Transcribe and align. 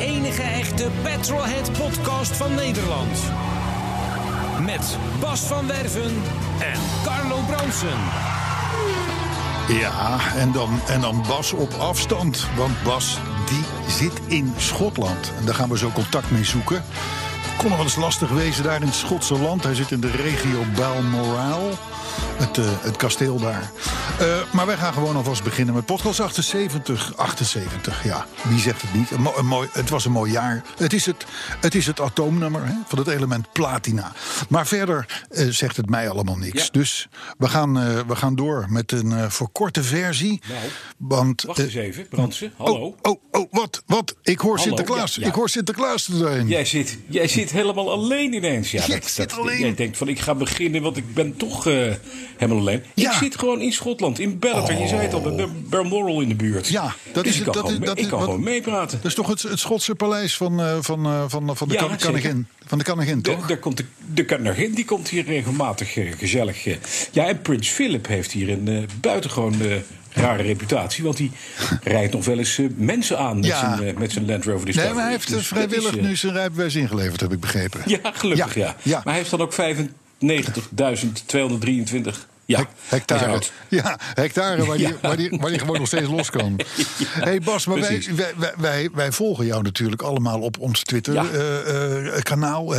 enige 0.00 0.42
echte 0.42 0.88
Petrolhead 1.02 1.72
podcast 1.72 2.36
van 2.36 2.54
Nederland. 2.54 3.18
Met 4.60 4.96
Bas 5.20 5.40
van 5.40 5.66
Werven 5.66 6.22
en 6.58 6.80
Carlo 7.04 7.40
Bronsen. 7.46 7.98
Ja, 9.68 10.18
en 10.36 10.52
dan, 10.52 10.80
en 10.86 11.00
dan 11.00 11.24
Bas 11.28 11.52
op 11.52 11.72
afstand. 11.72 12.46
Want 12.56 12.82
Bas, 12.82 13.18
die 13.46 13.64
zit 13.88 14.20
in 14.26 14.54
Schotland. 14.56 15.32
En 15.38 15.44
daar 15.44 15.54
gaan 15.54 15.68
we 15.68 15.78
zo 15.78 15.90
contact 15.90 16.30
mee 16.30 16.44
zoeken. 16.44 16.84
Kon 17.56 17.68
nog 17.68 17.76
wel 17.76 17.86
eens 17.86 17.96
lastig 17.96 18.28
wezen 18.30 18.64
daar 18.64 18.80
in 18.80 18.86
het 18.86 18.94
Schotse 18.94 19.38
land. 19.38 19.62
Hij 19.62 19.74
zit 19.74 19.90
in 19.90 20.00
de 20.00 20.10
regio 20.10 20.64
Balmoral. 20.76 21.78
Het, 22.18 22.58
eh, 22.58 22.64
het 22.80 22.96
kasteel 22.96 23.38
daar. 23.40 23.70
Eh, 24.18 24.52
maar 24.52 24.66
wij 24.66 24.76
gaan 24.76 24.92
gewoon 24.92 25.16
alvast 25.16 25.42
beginnen 25.44 25.74
met 25.74 25.86
podcast 25.86 26.20
78. 26.20 27.12
78, 27.16 28.04
ja. 28.04 28.26
Wie 28.48 28.58
zegt 28.58 28.82
het 28.82 28.94
niet? 28.94 29.10
Een 29.10 29.22
mo- 29.22 29.34
een 29.36 29.46
mooi, 29.46 29.68
het 29.72 29.90
was 29.90 30.04
een 30.04 30.12
mooi 30.12 30.32
jaar. 30.32 30.62
Het 30.76 30.92
is 30.92 31.06
het, 31.06 31.24
het, 31.60 31.74
is 31.74 31.86
het 31.86 32.00
atoomnummer 32.00 32.66
hè, 32.66 32.72
van 32.86 32.98
het 32.98 33.08
element 33.08 33.52
platina. 33.52 34.12
Maar 34.48 34.66
verder 34.66 35.22
eh, 35.30 35.46
zegt 35.48 35.76
het 35.76 35.90
mij 35.90 36.08
allemaal 36.08 36.36
niks. 36.36 36.62
Ja. 36.62 36.68
Dus 36.72 37.08
we 37.38 37.48
gaan, 37.48 37.74
we 38.06 38.16
gaan 38.16 38.34
door 38.34 38.66
met 38.68 38.92
een 38.92 39.30
verkorte 39.30 39.82
versie. 39.82 40.40
Nou, 40.48 40.60
want, 40.96 41.42
Wacht 41.42 41.58
eens 41.58 41.74
even, 41.74 42.08
Brandsen. 42.08 42.52
Hallo. 42.56 42.96
Oh, 43.02 43.10
oh, 43.12 43.40
oh, 43.40 43.46
wat? 43.52 43.82
Wat? 43.86 44.14
Ik 44.22 44.38
hoor 44.40 44.56
Hallo, 44.56 44.62
Sinterklaas. 44.76 45.14
ja, 45.14 45.22
ja. 45.22 45.28
Ik 45.28 45.34
hoor 45.34 45.48
Sinterklaas 45.48 46.08
er. 46.08 46.42
Jij 46.44 46.64
zit, 46.64 46.98
jij 47.08 47.28
zit 47.28 47.50
helemaal 47.50 47.90
alleen 47.90 48.32
ineens. 48.32 48.70
Ja, 48.70 48.84
Jij 48.86 49.00
zit 49.04 49.32
alleen. 49.32 49.60
Jij 49.60 49.74
denkt 49.74 49.96
van 49.96 50.08
ik 50.08 50.18
ga 50.20 50.34
beginnen, 50.34 50.82
want 50.82 50.96
ik 50.96 51.14
ben 51.14 51.36
toch 51.36 51.66
helemaal 52.36 52.60
alleen. 52.62 52.82
Ja. 52.94 53.10
Ik 53.10 53.16
zit 53.16 53.38
gewoon 53.38 53.60
in 53.60 53.72
Schotland, 53.72 54.18
in 54.18 54.38
Bellator. 54.38 54.80
Je 54.80 54.88
zei 54.88 55.00
het 55.00 55.14
al, 55.14 55.34
bij 55.34 55.48
Balmoral 55.68 56.20
in 56.20 56.28
de 56.28 56.34
buurt. 56.34 56.68
Ja, 56.68 56.94
dat 57.12 57.24
dus 57.24 57.32
is 57.32 57.38
ik 57.40 57.44
het- 57.44 57.54
kan, 57.54 57.62
dat 57.62 57.72
gewoon, 57.72 57.82
is- 57.82 57.88
dat 57.88 57.98
ik 57.98 58.08
kan 58.08 58.18
wat- 58.18 58.28
gewoon 58.28 58.42
meepraten. 58.42 58.98
Dat 59.02 59.06
is 59.06 59.14
toch 59.14 59.28
het, 59.28 59.42
het 59.42 59.58
Schotse 59.58 59.94
paleis 59.94 60.36
van, 60.36 60.60
eh, 60.60 60.76
van, 60.80 61.06
eh, 61.06 61.24
van, 61.28 61.56
van 61.56 61.68
de 61.68 61.74
Ja. 61.74 61.80
Van 62.66 62.78
de 62.78 62.84
Kannegin, 62.84 63.16
De, 63.22 63.30
toch? 63.30 63.46
daar 63.46 63.56
komt 63.58 63.76
de, 63.76 63.84
de 64.14 64.70
die 64.74 64.84
komt 64.84 65.08
hier 65.08 65.24
regelmatig 65.24 65.96
eh, 65.96 66.12
gezellig. 66.18 66.64
Ja, 67.12 67.26
en 67.26 67.40
Prins 67.42 67.68
Philip 67.68 68.06
heeft 68.06 68.32
hier 68.32 68.48
een 68.50 68.88
buitengewoon 69.00 69.54
rare 70.12 70.42
reputatie. 70.42 71.04
Want 71.04 71.16
die 71.16 71.30
rijdt 71.82 72.12
nog 72.12 72.24
wel 72.24 72.38
eens 72.38 72.60
mensen 72.76 73.18
aan 73.18 73.36
met, 73.36 73.44
Ja. 73.46 73.76
zijn, 73.76 73.98
met 73.98 74.12
zijn 74.12 74.26
Land 74.26 74.44
Rover 74.44 74.66
Discovery. 74.66 74.86
Nee, 74.86 74.94
maar 74.94 75.04
hij 75.04 75.12
heeft 75.12 75.28
Dus 75.28 75.46
vrijwillig 75.46 75.96
is, 75.96 76.02
nu 76.06 76.16
zijn 76.16 76.32
rijbewijs 76.32 76.74
ingeleverd, 76.74 77.20
heb 77.20 77.32
ik 77.32 77.40
begrepen. 77.40 77.80
Ja, 77.86 77.98
gelukkig 78.12 78.54
ja. 78.54 78.64
Ja, 78.64 78.76
ja. 78.82 78.94
Maar 78.94 79.04
hij 79.04 79.16
heeft 79.16 79.30
dan 79.30 79.40
ook 79.40 79.52
95.223 80.20 82.28
ja, 82.50 82.68
Hectare. 82.88 83.42
Ja, 83.68 83.98
hectare 84.14 84.64
waar, 84.64 84.76
die, 84.76 84.94
waar, 85.02 85.16
die, 85.16 85.38
waar 85.40 85.50
die 85.50 85.58
gewoon 85.58 85.78
nog 85.78 85.86
steeds 85.86 86.08
los 86.08 86.30
kan. 86.30 86.60
hey 87.26 87.40
Bas, 87.40 87.66
maar 87.66 87.80
wij, 87.80 88.04
wij, 88.56 88.88
wij, 88.92 89.12
volgen 89.12 89.46
jou 89.46 89.62
natuurlijk 89.62 90.02
allemaal 90.02 90.40
op 90.40 90.58
ons 90.58 90.78
Ja. 90.78 90.84
Twitter-kanaal. 90.84 92.74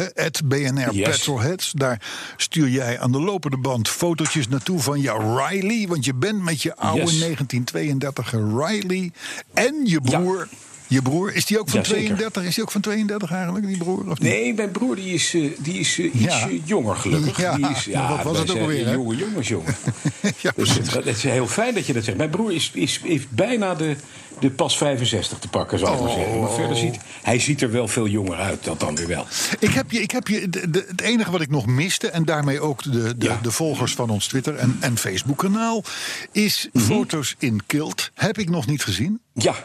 BNR 0.45 0.93
Yes. 0.93 1.09
Petrolheads. 1.09 1.71
Daar 1.71 2.01
stuur 2.37 2.69
jij 2.69 2.99
aan 2.99 3.11
de 3.11 3.21
lopende 3.21 3.57
band 3.57 3.89
fotootjes 3.89 4.47
naartoe 4.47 4.79
van 4.79 4.99
jouw 4.99 5.37
Riley. 5.37 5.87
Want 5.87 6.05
je 6.05 6.13
bent 6.13 6.43
met 6.43 6.61
je 6.61 6.75
oude 6.75 7.01
Yes. 7.01 7.19
1932 7.19 8.31
Riley. 8.31 9.11
En 9.53 9.75
je 9.83 10.01
broer. 10.01 10.47
Je 10.91 11.01
broer, 11.01 11.33
is 11.35 11.45
die 11.45 11.59
ook 11.59 11.69
van 11.69 11.79
Jazeker. 11.79 12.03
32? 12.03 12.43
Is 12.43 12.55
die 12.55 12.63
ook 12.63 12.71
van 12.71 12.81
32 12.81 13.31
eigenlijk, 13.31 13.67
die 13.67 13.77
broer? 13.77 13.99
Of 14.09 14.19
niet? 14.19 14.19
Nee, 14.19 14.53
mijn 14.53 14.71
broer 14.71 14.95
die 14.95 15.13
is, 15.13 15.33
eh, 15.33 15.51
die 15.57 15.79
is 15.79 15.99
eh, 15.99 16.05
iets 16.05 16.23
Ja. 16.23 16.47
eh, 16.49 16.61
jonger 16.63 16.95
gelukkig. 16.95 17.37
Ja, 17.37 17.55
die 17.55 17.69
is, 17.69 17.87
maar 17.87 18.09
wat 18.09 18.23
was 18.23 18.37
het 18.39 18.51
ook 18.51 18.57
alweer? 18.57 18.91
Jonge 18.91 19.15
jongens, 19.15 19.47
jongen. 19.47 19.75
Ja, 20.41 20.51
dus 20.55 20.73
het, 20.73 20.93
het 20.93 21.05
is 21.05 21.23
heel 21.23 21.47
fijn 21.47 21.73
dat 21.73 21.85
je 21.85 21.93
dat 21.93 22.03
zegt. 22.03 22.17
Mijn 22.17 22.29
broer 22.29 22.51
is, 22.53 22.71
is, 22.73 22.99
heeft 23.03 23.29
bijna 23.31 23.75
de, 23.75 23.95
de 24.39 24.49
pas 24.51 24.77
65 24.77 25.39
te 25.39 25.47
pakken, 25.47 25.79
zou 25.79 25.95
ik 25.95 26.01
maar 26.03 26.11
zeggen. 26.11 26.39
Maar 26.39 26.51
verder 26.51 26.77
ziet 26.77 26.97
hij 27.21 27.39
ziet 27.39 27.61
er 27.61 27.71
wel 27.71 27.87
veel 27.87 28.07
jonger 28.07 28.37
uit, 28.37 28.63
dat 28.63 28.79
dan 28.79 28.95
weer 28.95 29.07
wel. 29.07 29.25
Ik 29.59 29.69
heb 29.71 29.91
je, 29.91 30.01
ik 30.01 30.11
heb 30.11 30.27
je 30.27 30.49
de, 30.49 30.69
de- 30.69 30.85
het 30.87 31.01
enige 31.01 31.31
wat 31.31 31.41
ik 31.41 31.49
nog 31.49 31.65
miste, 31.65 32.09
en 32.09 32.25
daarmee 32.25 32.59
ook 32.61 32.83
de, 32.83 33.17
de, 33.17 33.25
Ja. 33.25 33.39
de 33.41 33.51
volgers 33.51 33.93
van 33.93 34.09
ons 34.09 34.27
Twitter 34.27 34.55
en, 34.55 34.77
en 34.79 34.97
Facebook-kanaal, 34.97 35.83
is 36.31 36.69
Mhm. 36.73 36.85
foto's 36.85 37.35
in 37.39 37.61
kilt. 37.65 38.11
Heb 38.13 38.37
ik 38.37 38.49
nog 38.49 38.65
niet 38.67 38.83
gezien. 38.83 39.19
Ja, 39.33 39.55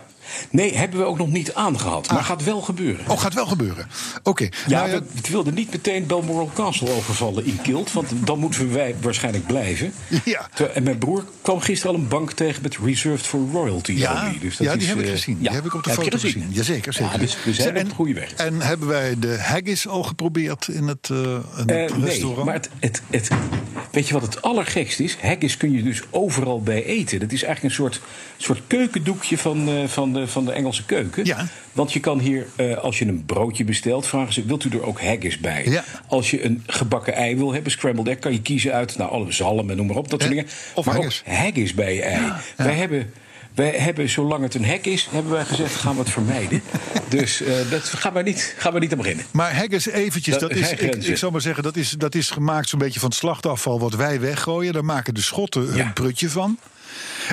nee, 0.50 0.76
hebben 0.76 0.98
we 0.98 1.04
ook 1.04 1.19
nog 1.19 1.28
niet 1.28 1.54
aangehad. 1.54 2.10
Maar 2.10 2.25
gaat 2.25 2.44
wel 2.44 2.60
gebeuren. 2.60 3.04
Oh, 3.09 3.20
gaat 3.20 3.34
wel 3.34 3.47
gebeuren. 3.47 3.88
Oké. 4.22 4.48
Ja, 4.66 4.78
nou 4.78 4.91
ja, 4.91 4.98
we, 4.98 5.04
we 5.22 5.31
wilden 5.31 5.54
niet 5.54 5.70
meteen 5.70 6.06
Balmoral 6.06 6.50
Castle 6.54 6.91
overvallen 6.91 7.47
in 7.47 7.59
Kilt. 7.62 7.92
Want 7.92 8.09
dan 8.25 8.38
moeten 8.38 8.72
wij 8.72 8.94
waarschijnlijk 9.00 9.47
blijven. 9.47 9.92
Ja. 10.25 10.48
En 10.75 10.82
mijn 10.82 10.98
broer 10.98 11.25
kwam 11.42 11.60
gisteren 11.60 11.94
al 11.94 12.00
een 12.03 12.09
bank 12.09 12.32
tegen 12.32 12.62
met 12.62 12.76
Reserved 12.84 13.26
for 13.26 13.41
Royalty. 13.53 13.92
ja. 13.92 14.32
Dus 14.41 14.56
dat 14.56 14.66
ja, 14.66 14.72
die 14.72 14.82
is, 14.82 14.88
heb 14.88 14.98
ik 14.98 15.04
eh, 15.04 15.10
gezien. 15.10 15.36
ja. 15.41 15.42
Die 15.48 15.56
heb 15.56 15.65
ik 15.65 15.75
op 15.75 15.82
de 15.84 15.91
Heb 15.91 15.98
foto 16.03 16.19
gezien. 16.19 16.47
Jazeker, 16.50 16.92
zeker. 16.92 17.12
Ja, 17.12 17.19
dus 17.19 17.36
we 17.44 17.53
zijn 17.54 17.76
en, 17.76 17.82
op 17.82 17.88
de 17.88 17.94
goede 17.94 18.15
weg. 18.15 18.32
En 18.32 18.60
hebben 18.60 18.88
wij 18.88 19.15
de 19.19 19.38
haggis 19.41 19.88
al 19.88 20.03
geprobeerd 20.03 20.69
in 20.69 20.86
het, 20.88 21.09
in 21.09 21.16
het 21.16 21.60
Eh, 21.60 21.65
nee, 21.66 22.04
restaurant? 22.04 22.44
maar 22.44 22.54
het, 22.54 22.70
het, 22.81 23.03
het, 23.10 23.28
weet 23.91 24.06
je 24.09 24.12
wat 24.15 24.22
het 24.22 24.42
allergekst 24.42 25.00
is? 25.00 25.16
Haggis 25.20 25.56
kun 25.56 25.72
je 25.72 25.82
dus 25.82 26.03
overal 26.10 26.62
bij 26.62 26.84
eten. 26.84 27.20
Dat 27.20 27.32
is 27.32 27.42
eigenlijk 27.42 27.75
een 27.75 27.82
soort, 27.82 28.00
soort 28.36 28.60
keukendoekje 28.66 29.38
van, 29.38 29.69
van, 29.88 30.16
de, 30.16 30.27
van 30.27 30.44
de 30.44 30.53
Engelse 30.53 30.84
keuken. 30.84 31.25
Ja. 31.25 31.47
Want 31.72 31.93
je 31.93 32.00
kan 32.00 32.19
hier, 32.19 32.47
eh, 32.56 32.77
als 32.77 32.99
je 32.99 33.06
een 33.06 33.25
broodje 33.25 33.65
bestelt, 33.65 34.06
vragen 34.06 34.32
ze: 34.32 34.44
wilt 34.44 34.65
u 34.65 34.71
er 34.71 34.82
ook 34.87 35.00
haggis 35.00 35.38
bij? 35.38 35.65
Ja. 35.69 35.84
Als 36.09 36.31
je 36.31 36.44
een 36.44 36.62
gebakken 36.66 37.15
ei 37.15 37.37
wil 37.37 37.53
hebben, 37.53 37.72
scrambled 37.72 38.09
egg, 38.09 38.19
kan 38.19 38.32
je 38.32 38.43
kiezen 38.43 38.72
uit 38.72 38.97
nou, 38.99 39.10
alle 39.10 39.32
zalm 39.32 39.71
en 39.71 39.77
noem 39.77 39.87
maar 39.87 39.97
op, 39.97 40.10
dat 40.10 40.21
soort 40.22 40.32
Eh, 40.32 40.38
dingen. 40.38 40.53
of 40.75 40.84
maar 40.87 40.94
haggis. 40.94 41.22
ook 41.28 41.34
haggis 41.34 41.75
bij 41.75 41.94
je 41.94 42.03
ei. 42.03 42.32
Wij 42.56 42.75
hebben. 42.75 43.12
Wij 43.56 43.71
hebben, 43.71 44.09
zolang 44.09 44.43
het 44.43 44.55
een 44.55 44.65
hek 44.65 44.87
is, 44.87 45.09
hebben 45.11 45.33
wij 45.33 45.44
gezegd, 45.44 45.75
gaan 45.75 45.93
we 45.94 46.00
het 46.00 46.11
vermijden. 46.11 46.62
dus 47.09 47.41
eh, 47.43 47.55
dat 47.71 47.83
gaan 47.89 48.12
we 48.12 48.22
niet, 48.22 48.55
gaan 48.59 48.72
we 48.72 48.78
niet 48.78 48.91
aan 48.93 48.99
beginnen. 48.99 49.25
Maar 49.31 49.56
haggis 49.56 49.87
eventjes, 49.87 50.39
Dat 50.39 50.49
dat, 50.49 50.59
is 50.59 50.72
is, 50.72 51.06
ik, 51.09 51.17
zou 51.17 51.33
maar 51.33 51.41
zeggen, 51.41 51.62
dat 51.62 51.77
is, 51.77 51.91
dat 51.91 52.15
is 52.15 52.31
gemaakt 52.31 52.69
zo'n 52.69 52.78
beetje 52.78 53.00
van 53.00 53.09
het 53.09 53.19
slachtafval 53.19 53.81
wat 53.81 53.95
wij 53.95 54.21
weggooien. 54.21 54.72
Daar 54.72 54.84
maken 54.84 55.15
de 55.15 55.21
Schotten 55.22 55.62
hun 55.62 55.77
Ja. 55.77 55.91
prutje 55.95 56.28
van. 56.31 56.59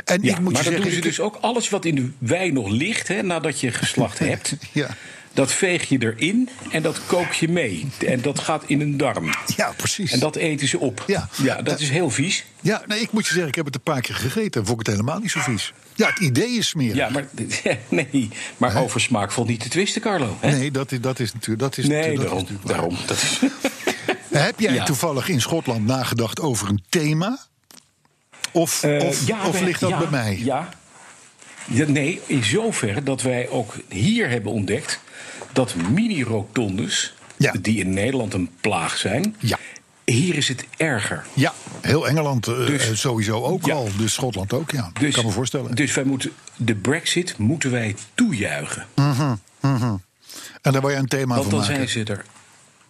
En 0.05 0.21
Ja, 0.23 0.31
ik 0.31 0.39
moet 0.39 0.53
maar 0.53 0.63
je 0.63 0.69
dan 0.69 0.73
zeggen, 0.73 0.81
doen 0.81 0.91
ze 0.91 0.99
dus 0.99 1.19
ook 1.19 1.37
alles 1.41 1.69
wat 1.69 1.85
in 1.85 1.95
de 1.95 2.09
wei 2.17 2.51
nog 2.51 2.69
ligt, 2.69 3.07
hè, 3.07 3.21
nadat 3.21 3.59
je 3.59 3.71
geslacht 3.71 4.19
hebt. 4.29 4.55
Ja. 4.71 4.87
Dat 5.33 5.51
veeg 5.51 5.89
je 5.89 5.97
erin 5.99 6.49
en 6.71 6.81
dat 6.81 6.99
kook 7.05 7.33
je 7.33 7.49
mee. 7.49 7.87
En 8.07 8.21
dat 8.21 8.39
gaat 8.39 8.63
in 8.67 8.81
een 8.81 8.97
darm. 8.97 9.29
Ja, 9.55 9.73
precies. 9.77 10.11
En 10.11 10.19
dat 10.19 10.35
eten 10.35 10.67
ze 10.67 10.79
op. 10.79 11.03
Ja. 11.07 11.61
dat 11.61 11.79
is 11.79 11.89
heel 11.89 12.09
vies. 12.09 12.45
Ja, 12.61 12.81
nee, 12.87 12.99
ik 12.99 13.11
moet 13.11 13.23
je 13.25 13.29
zeggen, 13.31 13.47
ik 13.49 13.55
heb 13.55 13.65
het 13.65 13.75
een 13.75 13.81
paar 13.81 14.01
keer 14.01 14.15
gegeten. 14.15 14.61
en 14.61 14.67
Vond 14.67 14.79
ik 14.81 14.85
het 14.87 14.95
helemaal 14.95 15.19
niet 15.19 15.31
zo 15.31 15.39
vies. 15.39 15.73
Ja, 15.95 16.07
het 16.09 16.19
idee 16.19 16.49
is 16.49 16.67
smerig. 16.67 16.95
Ja, 16.95 17.09
maar, 17.09 17.25
nee, 17.89 18.29
maar 18.57 18.81
over 18.81 19.01
smaak 19.01 19.31
valt 19.31 19.47
niet 19.47 19.59
te 19.59 19.69
twisten, 19.69 20.01
Carlo. 20.01 20.37
Hè? 20.39 20.51
Nee, 20.57 20.71
dat 20.71 20.91
is, 20.91 21.01
dat 21.01 21.19
is 21.19 21.33
natuurlijk. 21.33 21.59
Dat 21.59 21.77
is, 21.77 21.87
Nee, 21.87 22.15
dat 22.15 22.25
daarom. 22.25 22.47
daarom 22.65 22.95
dat 23.05 23.17
is, 23.17 23.39
Heb 24.29 24.59
jij 24.59 24.73
Ja. 24.73 24.83
toevallig 24.83 25.29
in 25.29 25.41
Schotland 25.41 25.85
nagedacht 25.85 26.39
over 26.41 26.69
een 26.69 26.83
thema? 26.89 27.39
Of, 28.51 28.83
Eh, 28.83 29.07
of, 29.07 29.27
ja, 29.27 29.47
of 29.47 29.61
ligt 29.61 29.79
dat 29.79 29.89
ja, 29.89 29.97
bij 29.97 30.09
mij? 30.09 30.39
Ja. 30.43 30.69
Nee, 31.87 32.21
in 32.25 32.43
zoverre 32.43 33.03
dat 33.03 33.21
wij 33.21 33.49
ook 33.49 33.75
hier 33.89 34.29
hebben 34.29 34.51
ontdekt 34.51 34.99
dat 35.51 35.75
mini-rotondes, 35.91 37.13
die 37.61 37.79
in 37.79 37.93
Nederland 37.93 38.33
een 38.33 38.49
plaag 38.61 38.97
zijn, 38.97 39.35
Ja. 39.39 39.57
Hier 40.05 40.35
is 40.35 40.47
het 40.47 40.65
erger. 40.77 41.25
Ja, 41.33 41.53
heel 41.81 42.07
Engeland 42.07 42.47
eh, 42.47 42.65
Dus- 42.65 42.89
eh, 42.89 42.95
sowieso 42.95 43.41
ook 43.43 43.65
Ja. 43.65 43.73
al. 43.73 43.89
Dus 43.97 44.13
Schotland 44.13 44.53
ook, 44.53 44.71
ja. 44.71 44.91
Dus, 44.99 45.15
kan 45.15 45.25
me 45.25 45.31
voorstellen. 45.31 45.75
Dus 45.75 45.93
wij 45.93 46.03
moeten, 46.03 46.31
de 46.55 46.75
brexit 46.75 47.37
moeten 47.37 47.71
wij 47.71 47.95
toejuichen. 48.13 48.85
en 50.61 50.71
daar 50.71 50.81
wil 50.81 50.89
je 50.89 50.95
een 50.95 51.07
thema 51.07 51.35
Want 51.35 51.41
van 51.49 51.59
dan 51.59 51.59
maken. 51.69 51.89
zijn 51.89 52.05
ze 52.05 52.13
er... 52.13 52.25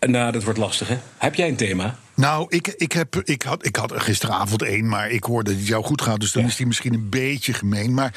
Nou, 0.09 0.31
dat 0.31 0.43
wordt 0.43 0.59
lastig, 0.59 0.87
hè? 0.87 0.97
Heb 1.17 1.35
jij 1.35 1.47
een 1.47 1.55
thema? 1.55 1.97
Nou, 2.13 2.45
ik, 2.49 2.67
ik, 2.67 2.91
heb, 2.91 3.15
ik, 3.23 3.41
had, 3.41 3.65
ik 3.65 3.75
had 3.75 3.91
er 3.91 4.01
gisteravond 4.01 4.61
één, 4.61 4.87
maar 4.89 5.09
ik 5.09 5.23
hoorde 5.23 5.49
dat 5.49 5.59
het 5.59 5.67
jou 5.67 5.83
goed 5.83 6.01
gaat. 6.01 6.19
Dus 6.19 6.31
dan 6.31 6.41
Ja. 6.43 6.47
is 6.47 6.55
die 6.55 6.67
misschien 6.67 6.93
een 6.93 7.09
beetje 7.09 7.53
gemeen. 7.53 7.93
Maar 7.93 8.13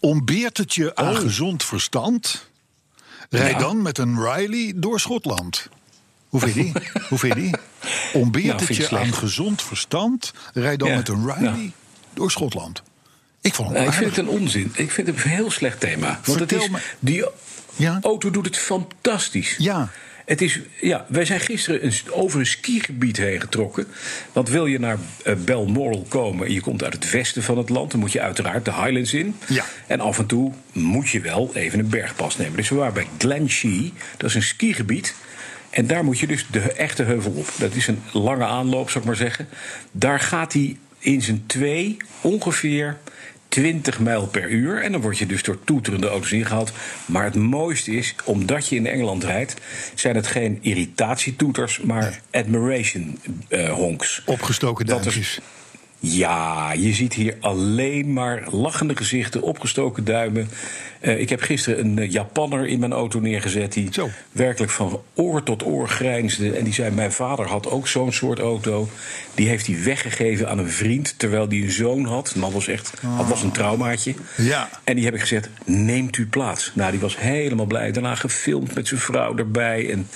ontbeert 0.00 0.56
het 0.56 0.74
je 0.74 0.94
aan 0.96 1.08
Oh. 1.14 1.18
gezond 1.20 1.64
verstand? 1.64 2.48
Rij 3.30 3.50
Ja. 3.50 3.58
dan 3.58 3.82
met 3.82 3.98
een 3.98 4.22
Riley 4.22 4.72
door 4.76 5.00
Schotland. 5.00 5.68
Hoe 6.34 6.42
vind 6.42 6.54
je 6.54 6.62
die? 6.62 6.72
Hoe 7.08 7.18
vind 7.18 7.34
je 7.34 7.40
die? 7.40 7.54
Ontbeert 8.12 8.68
het 8.68 8.76
je 8.76 8.98
aan 8.98 9.14
gezond 9.14 9.62
verstand? 9.62 10.32
Rij 10.52 10.76
dan 10.76 10.94
met 10.94 11.08
een 11.08 11.32
Riley 11.34 11.72
door 12.14 12.30
Schotland. 12.30 12.82
Ik 13.40 13.54
vond 13.54 13.76
ik 13.76 13.92
vind 13.92 14.16
het 14.16 14.18
een 14.18 14.28
onzin. 14.28 14.72
Ik 14.74 14.90
vind 14.90 15.06
het 15.06 15.16
een 15.24 15.30
heel 15.30 15.50
slecht 15.50 15.80
thema. 15.80 16.20
Want 16.24 16.40
het 16.40 16.52
is, 16.52 16.68
me- 16.68 16.78
die 16.98 17.24
Ja? 17.76 17.98
auto 18.02 18.30
doet 18.30 18.44
het 18.44 18.56
fantastisch. 18.56 19.54
Ja. 19.58 19.88
Het 20.24 20.42
is, 20.42 20.60
ja, 20.80 21.06
wij 21.08 21.24
zijn 21.24 21.40
gisteren 21.40 21.86
een, 21.86 21.92
over 22.10 22.40
een 22.40 22.46
skigebied 22.46 23.16
heen 23.16 23.40
getrokken. 23.40 23.86
Want 24.32 24.48
wil 24.48 24.66
je 24.66 24.78
naar 24.78 24.98
eh, 25.24 25.34
Balmoral 25.34 26.06
komen 26.08 26.46
en 26.46 26.52
je 26.52 26.60
komt 26.60 26.84
uit 26.84 26.92
het 26.92 27.10
westen 27.10 27.42
van 27.42 27.58
het 27.58 27.68
land... 27.68 27.90
dan 27.90 28.00
moet 28.00 28.12
je 28.12 28.20
uiteraard 28.20 28.64
de 28.64 28.72
Highlands 28.72 29.14
in. 29.14 29.36
Ja. 29.48 29.64
En 29.86 30.00
af 30.00 30.18
en 30.18 30.26
toe 30.26 30.52
moet 30.72 31.08
je 31.08 31.20
wel 31.20 31.50
even 31.54 31.78
een 31.78 31.88
bergpas 31.88 32.36
nemen. 32.36 32.56
Dus 32.56 32.68
we 32.68 32.74
waren 32.74 32.94
bij 32.94 33.06
Glen 33.18 33.48
Shee, 33.50 33.92
dat 34.16 34.28
is 34.28 34.34
een 34.36 34.42
skigebied... 34.42 35.14
En 35.74 35.86
daar 35.86 36.04
moet 36.04 36.18
je 36.18 36.26
dus 36.26 36.46
de 36.50 36.60
echte 36.72 37.02
heuvel 37.02 37.32
op. 37.32 37.48
Dat 37.58 37.74
is 37.74 37.86
een 37.86 38.02
lange 38.12 38.44
aanloop, 38.44 38.86
zou 38.90 38.98
ik 39.00 39.04
maar 39.10 39.18
zeggen. 39.18 39.48
Daar 39.92 40.20
gaat 40.20 40.52
hij 40.52 40.76
in 40.98 41.22
zijn 41.22 41.42
twee 41.46 41.96
ongeveer 42.20 42.96
20 43.48 44.00
mijl 44.00 44.26
per 44.26 44.50
uur. 44.50 44.82
En 44.82 44.92
dan 44.92 45.00
word 45.00 45.18
je 45.18 45.26
dus 45.26 45.42
door 45.42 45.64
toeterende 45.64 46.08
auto's 46.08 46.32
ingehaald. 46.32 46.72
Maar 47.06 47.24
het 47.24 47.34
mooiste 47.34 47.90
is, 47.90 48.14
omdat 48.24 48.68
je 48.68 48.76
in 48.76 48.86
Engeland 48.86 49.24
rijdt... 49.24 49.54
zijn 49.94 50.16
het 50.16 50.26
geen 50.26 50.58
irritatietoeters, 50.60 51.80
maar 51.80 52.20
admiration 52.30 53.18
eh, 53.48 53.72
honks. 53.72 54.22
Opgestoken 54.26 54.86
Dat 54.86 54.98
is- 54.98 55.04
duimpjes. 55.04 55.40
Ja, 56.06 56.72
je 56.72 56.92
ziet 56.92 57.14
hier 57.14 57.36
alleen 57.40 58.12
maar 58.12 58.42
lachende 58.50 58.96
gezichten, 58.96 59.42
opgestoken 59.42 60.04
duimen. 60.04 60.48
Eh, 61.00 61.20
ik 61.20 61.28
heb 61.28 61.40
gisteren 61.40 61.84
een 61.84 61.98
eh, 61.98 62.10
Japanner 62.10 62.66
in 62.66 62.78
mijn 62.78 62.92
auto 62.92 63.20
neergezet... 63.20 63.72
die 63.72 63.88
Zo. 63.92 64.10
werkelijk 64.32 64.72
van 64.72 65.00
oor 65.14 65.42
tot 65.42 65.64
oor 65.64 65.88
grijnsde. 65.88 66.52
En 66.52 66.64
die 66.64 66.72
zei, 66.72 66.90
mijn 66.90 67.12
vader 67.12 67.46
had 67.46 67.70
ook 67.70 67.88
zo'n 67.88 68.12
soort 68.12 68.38
auto. 68.38 68.88
Die 69.34 69.48
heeft 69.48 69.66
hij 69.66 69.82
weggegeven 69.84 70.48
aan 70.48 70.58
een 70.58 70.70
vriend, 70.70 71.14
terwijl 71.16 71.48
hij 71.48 71.56
een 71.56 71.70
zoon 71.70 72.04
had. 72.04 72.32
En 72.34 72.40
dat 72.40 72.52
was 72.52 72.68
echt, 72.68 72.92
dat 73.18 73.28
was 73.28 73.42
een 73.42 73.52
traumaatje. 73.52 74.14
Ja. 74.36 74.70
En 74.84 74.94
die 74.94 75.04
heb 75.04 75.14
ik 75.14 75.20
gezegd, 75.20 75.48
neemt 75.64 76.16
u 76.16 76.26
plaats. 76.26 76.72
Nou, 76.74 76.90
die 76.90 77.00
was 77.00 77.18
helemaal 77.18 77.66
blij. 77.66 77.92
Daarna 77.92 78.14
gefilmd 78.14 78.74
met 78.74 78.88
zijn 78.88 79.00
vrouw 79.00 79.36
erbij. 79.36 79.90
En 79.90 80.06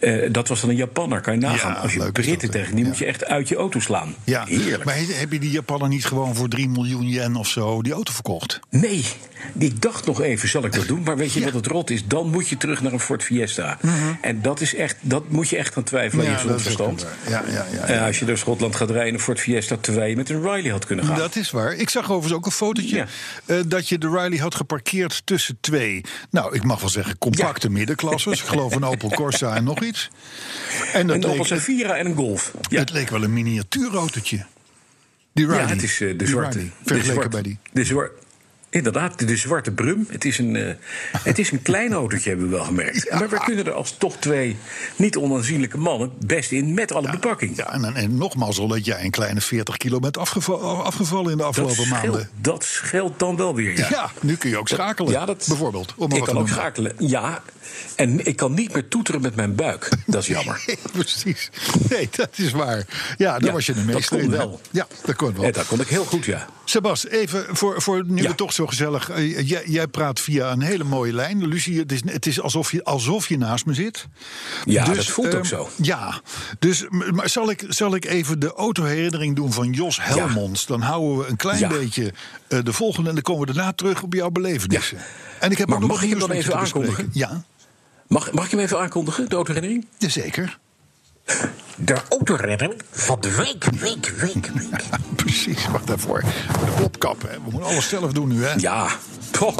eh, 0.00 0.32
dat 0.32 0.48
was 0.48 0.60
dan 0.60 0.70
een 0.70 0.76
Japanner, 0.76 1.20
kan 1.20 1.34
je 1.34 1.40
nagaan. 1.40 1.72
Ja, 1.72 1.78
Als 1.78 1.92
je 1.94 2.12
Britten 2.12 2.50
tegen, 2.50 2.74
die 2.74 2.84
Ja. 2.84 2.90
moet 2.90 2.98
je 2.98 3.04
echt 3.04 3.24
uit 3.24 3.48
je 3.48 3.56
auto 3.56 3.80
slaan. 3.80 4.14
Ja, 4.24 4.44
Heerlijk. 4.44 4.84
maar 4.84 4.94
he- 4.96 5.06
heb 5.14 5.32
je 5.32 5.38
die 5.38 5.50
Japaner 5.50 5.88
niet 5.88 6.04
gewoon 6.04 6.34
voor 6.34 6.48
3 6.48 6.68
miljoen 6.68 7.08
yen 7.08 7.36
of 7.36 7.48
zo 7.48 7.82
die 7.82 7.92
auto 7.92 8.12
verkocht? 8.12 8.60
Nee, 8.70 9.04
ik 9.58 9.80
dacht 9.82 10.06
nog 10.06 10.20
even, 10.22 10.48
zal 10.48 10.64
ik 10.64 10.72
dat 10.72 10.86
doen? 10.86 11.02
Maar 11.02 11.16
weet 11.16 11.32
je 11.32 11.44
wat 11.44 11.52
het 11.52 11.66
rot 11.66 11.90
is? 11.90 12.06
Dan 12.06 12.30
moet 12.30 12.48
je 12.48 12.56
terug 12.56 12.82
naar 12.82 12.92
een 12.92 13.00
Ford 13.00 13.22
Fiesta. 13.22 13.78
En 14.20 14.42
dat 14.42 14.60
is 14.60 14.74
echt, 14.74 14.96
dat 15.00 15.28
moet 15.30 15.48
je 15.48 15.56
echt 15.56 15.76
aan 15.76 15.82
twijfelen 15.82 16.24
aan 16.26 16.30
je 16.32 16.38
gezond 16.38 16.56
Mhm. 16.58 16.64
dat 16.64 16.72
is 16.74 16.80
ook 16.80 16.88
verstand. 16.96 17.20
waar. 17.30 17.46
Ja, 17.48 17.52
ja, 17.52 17.66
ja, 17.72 17.86
Eh, 17.86 17.94
ja. 17.94 18.06
als 18.06 18.18
je 18.18 18.24
door 18.24 18.38
Schotland 18.38 18.76
gaat 18.76 18.90
rijden 18.90 19.14
een 19.14 19.20
Ford 19.20 19.40
Fiesta... 19.40 19.76
terwijl 19.80 20.10
je 20.10 20.16
met 20.16 20.30
een 20.30 20.42
Riley 20.42 20.70
had 20.70 20.86
kunnen 20.86 21.04
gaan. 21.04 21.16
Dat 21.16 21.36
is 21.36 21.50
waar. 21.50 21.74
Ik 21.74 21.90
zag 21.90 22.04
overigens 22.10 22.32
ook 22.32 22.46
een 22.46 22.52
fotootje 22.52 22.96
Ja. 22.96 23.06
eh, 23.46 23.56
dat 23.66 23.88
je 23.88 23.98
de 23.98 24.08
Riley 24.08 24.38
had 24.38 24.54
geparkeerd 24.54 25.22
tussen 25.24 25.56
twee. 25.60 26.00
Nou, 26.30 26.54
ik 26.54 26.62
mag 26.64 26.80
wel 26.80 26.88
zeggen 26.90 27.18
compacte 27.18 27.70
middenklassers. 27.70 28.40
Ik 28.40 28.46
geloof 28.46 28.74
een 28.74 28.84
Opel 28.84 29.10
Corsa 29.10 29.54
en 29.56 29.64
nog 29.64 29.82
iets. 29.82 30.10
En 30.92 31.06
dat 31.06 31.16
een 31.16 31.24
Opel 31.24 31.56
en 31.96 32.06
een 32.06 32.14
Golf. 32.14 32.52
Ja, 32.68 32.78
het 32.78 32.92
leek 32.92 33.08
wel 33.10 33.22
een 33.22 33.32
miniatuurautootje. 33.32 34.44
Die 35.34 35.46
Riley. 35.46 35.60
ja 35.62 35.68
het 35.68 35.82
is 35.82 35.92
eh, 36.00 36.08
de 36.08 36.16
Die 36.16 36.26
zwarte. 36.26 36.58
Riley, 36.58 36.70
de 36.78 36.84
vergeleken 36.84 37.12
zwarte- 37.12 37.28
bij 37.28 37.42
die. 37.42 37.58
De 37.72 37.84
zwarte. 37.84 38.12
Inderdaad, 38.72 39.18
de 39.28 39.36
zwarte 39.36 39.70
brum. 39.70 40.06
Het 40.08 40.24
is 40.24 40.38
een, 40.38 40.56
eh, 40.56 40.74
het 41.30 41.38
is 41.38 41.50
een 41.50 41.62
klein 41.62 41.92
autootje, 41.92 42.28
hebben 42.28 42.48
we 42.50 42.54
wel 42.56 42.64
gemerkt. 42.64 43.06
Ja. 43.10 43.18
Maar 43.18 43.28
we 43.28 43.40
kunnen 43.44 43.66
er 43.66 43.72
als 43.72 43.94
toch 43.98 44.16
twee 44.16 44.56
niet 44.96 45.16
onaanzienlijke 45.16 45.78
mannen 45.78 46.12
best 46.26 46.52
in 46.52 46.74
met 46.74 46.92
alle 46.92 47.10
bepakking. 47.10 47.56
Ja, 47.56 47.72
en, 47.72 47.94
en 47.94 48.16
nogmaals 48.16 48.58
al 48.58 48.68
dat 48.68 48.84
jij 48.84 49.04
een 49.04 49.10
kleine 49.10 49.40
40 49.40 49.76
kilo 49.76 49.98
bent 49.98 50.18
afgeva- 50.18 50.52
afgevallen 50.62 51.30
in 51.30 51.36
de 51.36 51.42
dat, 51.42 51.46
afgelopen 51.46 51.74
scheelt, 51.84 51.90
maanden. 52.02 52.28
dat 52.40 52.64
scheelt 52.64 53.18
dan 53.18 53.36
wel 53.36 53.54
weer. 53.54 53.76
Ja. 53.78 53.86
Ja, 53.90 54.10
nu 54.20 54.36
kun 54.36 54.50
je 54.50 54.58
ook 54.58 54.68
schakelen. 54.68 55.12
Ja, 55.12 55.24
dat, 55.24 55.44
bijvoorbeeld. 55.48 55.94
Om 55.96 56.12
ik 56.12 56.22
kan 56.24 56.38
ook 56.38 56.48
schakelen. 56.48 56.92
Ja, 56.98 57.42
en 57.96 58.26
ik 58.26 58.36
kan 58.36 58.54
niet 58.54 58.72
meer 58.74 58.88
toeteren 58.88 59.20
met 59.20 59.34
mijn 59.36 59.54
buik. 59.54 59.88
Dat 60.06 60.22
is 60.22 60.28
jammer. 60.36 60.64
Precies. 60.92 61.50
Nee, 61.88 62.08
dat 62.16 62.28
is 62.38 62.52
waar. 62.52 62.86
Ja, 63.16 63.32
daar 63.32 63.44
Ja, 63.44 63.52
was 63.52 63.66
je 63.66 63.72
de 63.74 63.84
dat 63.84 63.94
meester 63.94 64.16
kon 64.16 64.24
in. 64.26 64.30
wel. 64.30 64.60
Ja, 64.70 64.86
dat 65.04 65.16
kon 65.16 65.34
wel. 65.34 65.44
Ja, 65.44 65.50
dat 65.50 65.66
kon 65.66 65.80
ik 65.80 65.88
heel 65.88 66.04
goed, 66.04 66.24
ja. 66.24 66.46
Sebas, 66.72 67.06
even 67.08 67.56
voor, 67.56 67.82
voor 67.82 68.02
nu 68.06 68.22
Ja. 68.22 68.28
we 68.28 68.34
toch 68.34 68.52
zo 68.52 68.66
gezellig. 68.66 69.08
eh, 69.10 69.48
jij, 69.48 69.62
jij 69.66 69.86
praat 69.86 70.20
via 70.20 70.50
een 70.52 70.60
hele 70.60 70.84
mooie 70.84 71.12
lijn. 71.12 71.46
Lucie, 71.46 71.78
het 71.78 71.92
is, 71.92 72.00
het 72.04 72.26
is 72.26 72.40
alsof, 72.40 72.72
je, 72.72 72.84
alsof 72.84 73.28
je 73.28 73.38
naast 73.38 73.66
me 73.66 73.74
zit. 73.74 74.06
Ja, 74.64 74.84
dat 74.84 75.06
voelt 75.06 75.26
ook 75.26 75.32
ehm, 75.34 75.44
zo. 75.44 75.68
Ja, 75.82 76.20
dus 76.58 76.84
maar 76.90 77.28
zal, 77.28 77.50
ik, 77.50 77.64
zal 77.68 77.94
ik 77.94 78.04
even 78.04 78.38
de 78.38 78.52
autoherinnering 78.52 79.36
doen 79.36 79.52
van 79.52 79.70
Jos 79.72 79.98
Helmonds? 80.02 80.66
Dan 80.66 80.80
houden 80.80 81.18
we 81.18 81.26
een 81.26 81.36
klein 81.36 81.58
Ja. 81.58 81.68
beetje 81.68 82.12
eh, 82.48 82.58
de 82.64 82.72
volgende 82.72 83.08
en 83.08 83.14
dan 83.14 83.24
komen 83.24 83.46
we 83.46 83.52
daarna 83.52 83.72
terug 83.72 84.02
op 84.02 84.14
jouw 84.14 84.30
belevenissen. 84.30 84.98
En 85.40 85.50
ik 85.50 85.58
heb 85.58 85.66
Maar 85.68 85.76
ook 85.76 85.82
nog 85.82 85.90
mag 85.92 86.02
ik 86.02 86.10
hem 86.10 86.18
dan 86.18 86.28
je 86.28 86.34
even 86.34 86.60
bespreken. 86.60 87.10
Ja, 87.12 87.44
Mag, 88.06 88.32
mag 88.32 88.44
ik 88.44 88.50
hem 88.50 88.60
even 88.60 88.80
aankondigen, 88.80 89.28
de 89.28 89.34
autoherinnering? 89.34 89.86
zeker. 89.98 90.58
De 91.76 91.96
autoherinnering 92.08 92.82
van 92.90 93.20
de 93.20 93.34
week, 93.34 93.64
week, 93.64 94.06
week, 94.18 94.46
week. 94.46 94.82
Precies, 95.16 95.68
wacht 95.68 95.86
daarvoor. 95.86 96.20
De 96.20 96.72
plopkap, 96.76 97.22
hè. 97.22 97.28
We 97.28 97.40
moeten 97.50 97.70
alles 97.70 97.88
zelf 97.88 98.12
doen 98.12 98.28
nu, 98.28 98.44
hè? 98.44 98.52
Ja, 98.56 98.88
toch. 99.30 99.54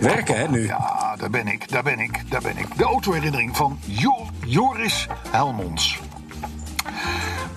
Werken, 0.00 0.36
hè, 0.38 0.48
nu. 0.48 0.66
Ja, 0.66 1.16
daar 1.18 1.30
ben 1.30 1.46
ik, 1.46 1.68
daar 1.68 1.82
ben 1.82 1.98
ik, 1.98 2.30
daar 2.30 2.40
ben 2.40 2.56
ik. 2.58 2.66
De 2.76 2.84
autoherinnering 2.84 3.56
van 3.56 3.78
Jo- 3.84 4.26
Joris 4.46 5.06
Helmonds. 5.30 5.98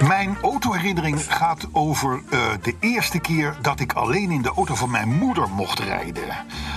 Mijn 0.07 0.37
autoherinnering 0.41 1.33
gaat 1.33 1.67
over 1.71 2.21
eh, 2.29 2.39
de 2.61 2.75
eerste 2.79 3.19
keer 3.19 3.57
dat 3.61 3.79
ik 3.79 3.93
alleen 3.93 4.31
in 4.31 4.41
de 4.41 4.51
auto 4.55 4.75
van 4.75 4.89
mijn 4.89 5.17
moeder 5.17 5.49
mocht 5.49 5.79
rijden. 5.79 6.35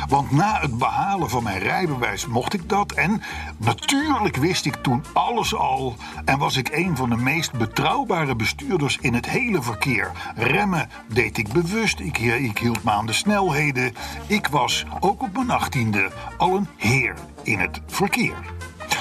Want 0.09 0.31
na 0.31 0.61
het 0.61 0.79
behalen 0.79 1.31
van 1.31 1.43
mijn 1.43 1.59
rijbewijs 1.59 2.27
mocht 2.27 2.55
ik 2.55 2.69
dat. 2.69 2.93
En 2.93 3.23
natuurlijk 3.57 4.37
wist 4.37 4.67
ik 4.67 4.75
toen 4.75 5.05
alles 5.13 5.55
al. 5.55 5.97
En 6.25 6.39
was 6.39 6.57
ik 6.57 6.69
een 6.73 6.97
van 6.97 7.11
de 7.11 7.17
meest 7.17 7.53
betrouwbare 7.53 8.37
bestuurders 8.37 8.99
in 9.01 9.15
het 9.15 9.27
hele 9.27 9.63
verkeer. 9.63 10.11
Remmen 10.35 10.89
deed 11.07 11.39
ik 11.39 11.53
bewust. 11.53 12.01
Ik, 12.01 12.19
ik 12.19 12.59
hield 12.59 12.85
me 12.85 12.91
aan 12.91 13.07
de 13.07 13.13
snelheden. 13.13 13.95
Ik 14.27 14.47
was, 14.47 14.85
ook 15.01 15.23
op 15.23 15.33
mijn 15.33 15.51
achttiende, 15.51 16.11
al 16.37 16.57
een 16.57 16.69
heer 16.77 17.15
in 17.43 17.59
het 17.59 17.81
verkeer. 17.87 18.37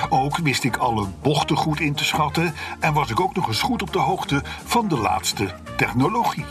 Ook 0.10 0.38
wist 0.38 0.64
ik 0.64 0.78
alle 0.78 1.08
bochten 1.22 1.58
goed 1.58 1.80
in 1.80 1.94
te 1.94 2.06
schatten 2.06 2.54
en 2.80 2.94
was 2.94 3.10
ik 3.10 3.20
ook 3.20 3.36
nog 3.36 3.48
eens 3.48 3.62
goed 3.62 3.82
op 3.82 3.94
de 3.94 4.00
hoogte 4.00 4.44
van 4.66 4.88
de 4.88 4.98
laatste 4.98 5.54
technologie. 5.78 6.46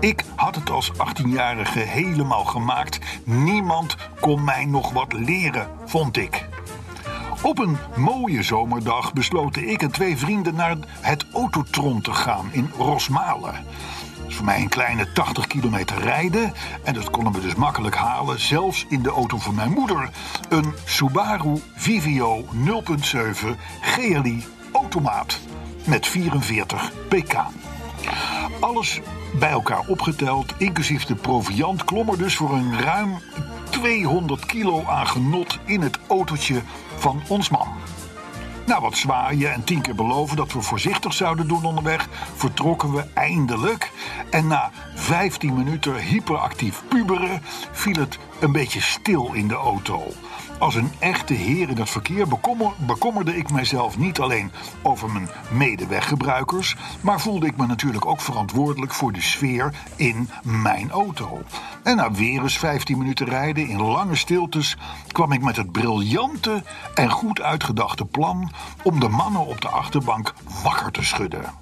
Ik 0.00 0.24
had 0.34 0.54
het 0.54 0.70
als 0.70 0.92
18-jarige 0.92 1.78
helemaal 1.78 2.44
gemaakt. 2.44 2.98
Niemand 3.24 3.96
kon 4.20 4.44
mij 4.44 4.64
nog 4.64 4.92
wat 4.92 5.12
leren, 5.12 5.68
vond 5.84 6.16
ik. 6.16 6.48
Op 7.42 7.58
een 7.58 7.76
mooie 7.96 8.42
zomerdag 8.42 9.12
besloten 9.12 9.68
ik 9.68 9.82
en 9.82 9.90
twee 9.90 10.16
vrienden 10.16 10.54
naar 10.54 10.76
het 11.00 11.26
Autotron 11.32 12.00
te 12.00 12.12
gaan 12.12 12.48
in 12.50 12.70
Rosmalen. 12.78 13.64
Voor 14.40 14.48
mij 14.48 14.60
een 14.60 14.68
kleine 14.68 15.12
80 15.12 15.46
kilometer 15.46 15.98
rijden 15.98 16.52
en 16.82 16.94
dat 16.94 17.10
konden 17.10 17.32
we 17.32 17.40
dus 17.40 17.54
makkelijk 17.54 17.96
halen, 17.96 18.40
zelfs 18.40 18.86
in 18.88 19.02
de 19.02 19.10
auto 19.10 19.38
van 19.38 19.54
mijn 19.54 19.70
moeder. 19.70 20.10
Een 20.48 20.74
Subaru 20.84 21.62
Vivio 21.74 22.44
0.7 22.44 23.48
GLI 23.80 24.44
automaat 24.72 25.40
met 25.86 26.06
44 26.06 26.92
pk. 27.08 27.34
Alles 28.60 29.00
bij 29.38 29.50
elkaar 29.50 29.86
opgeteld, 29.86 30.54
inclusief 30.58 31.04
de 31.04 31.14
proviant, 31.14 31.84
klom 31.84 32.08
er 32.08 32.18
dus 32.18 32.36
voor 32.36 32.52
een 32.52 32.80
ruim 32.80 33.18
200 33.70 34.46
kilo 34.46 34.84
aan 34.86 35.06
genot 35.06 35.58
in 35.64 35.80
het 35.80 35.98
autootje 36.08 36.62
van 36.96 37.22
ons 37.28 37.48
man. 37.48 37.68
Na 38.70 38.80
wat 38.80 38.96
zwaaien 38.96 39.52
en 39.52 39.64
tien 39.64 39.80
keer 39.80 39.94
beloven 39.94 40.36
dat 40.36 40.52
we 40.52 40.62
voorzichtig 40.62 41.12
zouden 41.12 41.48
doen 41.48 41.64
onderweg, 41.64 42.08
vertrokken 42.34 42.92
we 42.92 43.04
eindelijk. 43.14 43.92
En 44.30 44.46
na 44.46 44.70
15 44.94 45.54
minuten 45.54 45.94
hyperactief 45.94 46.82
puberen 46.88 47.42
viel 47.72 47.94
het 47.94 48.18
een 48.40 48.52
beetje 48.52 48.80
stil 48.80 49.30
in 49.32 49.48
de 49.48 49.54
auto. 49.54 50.02
Als 50.60 50.74
een 50.74 50.92
echte 50.98 51.34
heer 51.34 51.68
in 51.68 51.78
het 51.78 51.90
verkeer 51.90 52.28
bekommer- 52.28 52.72
bekommerde 52.76 53.36
ik 53.36 53.50
mijzelf 53.50 53.98
niet 53.98 54.20
alleen 54.20 54.52
over 54.82 55.10
mijn 55.10 55.28
medeweggebruikers, 55.50 56.76
maar 57.00 57.20
voelde 57.20 57.46
ik 57.46 57.56
me 57.56 57.66
natuurlijk 57.66 58.06
ook 58.06 58.20
verantwoordelijk 58.20 58.94
voor 58.94 59.12
de 59.12 59.20
sfeer 59.20 59.74
in 59.96 60.30
mijn 60.42 60.90
auto. 60.90 61.42
En 61.82 61.96
na 61.96 62.10
weer 62.10 62.42
eens 62.42 62.58
15 62.58 62.98
minuten 62.98 63.26
rijden 63.26 63.68
in 63.68 63.82
lange 63.82 64.16
stiltes 64.16 64.76
kwam 65.08 65.32
ik 65.32 65.42
met 65.42 65.56
het 65.56 65.72
briljante 65.72 66.62
en 66.94 67.10
goed 67.10 67.40
uitgedachte 67.40 68.04
plan 68.04 68.52
om 68.82 69.00
de 69.00 69.08
mannen 69.08 69.46
op 69.46 69.60
de 69.60 69.68
achterbank 69.68 70.34
wakker 70.62 70.92
te 70.92 71.02
schudden. 71.02 71.59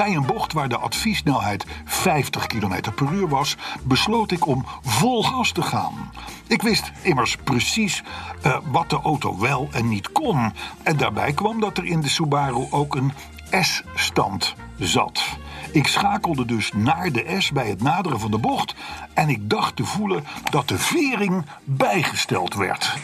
Bij 0.00 0.14
een 0.14 0.26
bocht 0.26 0.52
waar 0.52 0.68
de 0.68 0.78
adviessnelheid 0.78 1.66
50 1.84 2.46
km 2.46 2.80
per 2.94 3.12
uur 3.12 3.28
was, 3.28 3.56
besloot 3.82 4.30
ik 4.30 4.46
om 4.46 4.64
vol 4.82 5.24
gas 5.24 5.52
te 5.52 5.62
gaan. 5.62 6.12
Ik 6.46 6.62
wist 6.62 6.92
immers 7.02 7.36
precies 7.36 8.02
eh, 8.42 8.58
wat 8.64 8.90
de 8.90 9.00
auto 9.00 9.38
wel 9.38 9.68
en 9.72 9.88
niet 9.88 10.12
kon. 10.12 10.52
En 10.82 10.96
daarbij 10.96 11.32
kwam 11.32 11.60
dat 11.60 11.78
er 11.78 11.84
in 11.84 12.00
de 12.00 12.08
Subaru 12.08 12.66
ook 12.70 12.94
een 12.94 13.12
S-stand 13.60 14.54
zat. 14.78 15.24
Ik 15.72 15.86
schakelde 15.86 16.44
dus 16.44 16.72
naar 16.72 17.12
de 17.12 17.36
S 17.38 17.52
bij 17.52 17.68
het 17.68 17.82
naderen 17.82 18.20
van 18.20 18.30
de 18.30 18.38
bocht 18.38 18.74
en 19.14 19.28
ik 19.28 19.50
dacht 19.50 19.76
te 19.76 19.84
voelen 19.84 20.24
dat 20.50 20.68
de 20.68 20.78
vering 20.78 21.44
bijgesteld 21.64 22.54
werd. 22.54 22.96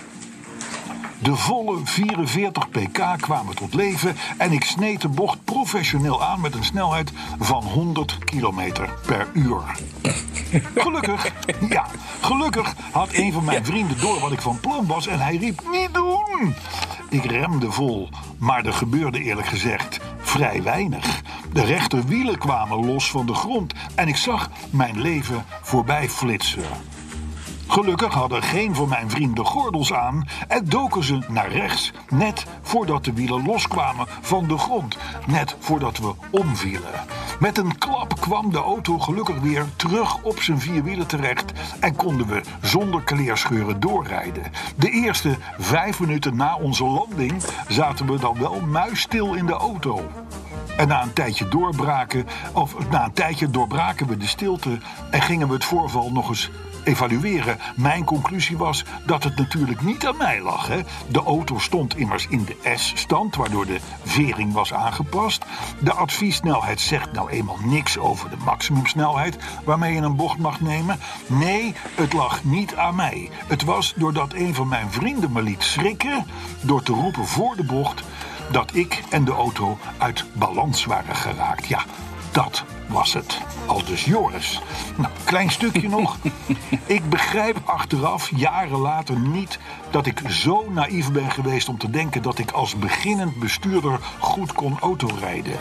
De 1.19 1.37
volle 1.37 1.81
44 1.85 2.69
pk 2.69 3.03
kwamen 3.21 3.55
tot 3.55 3.75
leven 3.75 4.17
en 4.39 4.53
ik 4.53 4.65
sneed 4.65 5.01
de 5.01 5.09
bocht 5.09 5.45
professioneel 5.45 6.25
aan 6.25 6.41
met 6.41 6.55
een 6.55 6.65
snelheid 6.65 7.13
van 7.39 7.63
100 7.63 8.19
km 8.25 8.73
per 9.07 9.29
uur. 9.33 9.63
Gelukkig, 10.75 11.33
ja, 11.69 11.87
gelukkig 12.21 12.75
had 12.93 13.09
een 13.13 13.33
van 13.33 13.45
mijn 13.45 13.65
vrienden 13.65 14.01
door 14.01 14.21
wat 14.21 14.33
ik 14.33 14.41
van 14.41 14.61
plan 14.61 14.87
was 14.87 15.07
en 15.07 15.21
hij 15.21 15.37
riep 15.37 15.63
niet 15.71 15.95
doen. 15.95 16.55
Ik 17.09 17.25
remde 17.25 17.73
vol, 17.73 18.09
maar 18.39 18.65
er 18.65 18.73
gebeurde 18.73 19.23
eerlijk 19.23 19.47
gezegd 19.47 20.01
vrij 20.19 20.63
weinig. 20.63 21.23
De 21.53 21.65
rechterwielen 21.65 22.39
kwamen 22.39 22.87
los 22.87 23.11
van 23.11 23.27
de 23.27 23.35
grond 23.35 23.75
en 23.95 24.09
ik 24.09 24.17
zag 24.17 24.51
mijn 24.71 25.01
leven 25.01 25.45
voorbij 25.63 26.09
flitsen. 26.09 26.95
Gelukkig 27.69 28.15
hadden 28.15 28.43
geen 28.43 28.75
van 28.75 28.89
mijn 28.89 29.11
vrienden 29.11 29.45
gordels 29.45 29.93
aan 29.93 30.29
en 30.49 30.65
doken 30.65 31.05
ze 31.05 31.19
naar 31.29 31.51
rechts, 31.53 31.93
net 32.09 32.47
voordat 32.63 33.05
de 33.05 33.13
wielen 33.13 33.47
loskwamen 33.47 34.07
van 34.21 34.47
de 34.49 34.59
grond, 34.59 34.97
net 35.27 35.57
voordat 35.59 35.99
we 35.99 36.15
omvielen. 36.31 37.05
Met 37.41 37.59
een 37.59 37.79
klap 37.79 38.21
kwam 38.21 38.51
de 38.51 38.59
auto 38.59 38.99
gelukkig 38.99 39.41
weer 39.41 39.67
terug 39.77 40.23
op 40.23 40.41
zijn 40.41 40.61
vier 40.61 40.83
wielen 40.83 41.07
terecht 41.07 41.53
en 41.81 41.97
konden 41.97 42.27
we 42.27 42.41
zonder 42.63 43.03
kleerscheuren 43.03 43.81
doorrijden. 43.81 44.43
De 44.77 44.91
eerste 44.91 45.37
vijf 45.59 46.01
minuten 46.01 46.37
na 46.37 46.57
onze 46.57 46.85
landing 46.85 47.43
zaten 47.69 48.07
we 48.07 48.19
dan 48.19 48.39
wel 48.39 48.61
muisstil 48.61 49.35
in 49.35 49.47
de 49.47 49.53
auto. 49.53 50.01
En 50.77 50.89
na 50.89 51.03
een 51.03 51.13
tijdje 51.13 51.49
doorbraken, 51.49 52.27
of 52.53 52.89
na 52.91 53.05
een 53.05 53.13
tijdje 53.13 53.51
doorbraken 53.51 54.07
we 54.07 54.17
de 54.17 54.27
stilte 54.27 54.79
en 55.11 55.23
gingen 55.23 55.49
we 55.49 55.55
het 55.55 55.65
voorval 55.65 56.13
nog 56.13 56.29
eens 56.29 56.51
evalueren. 56.87 57.59
Mijn 57.77 58.05
conclusie 58.05 58.57
was 58.57 58.85
dat 59.07 59.25
het 59.25 59.37
natuurlijk 59.37 59.81
niet 59.81 60.07
aan 60.07 60.17
mij 60.17 60.41
lag. 60.41 60.67
Hè. 60.67 60.81
De 61.09 61.23
auto 61.23 61.59
stond 61.59 61.97
immers 61.97 62.27
in 62.29 62.45
de 62.45 62.75
S-stand, 62.77 63.37
waardoor 63.37 63.67
de 63.67 63.79
vering 64.05 64.53
was 64.53 64.73
aangepast. 64.73 65.45
De 65.79 65.93
adviessnelheid 65.93 66.81
zegt 66.81 67.13
nou 67.13 67.31
eenmaal 67.31 67.59
niks 67.65 67.99
over 67.99 68.31
de 68.31 68.37
maximumsnelheid 68.45 69.37
waarmee 69.65 69.95
je 69.95 70.01
een 70.01 70.17
bocht 70.17 70.39
mag 70.39 70.61
nemen. 70.61 70.99
Nee, 71.27 71.75
het 71.95 72.13
lag 72.13 72.45
niet 72.45 72.75
aan 72.77 72.95
mij. 72.95 73.31
Het 73.47 73.65
was 73.65 73.95
doordat 73.97 74.33
een 74.33 74.55
van 74.55 74.69
mijn 74.69 74.91
vrienden 74.91 75.33
me 75.33 75.43
liet 75.43 75.63
schrikken 75.63 76.27
door 76.61 76.83
te 76.83 76.93
roepen 76.93 77.27
voor 77.27 77.57
de 77.57 77.65
bocht 77.65 78.03
dat 78.53 78.75
ik 78.75 79.03
en 79.11 79.25
de 79.25 79.33
auto 79.33 79.79
uit 79.99 80.25
balans 80.33 80.85
waren 80.85 81.17
geraakt. 81.17 81.67
Ja, 81.67 81.85
dat 82.31 82.65
was 82.89 83.13
het. 83.13 83.41
Al 83.67 83.85
dus 83.85 84.05
Joris. 84.05 84.61
Nou, 84.97 85.13
klein 85.25 85.51
stukje 85.51 85.89
nog. 85.89 86.17
Ik 86.87 87.11
begrijp 87.11 87.61
achteraf, 87.65 88.31
jaren 88.37 88.79
later, 88.79 89.19
niet 89.19 89.59
dat 89.91 90.07
ik 90.07 90.21
zo 90.29 90.71
naïef 90.71 91.13
ben 91.13 91.31
geweest 91.31 91.69
om 91.69 91.79
te 91.79 91.91
denken 91.91 92.23
dat 92.23 92.39
ik 92.39 92.51
als 92.51 92.77
beginnend 92.77 93.39
bestuurder 93.39 93.99
goed 94.19 94.53
kon 94.53 94.79
autorijden. 94.81 95.57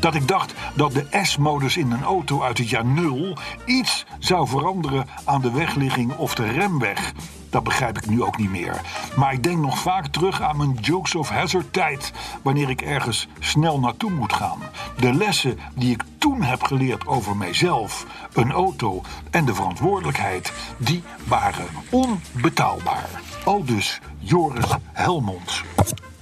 Dat 0.00 0.14
ik 0.14 0.28
dacht 0.28 0.54
dat 0.74 0.92
de 0.92 1.06
S-modus 1.22 1.76
in 1.76 1.90
een 1.90 2.04
auto 2.04 2.42
uit 2.42 2.58
het 2.58 2.68
jaar 2.68 2.84
nul 2.84 3.36
iets 3.64 4.06
zou 4.18 4.48
veranderen 4.48 5.06
aan 5.24 5.40
de 5.40 5.50
wegligging 5.50 6.16
of 6.16 6.34
de 6.34 6.46
remweg. 6.46 7.12
Dat 7.56 7.64
begrijp 7.64 7.96
ik 7.98 8.06
nu 8.06 8.22
ook 8.22 8.38
niet 8.38 8.50
meer. 8.50 8.80
Maar 9.16 9.32
ik 9.32 9.42
denk 9.42 9.58
nog 9.58 9.78
vaak 9.78 10.06
terug 10.06 10.42
aan 10.42 10.56
mijn 10.56 10.78
Jokes 10.80 11.14
of 11.14 11.28
Hazard 11.28 11.72
tijd. 11.72 12.12
Wanneer 12.42 12.70
ik 12.70 12.80
ergens 12.82 13.28
snel 13.38 13.80
naartoe 13.80 14.10
moet 14.10 14.32
gaan. 14.32 14.58
De 14.98 15.12
lessen 15.14 15.58
die 15.74 15.90
ik 15.90 16.02
toen 16.18 16.42
heb 16.42 16.62
geleerd 16.62 17.06
over 17.06 17.36
mijzelf, 17.36 18.06
een 18.32 18.52
auto 18.52 19.02
en 19.30 19.44
de 19.44 19.54
verantwoordelijkheid. 19.54 20.52
Die 20.76 21.02
waren 21.24 21.66
onbetaalbaar. 21.90 23.08
Al 23.44 23.64
dus 23.64 24.00
Joris 24.18 24.66
Helmond. 24.92 25.62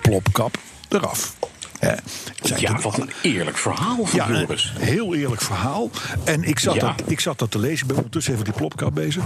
Plopkap 0.00 0.57
eraf. 0.88 1.35
Ja, 2.57 2.79
wat 2.81 2.99
een 2.99 3.11
eerlijk 3.23 3.57
verhaal 3.57 4.05
van 4.05 4.19
ja, 4.35 4.41
Joris. 4.41 4.75
heel 4.79 5.14
eerlijk 5.14 5.41
verhaal. 5.41 5.91
En 6.25 6.43
ik 6.45 6.59
zat, 6.59 6.75
Ja. 6.75 6.81
dat, 6.81 7.11
ik 7.11 7.21
zat 7.21 7.38
dat 7.38 7.50
te 7.50 7.59
lezen. 7.59 7.81
Ik 7.81 7.87
ben 7.87 7.97
ondertussen 7.97 8.33
even 8.33 8.45
die 8.45 8.55
plopkap 8.55 8.95
bezig. 8.95 9.25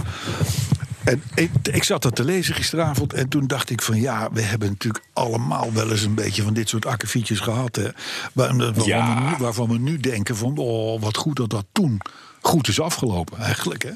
En 1.09 1.23
ik, 1.35 1.49
ik 1.71 1.83
zat 1.83 2.01
dat 2.01 2.15
te 2.15 2.23
lezen 2.23 2.55
gisteravond. 2.55 3.13
En 3.13 3.29
toen 3.29 3.47
dacht 3.47 3.69
ik 3.69 3.81
van 3.81 4.01
ja, 4.01 4.29
we 4.31 4.41
hebben 4.41 4.69
natuurlijk 4.69 5.03
allemaal 5.13 5.73
wel 5.73 5.91
eens 5.91 6.01
een 6.03 6.13
beetje 6.15 6.43
van 6.43 6.53
dit 6.53 6.69
soort 6.69 6.85
akkefietjes 6.85 7.39
gehad. 7.39 7.75
Hè, 7.75 7.87
waar- 8.33 8.55
waarvan, 8.57 8.85
Ja. 8.85 9.15
we 9.15 9.29
nu, 9.29 9.35
waarvan 9.37 9.69
we 9.69 9.77
nu 9.77 9.97
denken 9.97 10.37
van 10.37 10.57
oh, 10.57 11.01
wat 11.01 11.17
goed 11.17 11.35
dat 11.35 11.49
dat 11.49 11.65
toen 11.71 12.01
goed 12.41 12.67
is 12.67 12.79
afgelopen 12.81 13.37
eigenlijk. 13.39 13.83
Hè. 13.83 13.91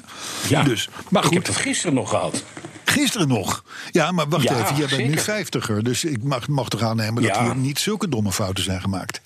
Ja, 0.48 0.62
Dus, 0.62 0.88
maar 1.10 1.22
ik 1.22 1.28
goed, 1.28 1.36
heb 1.36 1.46
dat 1.46 1.56
gisteren 1.56 1.94
nog 1.94 2.08
gehad. 2.08 2.44
gisteren 2.84 3.28
nog. 3.28 3.64
Ja, 3.90 4.12
maar 4.12 4.28
wacht 4.28 4.42
Ja, 4.42 4.60
even, 4.62 4.76
jij 4.76 4.86
bent 4.96 5.08
nu 5.08 5.18
vijftiger. 5.18 5.82
Dus 5.84 6.04
ik 6.04 6.22
mag, 6.22 6.48
mag 6.48 6.68
toch 6.68 6.82
aannemen 6.82 7.22
dat 7.22 7.38
hier 7.38 7.56
niet 7.56 7.78
zulke 7.78 8.08
domme 8.08 8.32
fouten 8.32 8.64
zijn 8.64 8.80
gemaakt. 8.80 9.20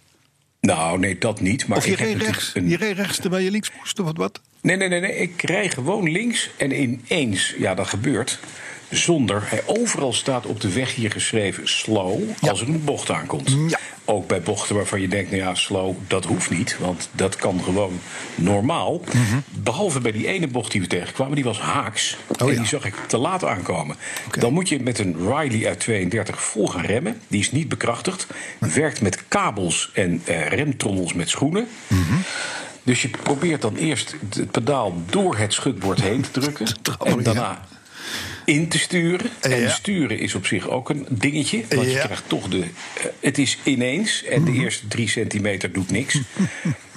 Nou, 0.60 0.98
nee, 0.98 1.18
dat 1.18 1.40
niet. 1.40 1.66
Maar 1.66 1.78
Of 1.78 1.84
je 1.84 1.90
ik 1.92 1.98
reed 1.98 2.22
rechts, 2.22 2.50
een- 2.54 2.68
je 2.68 2.76
reed 2.76 2.96
rechts 2.96 3.18
terwijl 3.20 3.44
je 3.44 3.50
links 3.50 3.70
moest 3.78 3.98
of 4.00 4.06
wat? 4.06 4.16
wat? 4.16 4.40
Nee, 4.60 4.76
nee, 4.76 4.88
nee, 4.88 5.00
nee. 5.00 5.16
Ik 5.16 5.42
rij 5.42 5.70
gewoon 5.70 6.10
links 6.10 6.50
en 6.56 6.80
ineens, 6.82 7.54
ja, 7.58 7.74
dat 7.74 7.86
gebeurt. 7.86 8.38
Zonder, 8.90 9.42
hij, 9.46 9.62
overal 9.66 10.12
staat 10.12 10.46
op 10.46 10.60
de 10.60 10.72
weg 10.72 10.94
hier 10.94 11.10
geschreven 11.10 11.68
slow 11.68 12.20
als 12.40 12.60
er 12.60 12.68
een 12.68 12.84
bocht 12.84 13.10
aankomt. 13.10 13.56
Ja. 13.68 13.78
Ook 14.04 14.26
bij 14.26 14.40
bochten 14.40 14.74
waarvan 14.74 15.00
je 15.00 15.08
denkt, 15.08 15.30
nou 15.30 15.42
ja, 15.42 15.54
slow, 15.54 15.96
dat 16.06 16.24
hoeft 16.24 16.50
niet. 16.50 16.76
Want 16.80 17.08
dat 17.12 17.36
kan 17.36 17.62
gewoon 17.62 18.00
normaal. 18.34 19.00
Mhm. 19.12 19.38
Behalve 19.50 20.00
bij 20.00 20.12
die 20.12 20.26
ene 20.26 20.46
bocht 20.46 20.72
die 20.72 20.80
we 20.80 20.86
tegenkwamen, 20.86 21.34
die 21.34 21.44
was 21.44 21.60
haaks. 21.60 22.16
en 22.38 22.44
Oh 22.44 22.52
ja. 22.52 22.58
die 22.58 22.66
zag 22.66 22.84
ik 22.84 22.94
te 23.06 23.18
laat 23.18 23.44
aankomen. 23.44 23.96
Dan 24.38 24.52
moet 24.52 24.68
je 24.68 24.80
met 24.80 24.98
een 24.98 25.16
Riley 25.16 25.68
uit 25.68 25.80
32 25.80 26.42
vol 26.42 26.66
gaan 26.66 26.84
remmen. 26.84 27.20
Die 27.28 27.40
is 27.40 27.52
niet 27.52 27.68
bekrachtigd. 27.68 28.26
Werkt 28.58 29.00
met 29.00 29.28
kabels 29.28 29.90
en 29.94 30.22
eh, 30.24 30.46
remtrommels 30.46 31.12
met 31.12 31.28
schoenen. 31.28 31.68
Mhm. 31.86 32.14
Dus 32.88 33.02
je 33.02 33.08
probeert 33.08 33.62
dan 33.62 33.76
eerst 33.76 34.14
het 34.36 34.50
pedaal 34.50 35.02
door 35.10 35.36
het 35.36 35.52
schutbord 35.52 36.00
heen 36.00 36.20
te 36.20 36.40
drukken. 36.40 36.66
en 37.04 37.22
daarna 37.22 37.66
in 38.44 38.68
te 38.68 38.78
sturen. 38.78 39.30
En 39.40 39.60
Ja. 39.60 39.68
sturen 39.68 40.18
is 40.18 40.34
op 40.34 40.46
zich 40.46 40.68
ook 40.68 40.90
een 40.90 41.06
dingetje. 41.10 41.64
Want 41.68 41.90
je 41.90 41.98
krijgt 41.98 42.22
toch 42.26 42.48
de. 42.48 42.58
eh, 42.60 42.66
het 43.20 43.38
is 43.38 43.58
ineens. 43.64 44.24
En 44.24 44.44
de 44.44 44.52
eerste 44.52 44.88
drie 44.88 45.08
centimeter 45.08 45.72
doet 45.72 45.90
niks. 45.90 46.18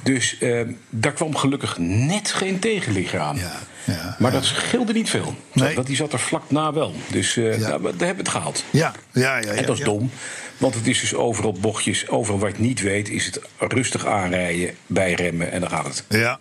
Dus 0.03 0.37
eh, 0.37 0.61
daar 0.89 1.11
kwam 1.11 1.35
gelukkig 1.35 1.77
net 1.77 2.31
geen 2.31 2.59
tegenligger 2.59 3.19
aan. 3.19 3.37
Ja, 3.37 3.59
ja, 3.85 4.15
maar 4.19 4.31
dat 4.31 4.45
scheelde 4.45 4.93
niet 4.93 5.09
veel. 5.09 5.35
Nee. 5.53 5.75
Want 5.75 5.87
die 5.87 5.95
zat 5.95 6.13
er 6.13 6.19
vlak 6.19 6.43
na 6.51 6.73
wel. 6.73 6.93
Dus 7.11 7.37
eh, 7.37 7.59
Ja. 7.59 7.67
daar, 7.67 7.81
daar 7.81 7.81
hebben 7.81 7.97
we 7.97 8.05
het 8.15 8.29
gehaald. 8.29 8.63
Ja, 8.69 8.93
ja, 9.11 9.37
ja. 9.37 9.45
ja 9.45 9.51
En 9.51 9.65
dat 9.65 9.77
is 9.77 9.83
dom. 9.83 10.09
Want 10.57 10.73
het 10.75 10.87
is 10.87 10.99
dus 10.99 11.15
overal 11.15 11.53
bochtjes. 11.53 12.07
Overal 12.07 12.39
wat 12.39 12.55
je 12.55 12.61
niet 12.61 12.81
weet, 12.81 13.09
is 13.09 13.25
het 13.25 13.39
rustig 13.57 14.05
aanrijden, 14.05 14.75
bijremmen 14.87 15.51
en 15.51 15.59
dan 15.59 15.69
gaat 15.69 15.85
het. 15.85 16.03
Ja, 16.09 16.39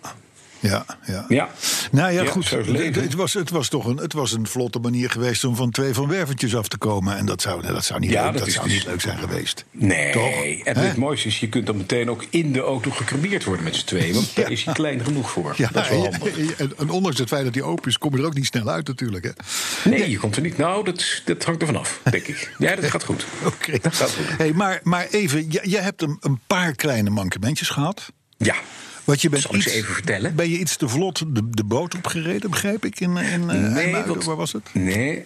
ja, 0.61 0.85
ja. 1.05 1.25
Ja. 1.27 1.49
Nou 1.91 2.11
ja, 2.11 2.21
Ja, 2.23 2.31
goed. 2.31 2.49
Het, 2.49 2.95
het 2.95 3.13
was, 3.13 3.33
het, 3.33 3.49
was 3.49 3.67
toch 3.67 3.85
een, 3.85 3.97
het 3.97 4.13
was 4.13 4.31
een 4.31 4.47
vlotte 4.47 4.79
manier 4.79 5.09
geweest 5.09 5.43
om 5.43 5.55
van 5.55 5.71
twee 5.71 5.93
van 5.93 6.07
werventjes 6.07 6.55
af 6.55 6.67
te 6.67 6.77
komen. 6.77 7.17
En 7.17 7.25
dat 7.25 7.41
zou, 7.41 7.61
dat 7.61 7.85
zou, 7.85 7.99
niet, 7.99 8.09
Ja, 8.09 8.23
leuk, 8.23 8.31
dat 8.33 8.41
dat 8.41 8.51
zou 8.51 8.65
dus- 8.65 8.73
niet 8.73 8.85
leuk 8.85 9.01
zijn 9.01 9.17
geweest. 9.17 9.65
Nee, 9.71 10.11
Toch? 10.11 10.43
en 10.63 10.77
het 10.77 10.97
mooiste 10.97 11.27
is, 11.27 11.39
je 11.39 11.49
kunt 11.49 11.65
dan 11.65 11.77
meteen 11.77 12.09
ook 12.09 12.25
in 12.29 12.51
de 12.51 12.59
auto 12.61 12.91
gecremeerd 12.91 13.43
worden 13.43 13.63
met 13.63 13.75
z'n 13.75 13.85
tweeën. 13.85 14.13
Want 14.13 14.35
daar 14.35 14.51
is 14.51 14.63
hij 14.63 14.73
klein 14.73 15.03
genoeg 15.05 15.31
voor. 15.31 15.53
Ja, 15.57 15.69
dat 15.71 15.83
is 15.83 15.89
wel 15.89 16.05
en, 16.05 16.11
handig. 16.19 16.55
en- 16.57 16.73
en 16.77 16.89
ondanks 16.89 17.17
het 17.19 17.27
feit 17.27 17.45
dat 17.45 17.53
hij 17.55 17.63
open 17.63 17.89
is, 17.89 17.97
kom 17.97 18.11
je 18.15 18.19
er 18.21 18.25
ook 18.25 18.33
niet 18.33 18.45
snel 18.45 18.69
uit 18.69 18.87
natuurlijk. 18.87 19.23
Hè? 19.23 19.89
Nee, 19.89 20.09
je 20.09 20.17
komt 20.17 20.35
er 20.35 20.41
niet. 20.41 20.57
Nou, 20.57 20.83
dat, 20.85 21.21
dat 21.25 21.43
hangt 21.43 21.61
er 21.61 21.67
vanaf, 21.67 21.99
denk 22.11 22.27
ik. 22.27 22.53
Ja, 22.57 22.75
dat 22.75 22.85
gaat 22.89 23.03
goed. 23.03 23.25
Oké. 23.45 23.77
Dat 23.81 23.95
gaat 23.95 24.11
goed. 24.11 24.37
Hey, 24.37 24.53
maar, 24.53 24.79
maar 24.83 25.07
even, 25.09 25.47
jij, 25.49 25.63
jij 25.65 25.81
hebt 25.81 26.01
een, 26.01 26.17
een 26.21 26.39
paar 26.47 26.75
kleine 26.75 27.09
mankementjes 27.09 27.69
gehad. 27.69 28.11
Ja. 28.37 28.55
Want 29.03 29.21
je 29.21 29.29
bent 29.29 29.41
Zal 29.41 29.55
ik 29.55 29.61
ze 29.61 29.67
iets- 29.67 29.77
even 29.77 29.93
vertellen? 29.93 30.35
Ben 30.35 30.49
je 30.49 30.57
iets 30.57 30.75
te 30.75 30.87
vlot 30.89 31.19
de, 31.35 31.49
de 31.49 31.63
boot 31.63 31.95
opgereden, 31.95 32.49
begrijp 32.49 32.85
ik? 32.85 32.99
In, 32.99 33.17
in 33.17 33.49
eh, 33.49 34.05
want- 34.07 34.23
waar 34.23 34.35
was 34.35 34.53
het? 34.53 34.63
Nee, 34.73 35.21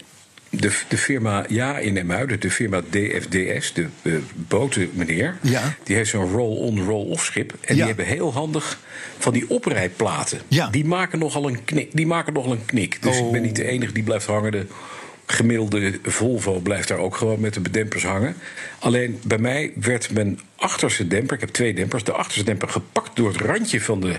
de, 0.50 0.72
de 0.88 0.98
firma, 0.98 1.46
ja, 1.50 1.78
in 1.78 1.98
Emuiden, 1.98 2.40
de 2.40 2.52
firma 2.52 2.82
DFDS, 2.90 3.74
de 3.74 3.88
eh, 4.02 4.14
botenmeneer... 4.36 5.38
Ja. 5.42 5.76
die 5.84 5.96
heeft 5.96 6.10
zo'n 6.10 6.32
roll-on, 6.32 6.84
roll-off 6.86 7.26
schip. 7.26 7.52
En 7.52 7.58
Ja. 7.62 7.74
die 7.74 7.84
hebben 7.84 8.06
heel 8.06 8.34
handig 8.34 8.80
van 9.18 9.34
die 9.34 9.50
oprijplaten. 9.50 10.40
Ja. 10.48 10.68
Die 10.70 10.86
maken 10.86 11.20
nogal 11.20 11.48
een 11.48 11.64
knik. 11.66 11.90
Die 11.94 12.08
maken 12.08 12.34
nogal 12.34 12.52
een 12.52 12.66
knik. 12.66 13.02
Dus 13.02 13.18
Oh. 13.20 13.26
ik 13.26 13.32
ben 13.32 13.42
niet 13.42 13.56
de 13.56 13.66
enige 13.68 13.92
die 13.92 14.04
blijft 14.04 14.26
hangen. 14.26 14.52
De 14.52 14.66
gemiddelde 15.26 16.00
Volvo 16.04 16.60
blijft 16.60 16.88
daar 16.88 16.98
ook 16.98 17.16
gewoon 17.16 17.40
met 17.40 17.54
de 17.54 17.60
bedempers 17.60 18.04
hangen. 18.04 18.36
Alleen 18.80 19.20
bij 19.24 19.38
mij 19.38 19.72
werd 19.76 20.12
mijn 20.12 20.40
achterste 20.56 21.08
demper... 21.08 21.36
ik 21.36 21.42
heb 21.42 21.50
twee 21.50 21.74
dempers, 21.74 22.04
de 22.04 22.12
achterste 22.12 22.44
demper 22.44 22.70
gepakt 22.70 23.16
door 23.16 23.28
het 23.28 23.42
randje 23.42 23.82
van 23.82 24.02
de... 24.02 24.16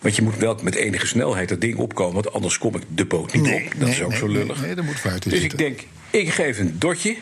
Want 0.00 0.16
je 0.16 0.22
moet 0.22 0.36
wel 0.36 0.58
met 0.62 0.74
enige 0.74 1.06
snelheid 1.06 1.48
dat 1.48 1.60
ding 1.60 1.76
opkomen, 1.76 2.14
want 2.14 2.32
anders 2.32 2.58
kom 2.58 2.74
ik 2.76 2.82
de 2.88 3.04
boot 3.04 3.32
niet 3.32 3.42
Nee, 3.42 3.64
op. 3.64 3.70
Dat 3.70 3.78
nee, 3.80 3.90
is 3.90 4.02
ook 4.02 4.08
nee, 4.10 4.18
zo 4.18 4.26
lullig. 4.28 4.60
nee, 4.60 4.74
daar 4.74 4.84
moet 4.84 5.04
in 5.04 5.10
dus 5.30 5.40
zitten. 5.40 5.42
ik 5.42 5.58
denk, 5.58 5.80
ik 6.10 6.30
geef 6.32 6.58
een 6.58 6.76
dotje. 6.78 7.16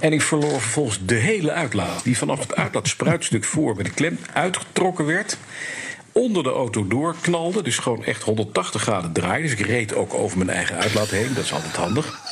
En 0.00 0.12
ik 0.12 0.22
verloor 0.22 0.60
vervolgens 0.60 1.00
de 1.06 1.14
hele 1.14 1.50
uitlaat. 1.52 2.04
Die 2.04 2.18
vanaf 2.18 2.38
het 2.40 2.56
uitlaatspruitstuk 2.56 3.44
voor 3.44 3.76
met 3.76 3.84
de 3.84 3.90
klem 3.92 4.18
uitgetrokken 4.32 5.06
werd. 5.06 5.36
onder 6.12 6.42
de 6.42 6.50
auto 6.50 6.86
door 6.88 7.14
knalde. 7.20 7.62
Dus 7.62 7.78
gewoon 7.78 8.04
echt 8.04 8.22
180 8.22 8.82
graden 8.82 9.12
draaide. 9.12 9.48
Dus 9.48 9.58
ik 9.58 9.66
reed 9.66 9.94
ook 9.94 10.14
over 10.14 10.38
mijn 10.38 10.50
eigen 10.50 10.76
uitlaat 10.76 11.08
heen. 11.10 11.34
Dat 11.34 11.44
is 11.44 11.52
altijd 11.52 11.76
handig. 11.76 12.29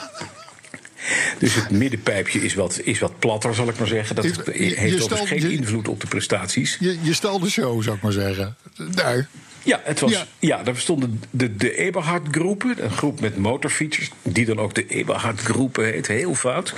Dus 1.38 1.54
het 1.54 1.70
middenpijpje 1.70 2.40
is 2.40 2.54
wat, 2.54 2.80
is 2.84 2.98
wat 2.98 3.18
platter, 3.18 3.54
zal 3.54 3.68
ik 3.68 3.78
maar 3.78 3.88
zeggen. 3.88 4.16
Dat 4.16 4.24
Je- 4.24 4.68
je- 4.68 4.74
heeft 4.76 5.02
stelt- 5.02 5.26
geen 5.28 5.40
je- 5.40 5.52
invloed 5.52 5.88
op 5.88 6.00
de 6.00 6.06
prestaties. 6.06 6.76
Je, 6.80 6.98
je 7.02 7.14
stal 7.14 7.38
de 7.38 7.50
show, 7.50 7.82
zou 7.82 7.96
ik 7.96 8.02
maar 8.02 8.12
zeggen. 8.12 8.56
Daar. 8.94 9.28
Ja, 9.62 9.80
het 9.84 10.00
was, 10.00 10.10
Ja. 10.10 10.26
ja. 10.38 10.62
daar 10.62 10.76
stonden 10.76 11.22
de, 11.30 11.56
de 11.56 11.76
Eberhard-groepen, 11.76 12.84
een 12.84 12.90
groep 12.90 13.20
met 13.20 13.36
motorfietsers, 13.36 14.10
die 14.22 14.44
dan 14.44 14.58
ook 14.58 14.74
de 14.74 14.86
Eberhard-groepen 14.86 15.84
heet, 15.84 16.06
heel 16.06 16.34
fout. 16.34 16.74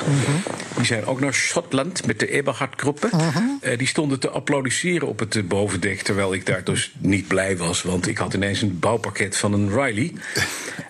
Die 0.77 0.85
zijn 0.85 1.05
ook 1.07 1.21
naar 1.21 1.35
Schotland 1.35 2.07
met 2.07 2.19
de 2.19 2.31
Eberhard-groepen. 2.31 3.11
Eh, 3.61 3.79
die 3.79 3.87
stonden 3.87 4.21
te 4.21 4.29
applaudisseren 4.29 5.09
op 5.09 5.19
het 5.19 5.37
eh, 5.37 5.43
bovendek, 5.43 6.03
terwijl 6.03 6.35
ik 6.35 6.47
daar 6.47 6.65
dus 6.65 6.93
niet 6.99 7.29
blij 7.29 7.57
was, 7.57 7.83
want 7.83 8.07
ik 8.09 8.19
had 8.19 8.35
ineens 8.35 8.63
een 8.63 8.79
bouwpakket 8.79 9.37
van 9.37 9.53
een 9.53 9.69
Riley. 9.83 10.13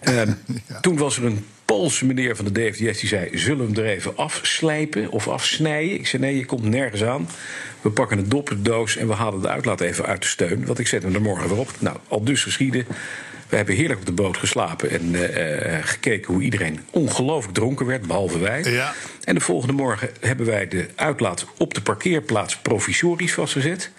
Ehm, 0.01 0.33
Toen 0.81 0.97
was 0.97 1.17
er 1.17 1.25
een 1.25 1.45
Poolse 1.71 2.07
meneer 2.07 2.37
van 2.37 2.45
de 2.45 2.53
DFDS 2.53 3.01
die 3.01 3.09
zei: 3.09 3.39
Zullen 3.39 3.67
we 3.67 3.75
hem 3.75 3.85
er 3.85 3.91
even 3.91 4.17
afslijpen 4.17 5.11
of 5.11 5.29
afsnijden? 5.29 5.95
Ik 5.95 6.07
zei: 6.07 6.23
Nee, 6.23 6.37
je 6.37 6.45
komt 6.45 6.63
nergens 6.63 7.05
aan. 7.05 7.29
We 7.81 7.91
pakken 7.91 8.19
een 8.19 8.29
dopperdoos 8.29 8.97
en 8.97 9.07
we 9.07 9.15
halen 9.15 9.41
de 9.41 9.49
uitlaat 9.49 9.81
even 9.81 10.07
uit 10.07 10.23
de 10.23 10.29
steun. 10.29 10.67
Want 10.67 10.79
ik 10.79 10.87
zet 10.87 11.03
hem 11.03 11.15
er 11.15 11.23
morgen 11.23 11.49
weer 11.49 11.59
op. 11.59 11.71
Nou, 11.79 11.97
al 12.09 12.25
dus 12.25 12.43
geschieden. 12.43 12.87
We 13.49 13.57
hebben 13.57 13.75
heerlijk 13.75 14.01
op 14.01 14.07
de 14.07 14.13
boot 14.13 14.37
geslapen 14.37 14.91
en 14.91 15.15
eh, 15.15 15.77
eh, 15.77 15.85
gekeken 15.85 16.33
hoe 16.33 16.43
iedereen 16.43 16.81
ongelooflijk 16.91 17.55
dronken 17.55 17.87
werd, 17.87 18.07
behalve 18.07 18.39
wij. 18.39 18.63
Ja. 18.65 18.95
En 19.25 19.35
de 19.35 19.41
volgende 19.41 19.75
morgen 19.75 20.11
hebben 20.21 20.47
wij 20.47 20.69
de 20.69 20.89
uitlaat 20.95 21.47
op 21.59 21.75
de 21.75 21.83
parkeerplaats 21.83 22.57
provisorisch 22.57 23.33
vastgezet. 23.33 23.91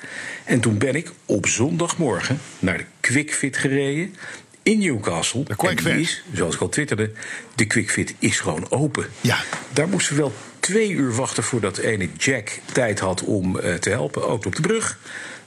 En 0.43 0.59
toen 0.59 0.77
ben 0.77 0.95
ik 0.95 1.11
op 1.25 1.47
zondagmorgen 1.47 2.39
naar 2.59 2.77
de 2.77 2.85
QuickFit 2.99 3.57
gereden 3.57 4.15
in 4.63 4.79
Newcastle. 4.79 5.43
De 5.43 5.91
is, 5.99 6.23
zoals 6.33 6.55
ik 6.55 6.61
al 6.61 6.69
twitterde, 6.69 7.11
de 7.55 7.65
QuickFit 7.65 8.15
is 8.19 8.39
gewoon 8.39 8.71
open. 8.71 9.05
Ja. 9.21 9.37
Daar 9.73 9.87
moesten 9.87 10.15
we 10.15 10.21
wel 10.21 10.33
twee 10.59 10.89
uur 10.89 11.15
wachten 11.15 11.43
voordat 11.43 11.77
ene 11.77 12.09
Jack 12.17 12.59
tijd 12.73 12.99
had 12.99 13.23
om 13.23 13.59
eh, 13.59 13.73
te 13.73 13.89
helpen. 13.89 14.21
Auto 14.21 14.47
op 14.47 14.55
de 14.55 14.61
brug. 14.61 14.97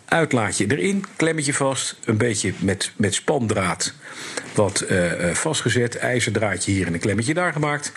Uitlaatje 0.04 0.66
erin, 0.66 1.04
klemmetje 1.16 1.54
vast, 1.54 1.96
een 2.04 2.16
beetje 2.16 2.52
met, 2.58 2.92
met 2.96 3.14
spandraad 3.14 3.94
wat 4.54 4.80
eh, 4.80 5.28
eh, 5.28 5.34
vastgezet, 5.34 5.96
ijzerdraadje 5.96 6.72
hier 6.72 6.86
en 6.86 6.94
een 6.94 7.00
klemmetje 7.00 7.34
daar 7.34 7.52
gemaakt. 7.52 7.92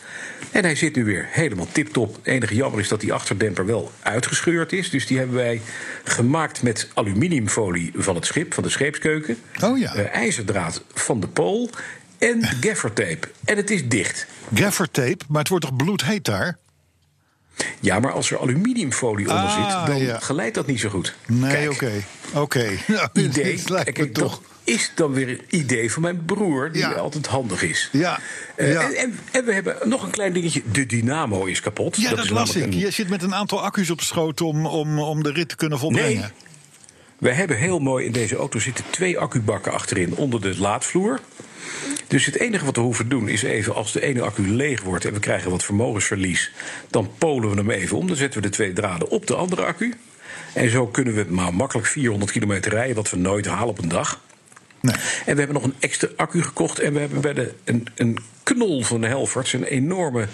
En 0.52 0.64
hij 0.64 0.76
zit 0.76 0.96
nu 0.96 1.06
weer 1.06 1.28
helemaal 1.30 1.68
tip-top. 1.72 2.16
Het 2.16 2.26
enige 2.28 2.56
jammer 2.56 2.80
is 2.80 2.88
dat 2.88 3.02
die 3.02 3.14
achterdemper 3.14 3.66
wel 3.66 3.92
uitgescheurd 4.02 4.74
is. 4.74 4.90
Dus 4.90 5.08
die 5.08 5.18
hebben 5.18 5.36
wij 5.36 5.62
gemaakt 6.04 6.62
met 6.64 6.90
aluminiumfolie 6.94 7.92
van 7.96 8.16
het 8.16 8.26
schip, 8.26 8.54
van 8.54 8.64
de 8.64 8.70
scheepskeuken. 8.70 9.38
Oh 9.64 9.78
ja. 9.78 9.96
Eh, 9.96 10.16
ijzerdraad 10.16 10.84
van 10.94 11.20
de 11.20 11.28
pool 11.28 11.70
en 12.18 12.44
gaffertape. 12.44 13.28
En 13.46 13.58
het 13.58 13.70
is 13.70 13.88
dicht. 13.88 14.28
Gaffertape, 14.54 15.26
maar 15.28 15.40
het 15.40 15.50
wordt 15.50 15.66
toch 15.66 15.76
bloedheet 15.76 16.26
daar? 16.26 16.58
Ja, 17.80 18.00
maar 18.00 18.12
als 18.12 18.32
er 18.32 18.40
aluminiumfolie 18.40 19.26
onder 19.30 19.44
Ah, 19.44 19.56
zit, 19.86 19.88
dan 19.88 19.98
ja. 20.06 20.20
geleidt 20.20 20.56
dat 20.56 20.68
niet 20.68 20.80
zo 20.80 20.90
goed. 20.90 21.16
Nee, 21.28 21.72
oké. 21.72 21.92
Oké. 22.34 22.70
Idee. 23.14 23.62
Kijk, 23.84 24.14
toch. 24.14 24.32
dat 24.32 24.42
is 24.64 24.92
dan 24.96 25.14
weer 25.14 25.30
een 25.30 25.42
idee 25.50 25.92
van 25.92 26.02
mijn 26.02 26.26
broer, 26.26 26.72
die 26.72 26.82
Ja. 26.82 26.92
altijd 26.92 27.28
handig 27.28 27.62
is. 27.64 27.90
Ja, 27.92 28.20
Eh, 28.56 28.72
ja. 28.72 28.82
En, 28.82 28.96
en, 28.96 29.20
en 29.32 29.46
we 29.46 29.54
hebben 29.54 29.76
nog 29.86 30.04
een 30.04 30.10
klein 30.10 30.34
dingetje. 30.34 30.62
De 30.72 30.86
dynamo 30.86 31.46
is 31.46 31.60
kapot. 31.62 31.96
Ja, 32.02 32.10
dat, 32.10 32.24
is 32.24 32.30
las 32.30 32.56
ik. 32.56 32.64
een- 32.64 32.78
Je 32.78 32.92
zit 32.92 33.10
met 33.10 33.24
een 33.24 33.36
aantal 33.36 33.64
accu's 33.64 33.90
op 33.90 34.02
schoot 34.02 34.42
om, 34.42 34.66
om, 34.66 35.00
om 35.00 35.24
de 35.24 35.32
rit 35.32 35.50
te 35.50 35.56
kunnen 35.56 35.80
volbrengen. 35.80 36.20
Nee. 36.20 36.30
Wij 37.18 37.34
hebben 37.34 37.58
heel 37.58 37.80
mooi 37.80 38.06
in 38.06 38.12
deze 38.12 38.36
auto 38.36 38.60
zitten 38.60 38.84
twee 38.90 39.20
accubakken 39.20 39.72
achterin 39.74 40.16
onder 40.16 40.42
de 40.42 40.58
laadvloer. 40.60 41.20
Dus 42.08 42.26
het 42.26 42.40
enige 42.40 42.66
wat 42.66 42.76
we 42.76 42.82
hoeven 42.82 43.10
doen 43.10 43.28
is 43.28 43.44
even 43.44 43.76
als 43.76 43.92
de 43.92 44.02
ene 44.02 44.22
accu 44.22 44.48
leeg 44.48 44.82
wordt 44.82 45.06
en 45.06 45.14
we 45.14 45.20
krijgen 45.20 45.52
wat 45.52 45.64
vermogensverlies, 45.64 46.52
dan 46.90 47.12
polen 47.18 47.50
we 47.50 47.56
hem 47.56 47.70
even 47.70 47.98
om. 47.98 48.08
Dan 48.08 48.16
zetten 48.16 48.42
we 48.42 48.48
de 48.48 48.54
twee 48.54 48.74
draden 48.74 49.10
op 49.10 49.28
de 49.28 49.36
andere 49.36 49.66
accu. 49.66 49.94
En 50.54 50.70
zo 50.70 50.88
kunnen 50.88 51.14
we 51.14 51.26
maar 51.30 51.54
makkelijk 51.54 51.88
400 51.88 52.32
kilometer 52.32 52.72
rijden, 52.72 52.96
wat 52.96 53.10
we 53.10 53.18
nooit 53.18 53.46
halen 53.46 53.68
op 53.68 53.78
een 53.78 53.90
dag. 53.90 54.22
Nee. 54.82 54.96
En 55.26 55.34
we 55.34 55.40
hebben 55.40 55.54
nog 55.54 55.64
een 55.64 55.76
extra 55.80 56.08
accu 56.16 56.44
gekocht. 56.44 56.80
En 56.80 56.94
we 56.94 57.00
hebben 57.00 57.22
bij 57.22 57.34
de, 57.34 57.54
een, 57.64 57.88
een 57.96 58.18
knol 58.54 58.84
van 58.84 59.02
de 59.02 59.08
Helverts 59.08 59.54
een 59.54 59.64
enorme 59.64 60.28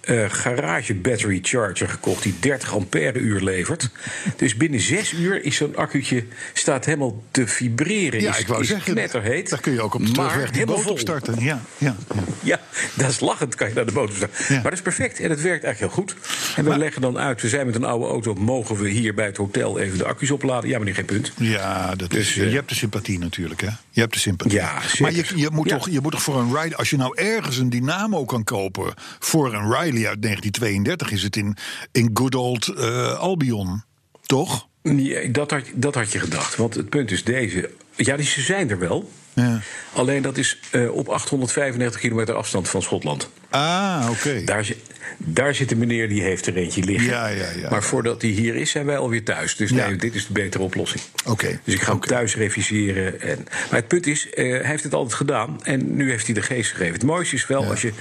eh, 0.00 0.24
garage 0.28 0.94
battery 0.94 1.38
charger 1.42 1.88
gekocht. 1.88 2.22
Die 2.22 2.34
30 2.40 2.74
ampère 2.74 3.18
uur 3.18 3.40
levert. 3.40 3.90
Dus 4.36 4.56
binnen 4.56 4.80
zes 4.80 5.12
uur 5.12 5.44
is 5.44 5.56
zo'n 5.56 5.76
accu'tje 5.76 6.24
staat 6.52 6.84
helemaal 6.84 7.22
te 7.30 7.46
vibreren. 7.46 8.20
Ja, 8.20 8.30
is, 8.30 8.38
ik 8.38 8.46
wou 8.46 8.60
is 8.60 8.68
zeggen, 8.68 8.92
knetterheet. 8.92 9.50
daar 9.50 9.60
kun 9.60 9.72
je 9.72 9.80
ook 9.80 9.94
op 9.94 10.06
de 10.06 10.12
terugweg 10.12 10.50
die 10.50 10.66
boot 10.66 10.80
vol. 10.80 10.92
op 10.92 10.98
starten. 10.98 11.34
Ja, 11.38 11.62
ja, 11.78 11.96
ja. 12.14 12.22
Ja, 12.42 12.60
dat 12.94 13.10
is 13.10 13.20
lachend 13.20 13.54
kan 13.54 13.68
je 13.68 13.74
naar 13.74 13.86
de 13.86 13.92
boot. 13.92 14.10
Ja. 14.16 14.26
Maar 14.48 14.62
dat 14.62 14.72
is 14.72 14.82
perfect 14.82 15.20
en 15.20 15.30
het 15.30 15.42
werkt 15.42 15.64
eigenlijk 15.64 15.94
heel 15.94 16.04
goed. 16.04 16.16
En 16.56 16.64
we 16.64 16.78
leggen 16.78 17.02
dan 17.02 17.18
uit, 17.18 17.42
we 17.42 17.48
zijn 17.48 17.66
met 17.66 17.74
een 17.74 17.84
oude 17.84 18.06
auto... 18.06 18.34
mogen 18.34 18.76
we 18.76 18.88
hier 18.88 19.14
bij 19.14 19.26
het 19.26 19.36
hotel 19.36 19.78
even 19.78 19.98
de 19.98 20.04
accu's 20.04 20.30
opladen? 20.30 20.70
Ja, 20.70 20.78
meneer, 20.78 20.94
geen 20.94 21.04
punt. 21.04 21.32
Ja, 21.36 21.94
dat 21.94 22.10
Dus, 22.10 22.28
is, 22.28 22.36
eh, 22.42 22.48
je 22.48 22.54
hebt 22.54 22.68
de 22.68 22.74
sympathie 22.74 23.18
natuurlijk, 23.18 23.60
hè? 23.60 23.70
Je 23.90 24.00
hebt 24.00 24.12
de 24.12 24.18
sympathie. 24.18 24.58
Ja, 24.58 24.80
zeker. 24.80 25.02
maar 25.02 25.12
je, 25.12 25.24
je, 25.34 25.48
moet 25.52 25.68
toch, 25.68 25.90
je 25.90 26.00
moet 26.00 26.12
toch 26.12 26.22
voor 26.22 26.40
een 26.40 26.48
Riley... 26.48 26.76
Als 26.76 26.90
je 26.90 26.96
nou 26.96 27.12
ergens 27.16 27.58
een 27.60 27.70
Dynamo 27.70 28.24
kan 28.24 28.44
kopen 28.44 28.94
voor 29.18 29.54
een 29.54 29.62
Riley 29.72 30.08
uit 30.08 30.22
1932... 30.22 31.10
is 31.10 31.22
het 31.22 31.36
in, 31.36 31.56
in 31.92 32.10
good 32.14 32.34
old 32.34 32.68
eh, 32.68 33.18
Albion, 33.18 33.82
toch? 34.26 34.68
Nee, 34.82 35.30
dat 35.30 35.50
had, 35.50 35.62
dat 35.74 35.94
had 35.94 36.12
je 36.12 36.18
gedacht. 36.18 36.56
Want 36.56 36.74
het 36.74 36.88
punt 36.88 37.10
is 37.10 37.24
deze. 37.24 37.70
Ja, 37.96 38.16
die 38.16 38.26
ze 38.26 38.40
zijn 38.40 38.70
er 38.70 38.78
wel. 38.78 39.10
Ja. 39.32 39.60
Alleen 39.92 40.22
dat 40.22 40.36
is 40.36 40.58
eh, 40.70 40.90
op 40.94 41.08
895 41.08 42.00
kilometer 42.00 42.34
afstand 42.34 42.68
van 42.68 42.82
Schotland. 42.82 43.28
Ah, 43.50 44.06
oké. 44.10 44.44
Daar, 44.44 44.64
zit- 44.64 44.78
daar 45.16 45.54
zit 45.54 45.70
een 45.70 45.78
meneer 45.78 46.08
die 46.08 46.22
heeft 46.22 46.46
er 46.46 46.56
eentje 46.56 46.82
liggen. 46.84 47.08
Ja, 47.10 47.26
ja, 47.26 47.50
ja, 47.56 47.70
maar 47.70 47.82
voordat 47.82 48.22
hij 48.22 48.30
hier 48.30 48.54
is, 48.56 48.70
zijn 48.70 48.86
wij 48.86 48.98
alweer 48.98 49.24
thuis. 49.24 49.56
Dus 49.56 49.70
nee, 49.70 49.96
dit 49.96 50.14
is 50.14 50.26
de 50.26 50.32
betere 50.32 50.62
oplossing. 50.62 51.02
Oké. 51.26 51.60
Dus 51.64 51.74
ik 51.74 51.80
ga 51.80 51.86
hem 51.86 51.96
Oké. 51.96 52.08
thuis 52.08 52.36
reviseren. 52.36 53.20
En, 53.20 53.38
maar 53.70 53.78
het 53.78 53.88
punt 53.88 54.06
is, 54.06 54.30
eh, 54.30 54.44
hij 54.50 54.66
heeft 54.70 54.82
het 54.84 54.94
altijd 54.94 55.14
gedaan. 55.14 55.64
En 55.64 55.96
nu 55.96 56.10
heeft 56.10 56.24
hij 56.26 56.34
de 56.34 56.42
geest 56.42 56.70
gegeven. 56.70 56.92
Het 56.92 57.04
mooiste 57.04 57.34
is 57.34 57.46
wel, 57.46 57.64
als 57.64 57.82
je 57.82 57.92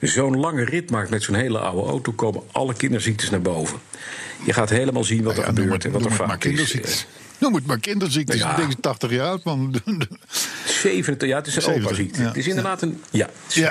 zo'n 0.00 0.36
lange 0.36 0.64
rit 0.64 0.90
maakt 0.90 1.10
met 1.10 1.22
zo'n 1.22 1.34
hele 1.34 1.58
oude 1.58 1.88
auto... 1.90 2.12
komen 2.12 2.42
alle 2.52 2.74
kinderziektes 2.74 3.30
naar 3.30 3.42
boven. 3.42 3.78
Je 4.44 4.52
gaat 4.52 4.70
helemaal 4.70 5.04
zien 5.04 5.22
wat 5.22 5.36
er 5.36 5.40
Ja, 5.40 5.46
noem 5.46 5.56
gebeurt 5.56 5.82
het- 5.82 5.92
en 5.94 5.98
wat 6.00 6.10
er 6.10 6.16
fout 6.16 6.30
is. 6.30 6.36
kinderziektes. 6.38 7.06
Noem 7.38 7.54
het 7.54 7.66
maar 7.66 7.78
kinderziektes. 7.80 8.36
Ja. 8.40 8.50
Ik 8.50 8.56
denk 8.56 8.72
80 8.80 9.10
jaar 9.10 9.26
oud, 9.28 9.44
man. 9.44 9.74
70, 10.66 11.28
ja, 11.28 11.36
het 11.36 11.46
is 11.46 11.56
een 11.56 11.62
70, 11.62 11.86
opa-ziekte. 11.90 12.20
ja. 12.20 12.26
Het 12.28 12.36
is 12.36 12.46
inderdaad 12.46 12.82
een. 12.82 13.02
Ja. 13.10 13.28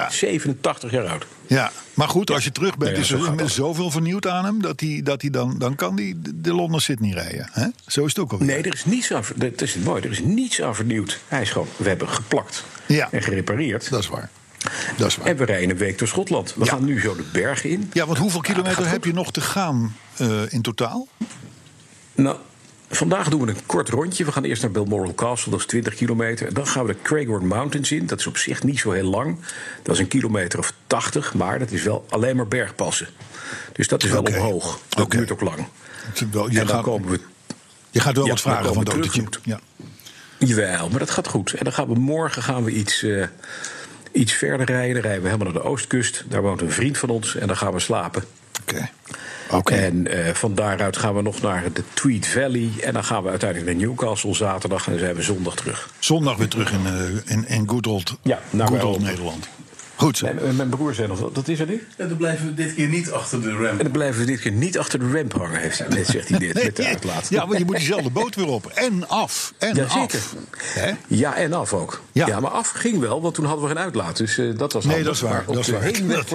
87 0.10 0.92
jaar 0.92 1.06
oud. 1.06 1.26
Ja, 1.48 1.72
maar 1.94 2.08
goed, 2.10 2.32
als 2.32 2.44
je 2.44 2.52
terug 2.52 2.78
bent, 2.78 2.96
ja, 2.96 3.02
is 3.02 3.12
er 3.12 3.34
met 3.36 3.52
zoveel 3.52 3.92
vernieuwd 3.92 4.28
aan 4.28 4.46
hem... 4.46 4.62
dat 4.62 4.80
hij, 4.80 5.02
dat 5.04 5.22
hij 5.22 5.30
dan, 5.30 5.56
dan 5.58 5.76
kan 5.76 5.96
hij 5.98 6.14
de- 6.18 6.42
de 6.42 6.54
Londen 6.54 6.82
Sydney 6.82 7.12
rijden. 7.12 7.50
Hè? 7.52 7.68
Zo 7.88 8.02
is 8.06 8.10
het 8.16 8.20
ook 8.20 8.32
alweer. 8.32 8.48
Nee, 8.48 8.62
er 8.64 8.74
is 8.74 8.86
niets 8.86 9.14
aan. 9.14 9.24
Dat 9.36 9.62
is 9.62 9.76
mooi. 9.76 10.02
Er 10.04 10.12
is 10.12 10.20
niets 10.20 10.62
aan 10.62 10.76
vernieuwd. 10.76 11.20
Hij 11.28 11.42
is 11.42 11.50
gewoon. 11.52 11.68
We 11.78 11.88
hebben 11.90 12.10
geplakt 12.10 12.64
Ja. 12.86 13.12
en 13.12 13.22
gerepareerd. 13.24 13.90
Dat 13.90 14.00
is 14.00 14.08
waar. 14.08 14.30
Dat 14.98 15.08
is 15.08 15.16
waar. 15.18 15.28
En 15.28 15.38
we 15.38 15.46
rijden 15.46 15.70
een 15.70 15.78
week 15.78 15.98
door 15.98 16.08
Schotland. 16.08 16.54
We 16.56 16.66
Ja. 16.66 16.72
gaan 16.72 16.86
nu 16.86 17.00
zo 17.00 17.16
de 17.16 17.26
bergen 17.32 17.70
in. 17.70 17.90
Ja, 17.94 18.06
want 18.06 18.18
hoeveel 18.18 18.42
kilometer 18.42 18.90
heb 18.90 19.04
je 19.06 19.14
nog 19.14 19.32
te 19.32 19.42
gaan 19.42 19.96
eh, 20.18 20.54
in 20.54 20.62
totaal? 20.62 21.08
Nou, 22.16 22.38
vandaag 22.90 23.30
doen 23.30 23.42
we 23.42 23.48
een 23.50 23.66
kort 23.66 23.90
rondje. 23.90 24.26
We 24.26 24.32
gaan 24.32 24.44
eerst 24.44 24.62
naar 24.62 24.72
Balmoral 24.72 25.16
Castle, 25.16 25.52
dat 25.52 25.60
is 25.60 25.66
20 25.66 25.96
kilometer. 25.96 26.54
Dan 26.54 26.68
gaan 26.68 26.86
we 26.86 26.94
de 26.94 27.02
Craighorn 27.02 27.48
Mountains 27.48 27.92
in. 27.92 28.06
Dat 28.06 28.20
is 28.20 28.28
op 28.28 28.38
zich 28.38 28.64
niet 28.64 28.80
zo 28.80 28.92
heel 28.92 29.10
lang. 29.10 29.40
Dat 29.84 29.96
is 29.96 30.02
een 30.02 30.08
kilometer 30.08 30.60
of 30.60 30.74
80, 30.88 31.34
maar 31.34 31.60
dat 31.60 31.72
is 31.72 31.84
wel 31.84 32.06
alleen 32.10 32.36
maar 32.36 32.48
bergpassen. 32.48 33.08
Dus 33.74 33.88
dat 33.88 34.04
is 34.04 34.10
wel 34.10 34.22
omhoog. 34.24 34.80
Dat 34.90 35.12
duurt 35.12 35.32
ook 35.32 35.42
lang. 35.42 35.68
Wel- 36.32 36.52
Je, 36.52 36.60
en 36.60 36.66
dan 36.66 36.76
gaat, 36.76 36.84
komen 36.84 37.10
we 37.10 37.20
je 37.92 38.00
gaat 38.00 38.16
wel 38.16 38.24
Ja, 38.26 38.30
wat 38.32 38.42
vragen 38.42 38.74
van 38.74 38.84
terug. 38.84 39.40
Ja. 39.44 39.60
Jawel, 40.40 40.90
maar 40.90 41.00
dat 41.00 41.10
gaat 41.10 41.28
goed. 41.28 41.54
En 41.54 41.64
dan 41.64 41.74
gaan 41.74 41.88
we 41.88 42.00
morgen 42.00 42.44
gaan 42.44 42.64
we 42.64 42.72
iets, 42.72 43.04
eh, 43.04 43.26
iets 44.12 44.34
verder 44.34 44.66
rijden. 44.66 44.94
Dan 44.94 45.02
rijden 45.02 45.22
we 45.24 45.30
helemaal 45.30 45.54
naar 45.54 45.62
de 45.62 45.70
oostkust. 45.70 46.24
Daar 46.28 46.42
woont 46.42 46.62
een 46.62 46.72
vriend 46.72 46.98
van 46.98 47.10
ons 47.10 47.36
en 47.36 47.48
dan 47.48 47.58
gaan 47.58 47.74
we 47.74 47.80
slapen. 47.80 48.24
Oké. 48.62 48.90
Oké. 49.52 49.74
En 49.76 50.08
eh, 50.08 50.34
van 50.34 50.56
daaruit 50.56 50.98
gaan 50.98 51.16
we 51.16 51.22
nog 51.22 51.42
naar 51.42 51.64
de 51.74 51.84
Tweed 51.94 52.28
Valley. 52.28 52.70
En 52.84 52.94
dan 52.94 53.04
gaan 53.04 53.24
we 53.24 53.30
uiteindelijk 53.30 53.72
naar 53.78 53.88
Newcastle 53.88 54.34
zaterdag. 54.36 54.86
En 54.86 54.92
dan 54.92 55.00
zijn 55.00 55.16
we 55.16 55.22
zondag 55.22 55.56
terug. 55.56 55.90
Zondag 56.00 56.38
weer 56.38 56.48
terug 56.48 56.72
in, 56.72 56.86
eh, 56.86 57.32
in, 57.34 57.48
in 57.48 57.70
good 57.70 57.88
old, 57.88 58.18
Ja, 58.22 58.40
naar 58.50 58.68
good 58.68 58.78
Wales. 58.82 58.96
old 58.96 59.04
Nederland. 59.06 59.48
Goed 59.98 60.18
zo. 60.18 60.26
En, 60.26 60.56
mijn 60.56 60.70
broer 60.70 60.94
zei 60.94 61.08
nog, 61.08 61.32
dat 61.32 61.48
is 61.48 61.60
er 61.60 61.68
nu? 61.68 61.88
En 61.98 62.08
dan 62.08 62.18
blijven 62.18 62.46
we 62.46 62.54
dit 62.54 62.74
keer 62.74 62.88
niet 62.88 63.12
achter 63.12 63.42
de 63.42 63.50
En 63.50 63.58
ramp. 63.66 63.82
dan 63.82 63.92
blijven 63.92 64.20
we 64.20 64.26
dit 64.26 64.40
keer 64.40 64.52
niet 64.52 64.78
achter 64.78 65.00
de 65.00 65.12
ramp 65.12 65.34
hangen, 65.34 65.60
heeft, 65.60 65.88
net 65.90 66.08
zegt 66.08 66.30
hij 66.30 66.40
dit, 66.40 66.54
met 66.64 66.76
de 66.76 66.86
uitlaat. 66.86 67.30
Ja, 67.30 67.48
want 67.48 67.60
je 67.60 67.66
moet 67.66 67.76
diezelfde 67.76 68.10
boot 68.10 68.36
weer 68.36 68.48
op. 68.48 68.66
En 68.66 69.08
af. 69.08 69.54
En 69.58 69.76
Ja, 69.76 69.84
af. 69.84 69.92
zeker. 69.92 70.20
Hè? 70.58 70.92
Ja, 71.08 71.36
en 71.36 71.54
af 71.54 71.74
ook. 71.74 72.02
Ja. 72.12 72.28
Ja. 72.28 72.40
maar 72.40 72.52
af 72.52 72.70
ging 72.70 73.00
wel, 73.00 73.22
want 73.22 73.34
toen 73.36 73.46
hadden 73.46 73.64
we 73.64 73.70
geen 73.76 73.84
uitlaat. 73.84 74.18
Dus 74.18 74.38
eh, 74.38 74.58
dat 74.58 74.74
was 74.74 74.86
Nee, 74.86 74.94
handig. 74.94 75.06
dat 75.08 75.16
is 75.16 75.22
waar. 75.22 75.44
Maar 75.46 75.56
Dat 75.56 75.58
is 75.58 75.66
de 75.66 75.72
waar. 75.72 75.82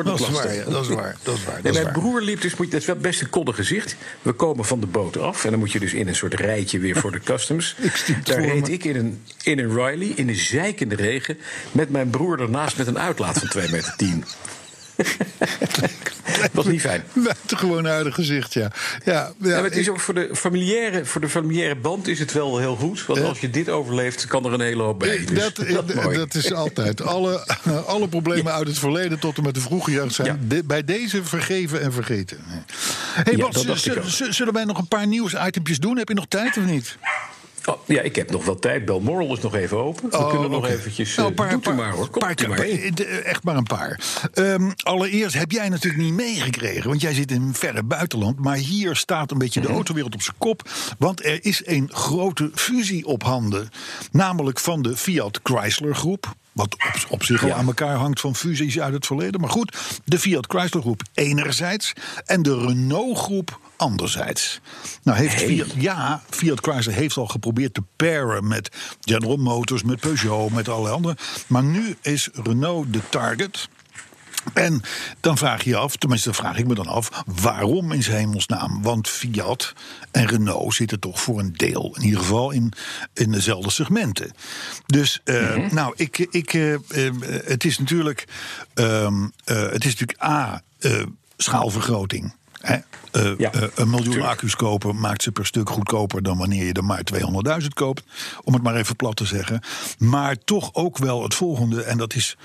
Dat 0.04 0.20
is 0.20 0.28
waar, 0.30 0.54
ja, 0.54 0.64
dat 0.64 0.82
is 0.82 0.88
waar. 0.88 1.16
Dat 1.22 1.34
is 1.36 1.44
waar. 1.44 1.60
Nee, 1.62 1.72
mijn 1.72 1.92
broer 1.92 2.20
liep 2.22 2.40
dus, 2.40 2.56
moet, 2.56 2.70
dat 2.70 2.80
is 2.80 2.86
wel 2.86 2.96
best 2.96 3.20
een 3.20 3.30
koddig 3.30 3.56
gezicht. 3.56 3.96
We 4.22 4.32
komen 4.32 4.64
van 4.64 4.80
de 4.80 4.86
boot 4.86 5.16
af 5.18 5.44
en 5.44 5.50
dan 5.50 5.58
moet 5.58 5.72
je 5.72 5.80
dus 5.80 5.92
in 5.92 6.08
een 6.08 6.16
soort 6.16 6.34
rijtje 6.34 6.78
weer 6.78 6.96
voor 6.96 7.12
de 7.12 7.20
customs. 7.32 7.74
Ik 7.78 8.26
Daar 8.26 8.40
reed 8.40 8.66
me. 8.66 8.72
ik 8.72 8.84
in 8.84 8.96
een, 8.96 9.22
in 9.42 9.58
een 9.58 9.74
Riley, 9.74 10.12
in 10.14 10.26
de 10.26 10.34
zeikende 10.34 10.94
regen... 10.94 11.38
met 11.72 11.90
mijn 11.90 12.10
broer 12.10 12.40
ernaast 12.40 12.76
met 12.76 12.86
een 12.86 12.98
uitlaat 12.98 13.38
van 13.38 13.48
2 13.52 13.70
meter 13.70 13.94
10. 13.96 14.24
was 16.52 16.64
niet 16.74 16.80
fijn. 16.80 17.02
Gewoon 17.46 17.78
een 17.84 17.88
aardig 17.92 18.14
gezicht, 18.14 18.52
ja. 18.52 18.60
Ja, 19.04 19.12
ja, 19.12 19.32
Ja, 19.48 19.54
maar 19.54 19.64
het 19.64 19.76
is 19.76 19.86
ik- 19.86 19.92
ook 19.92 20.00
voor 20.00 20.14
de, 20.14 20.30
familiaire, 20.32 21.04
voor 21.04 21.20
de 21.20 21.28
familiaire 21.28 21.76
band 21.76 22.08
is 22.08 22.18
het 22.18 22.32
wel 22.32 22.58
heel 22.58 22.76
goed. 22.76 23.06
Want 23.06 23.20
als 23.22 23.38
je 23.40 23.50
dit 23.50 23.68
overleeft, 23.68 24.26
kan 24.26 24.44
er 24.46 24.52
een 24.52 24.60
hele 24.60 24.82
hoop 24.82 24.98
bij. 24.98 25.24
Dus 25.24 25.38
dat, 25.38 25.56
dat, 26.14 26.34
is 26.34 26.42
dat 26.44 26.52
altijd. 26.58 27.02
Alle, 27.12 27.46
alle 27.86 28.08
problemen 28.08 28.52
uit 28.52 28.66
het 28.66 28.78
verleden 28.78 29.18
tot 29.18 29.36
en 29.36 29.42
met 29.42 29.54
de 29.54 29.60
vroege 29.60 29.90
jeugd 29.90 30.14
zijn 30.14 30.28
Ja. 30.28 30.36
de- 30.48 30.64
bij 30.64 30.84
deze 30.84 31.24
vergeven 31.24 31.80
en 31.82 31.92
vergeten. 31.92 32.38
Hey, 33.14 33.36
dat 33.36 33.78
z- 34.06 34.28
zullen 34.28 34.52
wij 34.52 34.64
nog 34.64 34.78
een 34.78 34.88
paar 34.88 35.06
nieuwsitempjes 35.06 35.78
doen? 35.78 35.96
Heb 35.98 36.08
je 36.08 36.14
nog 36.14 36.26
tijd 36.28 36.56
of 36.56 36.64
niet? 36.64 36.96
Oh, 37.64 37.76
ja, 37.86 38.00
ik 38.00 38.16
heb 38.16 38.30
nog 38.30 38.44
wel 38.44 38.58
tijd. 38.58 38.84
Belmoral 38.84 39.32
is 39.36 39.40
nog 39.40 39.54
even 39.54 39.76
open. 39.78 40.10
We 40.10 40.16
Oh, 40.18 40.30
kunnen 40.30 40.50
nog 40.50 40.66
eventjes... 40.68 41.14
Nou, 41.16 41.20
eh, 41.20 41.28
een 41.28 41.34
paar, 41.34 41.50
doet 41.50 41.62
paar- 41.62 41.74
maar 41.74 41.92
hoor. 41.92 42.08
Paar- 42.10 42.48
maar 42.48 42.58
echt 43.24 43.44
maar 43.44 43.56
een 43.56 43.62
paar. 43.62 44.00
Ehm, 44.34 44.70
allereerst 44.82 45.34
heb 45.38 45.50
jij 45.50 45.68
natuurlijk 45.68 46.02
niet 46.02 46.12
meegekregen, 46.12 46.88
want 46.88 47.00
jij 47.00 47.14
zit 47.14 47.30
in 47.30 47.42
een 47.42 47.54
verre 47.54 47.82
buitenland. 47.82 48.38
Maar 48.38 48.56
hier 48.56 48.96
staat 48.96 49.30
een 49.30 49.38
beetje 49.38 49.60
de 49.60 49.66
Mhm. 49.66 49.74
autowereld 49.76 50.14
op 50.14 50.22
zijn 50.22 50.36
kop. 50.38 50.70
Want 50.98 51.24
er 51.24 51.44
is 51.44 51.62
een 51.66 51.90
grote 51.92 52.50
fusie 52.54 53.06
op 53.06 53.22
handen. 53.22 53.68
Namelijk 54.12 54.58
van 54.60 54.82
de 54.82 54.96
Fiat 54.96 55.40
Chrysler 55.42 55.94
groep. 55.94 56.34
Wat 56.52 56.74
op, 56.74 57.06
op 57.08 57.22
zich 57.24 57.42
al 57.42 57.48
Ja. 57.48 57.54
aan 57.54 57.66
elkaar 57.66 57.96
hangt 57.96 58.20
van 58.20 58.34
fusies 58.36 58.80
uit 58.80 58.92
het 58.92 59.06
verleden. 59.06 59.40
Maar 59.40 59.50
goed, 59.50 59.76
de 60.04 60.18
Fiat 60.18 60.46
Chrysler 60.48 60.82
groep 60.82 61.02
enerzijds. 61.14 61.92
En 62.24 62.42
de 62.42 62.58
Renault 62.58 63.18
groep 63.18 63.60
anderzijds. 63.76 64.60
Nou 65.02 65.18
heeft 65.18 65.34
Hey. 65.34 65.46
Fiat, 65.46 65.72
ja, 65.76 66.22
Fiat 66.30 66.60
Chrysler 66.60 66.94
heeft 66.94 67.16
al 67.16 67.26
geprobeerd 67.26 67.74
te 67.74 67.82
paren 67.96 68.48
met 68.48 68.76
General 69.00 69.36
Motors, 69.36 69.82
met 69.82 70.00
Peugeot, 70.00 70.50
met 70.50 70.68
alle 70.68 70.90
anderen. 70.90 71.16
Maar 71.46 71.62
nu 71.64 71.96
is 72.02 72.28
Renault 72.32 72.92
de 72.92 73.00
target. 73.08 73.68
En 74.54 74.82
dan 75.20 75.38
vraag 75.38 75.64
je 75.64 75.70
je 75.70 75.76
af, 75.76 75.96
tenminste 75.96 76.30
dan 76.30 76.38
vraag 76.38 76.58
ik 76.58 76.66
me 76.66 76.74
dan 76.74 76.86
af, 76.86 77.22
waarom 77.26 77.92
in 77.92 78.02
zijn 78.02 78.16
hemelsnaam? 78.16 78.82
Want 78.82 79.08
Fiat 79.08 79.72
en 80.10 80.26
Renault 80.26 80.74
zitten 80.74 81.00
toch 81.00 81.20
voor 81.20 81.38
een 81.38 81.52
deel, 81.52 81.94
in 81.96 82.02
ieder 82.02 82.20
geval 82.20 82.50
in, 82.50 82.72
in 83.14 83.32
dezelfde 83.32 83.70
segmenten. 83.70 84.32
Dus, 84.86 85.20
eh, 85.24 85.70
nou, 85.70 85.92
ik, 85.96 86.18
ik, 86.18 86.54
eh, 86.54 86.74
eh, 86.74 86.80
het 87.44 87.64
is 87.64 87.78
natuurlijk, 87.78 88.24
ehm, 88.74 89.24
eh, 89.44 89.70
het 89.70 89.84
is 89.84 89.96
natuurlijk 89.96 90.22
A, 90.22 90.62
schaalvergroting. 91.36 92.34
Hè? 92.60 92.76
Ja, 93.38 93.50
een 93.74 93.90
miljoen 93.90 94.12
tuurlijk. 94.12 94.32
accu's 94.32 94.56
kopen 94.56 95.00
maakt 95.00 95.22
ze 95.22 95.32
per 95.32 95.46
stuk 95.46 95.70
goedkoper 95.70 96.22
dan 96.22 96.38
wanneer 96.38 96.64
je 96.64 96.72
er 96.72 96.84
maar 96.84 97.02
200.000 97.04 97.74
koopt. 97.74 98.02
Om 98.44 98.54
het 98.54 98.62
maar 98.62 98.76
even 98.76 98.96
plat 98.96 99.16
te 99.16 99.24
zeggen. 99.24 99.62
Maar 99.98 100.36
toch 100.44 100.74
ook 100.74 100.98
wel 100.98 101.22
het 101.22 101.34
volgende, 101.34 101.82
en 101.82 101.98
dat 101.98 102.14
is. 102.14 102.36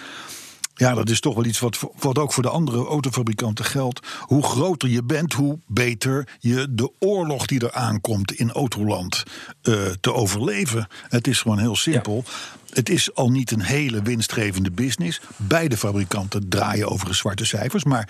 Ja, 0.77 0.93
dat 0.93 1.09
is 1.09 1.19
toch 1.19 1.35
wel 1.35 1.45
iets 1.45 1.59
wat, 1.59 1.79
wat 1.99 2.17
ook 2.17 2.33
voor 2.33 2.43
de 2.43 2.49
andere 2.49 2.85
autofabrikanten 2.85 3.65
geldt. 3.65 4.07
Hoe 4.19 4.43
groter 4.43 4.89
je 4.89 5.03
bent, 5.03 5.33
hoe 5.33 5.59
beter 5.67 6.27
je 6.39 6.67
de 6.69 6.91
oorlog 6.99 7.45
die 7.45 7.59
er 7.59 7.71
aankomt 7.71 8.31
in 8.31 8.51
autoland 8.51 9.23
eh, 9.61 9.73
te 9.99 10.13
overleven. 10.13 10.87
Het 11.01 11.27
is 11.27 11.41
gewoon 11.41 11.59
heel 11.59 11.75
simpel. 11.75 12.23
Het 12.69 12.89
is 12.89 13.13
al 13.15 13.29
niet 13.29 13.51
een 13.51 13.61
hele 13.61 14.01
winstgevende 14.01 14.71
business. 14.71 15.21
Beide 15.35 15.77
fabrikanten 15.77 16.49
draaien 16.49 16.89
overigens 16.89 17.17
zwarte 17.17 17.45
cijfers. 17.45 17.83
Maar 17.83 18.09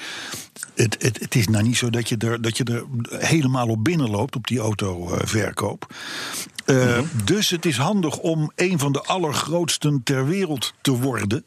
het, 0.75 0.95
het, 0.99 1.19
het 1.19 1.35
is 1.35 1.47
nou 1.47 1.63
niet 1.63 1.77
zo 1.77 1.89
dat 1.89 2.09
je, 2.09 2.17
er, 2.17 2.41
dat 2.41 2.57
je 2.57 2.63
er 2.63 2.85
helemaal 3.19 3.67
op 3.67 3.83
binnenloopt 3.83 4.35
op 4.35 4.47
die 4.47 4.59
autoverkoop. 4.59 5.93
Eh, 6.65 6.99
Dus 7.23 7.49
het 7.49 7.65
is 7.65 7.77
handig 7.77 8.17
om 8.17 8.51
een 8.55 8.79
van 8.79 8.91
de 8.91 9.01
allergrootsten 9.01 10.01
ter 10.03 10.27
wereld 10.27 10.73
te 10.81 10.91
worden. 10.91 11.45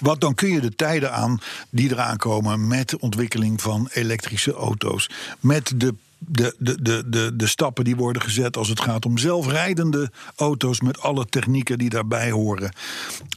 Want 0.00 0.20
dan 0.20 0.34
kun 0.34 0.48
je 0.48 0.60
de 0.60 0.74
tijden 0.74 1.12
aan 1.12 1.38
die 1.70 1.90
eraan 1.90 2.16
komen 2.16 2.66
met 2.66 2.88
de 2.88 3.00
ontwikkeling 3.00 3.60
van 3.62 3.88
elektrische 3.92 4.52
auto's. 4.52 5.10
Met 5.40 5.72
de, 5.76 5.94
de, 6.26 6.54
de, 6.58 6.82
de, 6.82 7.08
de, 7.08 7.36
de 7.36 7.46
stappen 7.46 7.84
die 7.84 7.96
worden 7.96 8.22
gezet 8.22 8.56
als 8.56 8.68
het 8.68 8.80
gaat 8.80 9.06
om 9.06 9.18
zelfrijdende 9.18 10.10
auto's. 10.36 10.80
Met 10.80 11.00
alle 11.00 11.26
technieken 11.26 11.78
die 11.78 11.88
daarbij 11.90 12.30
horen. 12.30 12.72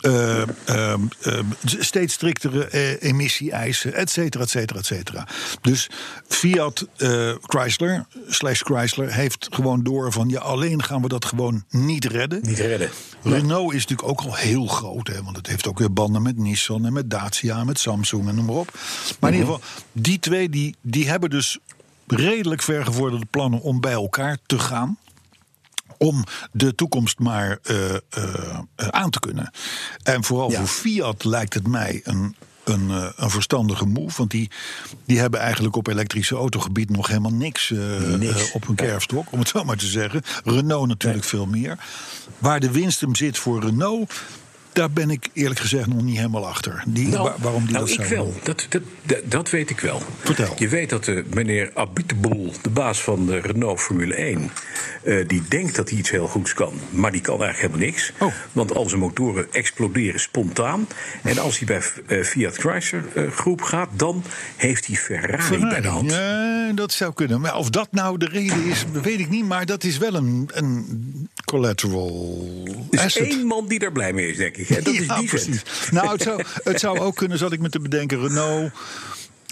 Eh, 0.02 0.42
eh, 0.42 0.94
eh, 0.94 1.40
steeds 1.64 2.14
striktere 2.14 2.66
eh, 2.66 3.02
emissie-eisen, 3.04 3.94
et 3.94 4.10
cetera, 4.10 4.44
et 4.44 4.50
cetera, 4.50 4.80
et 4.80 4.86
cetera. 4.86 5.28
Dus 5.62 5.90
Fiat 6.28 6.88
eh, 6.98 7.32
Chrysler, 7.42 8.06
slash 8.28 8.62
Chrysler, 8.62 9.14
heeft 9.14 9.48
gewoon 9.52 9.84
door 9.84 10.12
van 10.12 10.30
ja, 10.30 10.40
alleen 10.40 10.84
gaan 10.84 11.02
we 11.02 11.08
dat 11.08 11.26
gewoon 11.26 11.64
niet 11.70 12.06
redden. 12.06 12.40
Niet 12.42 12.60
redden. 12.60 12.90
Renault 13.24 13.74
is 13.74 13.86
natuurlijk 13.88 14.10
ook 14.10 14.22
al 14.22 14.36
heel 14.36 14.66
groot, 14.68 15.08
hè, 15.08 15.24
want 15.24 15.38
het 15.38 15.48
heeft 15.48 15.68
ook 15.68 15.80
weer 15.80 15.94
banden 15.94 16.22
met 16.22 16.38
Nissan 16.38 16.86
en 16.86 16.94
met 16.94 17.10
Dacia, 17.10 17.64
met 17.64 17.80
Samsung 17.80 18.28
en 18.28 18.36
noem 18.36 18.46
maar 18.46 18.56
op. 18.56 18.80
Maar 19.20 19.32
in 19.32 19.38
ieder 19.38 19.54
geval, 19.54 19.70
die 19.92 20.20
twee 20.20 20.50
die, 20.50 20.76
die 20.82 21.10
hebben 21.10 21.30
dus 21.30 21.60
redelijk 22.08 22.62
vergevorderde 22.62 23.26
plannen 23.26 23.62
om 23.62 23.82
bij 23.82 23.92
elkaar 23.92 24.38
te 24.46 24.60
gaan. 24.60 24.98
Om 25.98 26.24
de 26.52 26.76
toekomst 26.76 27.20
maar 27.20 27.60
eh, 27.64 27.96
eh, 27.96 28.00
aan 28.76 29.10
te 29.10 29.20
kunnen. 29.20 29.52
En 30.04 30.24
vooral 30.24 30.52
Ja. 30.52 30.58
voor 30.58 30.68
Fiat 30.68 31.24
lijkt 31.24 31.54
het 31.54 31.68
mij 31.68 32.02
een, 32.04 32.36
een, 32.64 32.90
eh, 32.92 33.10
een 33.16 33.30
verstandige 33.30 33.86
move. 33.86 34.18
Want 34.18 34.32
die, 34.32 34.52
die 35.06 35.20
hebben 35.20 35.40
eigenlijk 35.40 35.76
op 35.76 35.88
elektrische 35.88 36.36
autogebied 36.36 36.90
nog 36.90 37.08
helemaal 37.08 37.34
niks, 37.34 37.70
Niks. 38.18 38.52
op 38.52 38.66
hun 38.68 38.76
kerfstok, 38.76 39.32
om 39.32 39.40
het 39.40 39.48
zo 39.48 39.64
maar 39.64 39.78
te 39.78 39.88
zeggen. 39.88 40.22
Renault 40.44 40.88
natuurlijk 40.88 41.24
veel 41.26 41.46
meer. 41.46 41.78
Waar 42.38 42.60
de 42.60 42.72
winst 42.72 43.02
hem 43.02 43.16
zit 43.16 43.38
voor 43.38 43.62
Renault, 43.64 44.14
daar 44.74 44.92
ben 44.92 45.10
ik 45.10 45.28
eerlijk 45.34 45.60
gezegd 45.60 45.88
nog 45.88 46.02
niet 46.04 46.16
helemaal 46.18 46.48
achter. 46.48 46.84
Die, 46.88 47.10
waar- 47.10 47.34
waarom 47.40 47.64
die 47.66 47.74
nou, 47.74 47.88
dat 47.88 48.00
ik 48.00 48.06
wel. 48.06 48.34
Dat, 48.44 48.66
dat, 48.70 48.82
dat, 49.04 49.20
dat 49.26 49.50
weet 49.50 49.70
ik 49.70 49.80
wel. 49.80 50.02
Vertel. 50.24 50.54
Je 50.58 50.68
weet 50.68 50.90
dat 50.90 51.08
eh, 51.08 51.24
meneer 51.34 51.72
Abiteboul, 51.74 52.54
de 52.62 52.70
baas 52.70 53.02
van 53.02 53.26
de 53.26 53.38
Renault 53.40 53.80
Formule 53.82 54.16
1... 54.16 54.52
eh, 55.04 55.28
die 55.28 55.44
denkt 55.48 55.76
dat 55.76 55.90
hij 55.90 55.98
iets 56.00 56.10
heel 56.10 56.28
goeds 56.28 56.54
kan. 56.54 56.74
Maar 56.90 57.12
die 57.12 57.22
kan 57.22 57.44
eigenlijk 57.44 57.74
helemaal 57.74 57.94
niks. 57.94 58.12
Oh. 58.20 58.34
Want 58.52 58.76
al 58.76 58.90
zijn 58.90 59.02
motoren 59.02 59.48
exploderen 59.54 60.20
spontaan. 60.20 60.88
En 61.24 61.38
als 61.38 61.60
hij 61.60 61.68
bij 61.68 61.82
eh, 62.18 62.24
Fiat 62.26 62.56
Chrysler 62.56 63.04
groep 63.32 63.62
gaat... 63.62 63.90
dan 63.96 64.24
heeft 64.56 64.86
hij 64.88 64.96
Ferrari, 64.96 65.60
bij 65.60 65.82
de 65.82 65.88
hand. 65.88 66.12
Ja, 66.12 66.72
dat 66.76 66.92
zou 66.92 67.14
kunnen. 67.14 67.42
Maar 67.42 67.56
of 67.56 67.70
dat 67.70 67.88
nou 67.92 68.18
de 68.18 68.26
reden 68.32 68.64
is, 68.66 68.86
weet 69.04 69.20
ik 69.20 69.30
niet. 69.30 69.46
Maar 69.48 69.66
dat 69.66 69.84
is 69.84 69.98
wel 69.98 70.14
een, 70.14 70.50
een 70.54 71.30
collateral 71.46 72.48
Er 72.92 73.00
is 73.00 73.06
asset. 73.06 73.28
één 73.28 73.46
man 73.48 73.68
die 73.68 73.80
daar 73.80 73.92
blij 73.92 74.14
mee 74.14 74.30
is, 74.30 74.38
denk 74.38 74.58
ik. 74.58 74.63
En 74.70 74.84
dat 74.84 74.94
is 74.94 75.06
ja, 75.06 75.18
die 75.20 75.28
precies. 75.28 75.62
vent. 75.66 75.92
Nou, 75.92 76.12
het 76.12 76.22
zou, 76.22 76.44
het 76.64 76.80
zou 76.80 77.00
ook 77.00 77.16
kunnen, 77.16 77.38
zat 77.38 77.52
ik 77.52 77.60
me 77.60 77.70
te 77.70 77.80
bedenken, 77.80 78.22
Renault. 78.22 78.72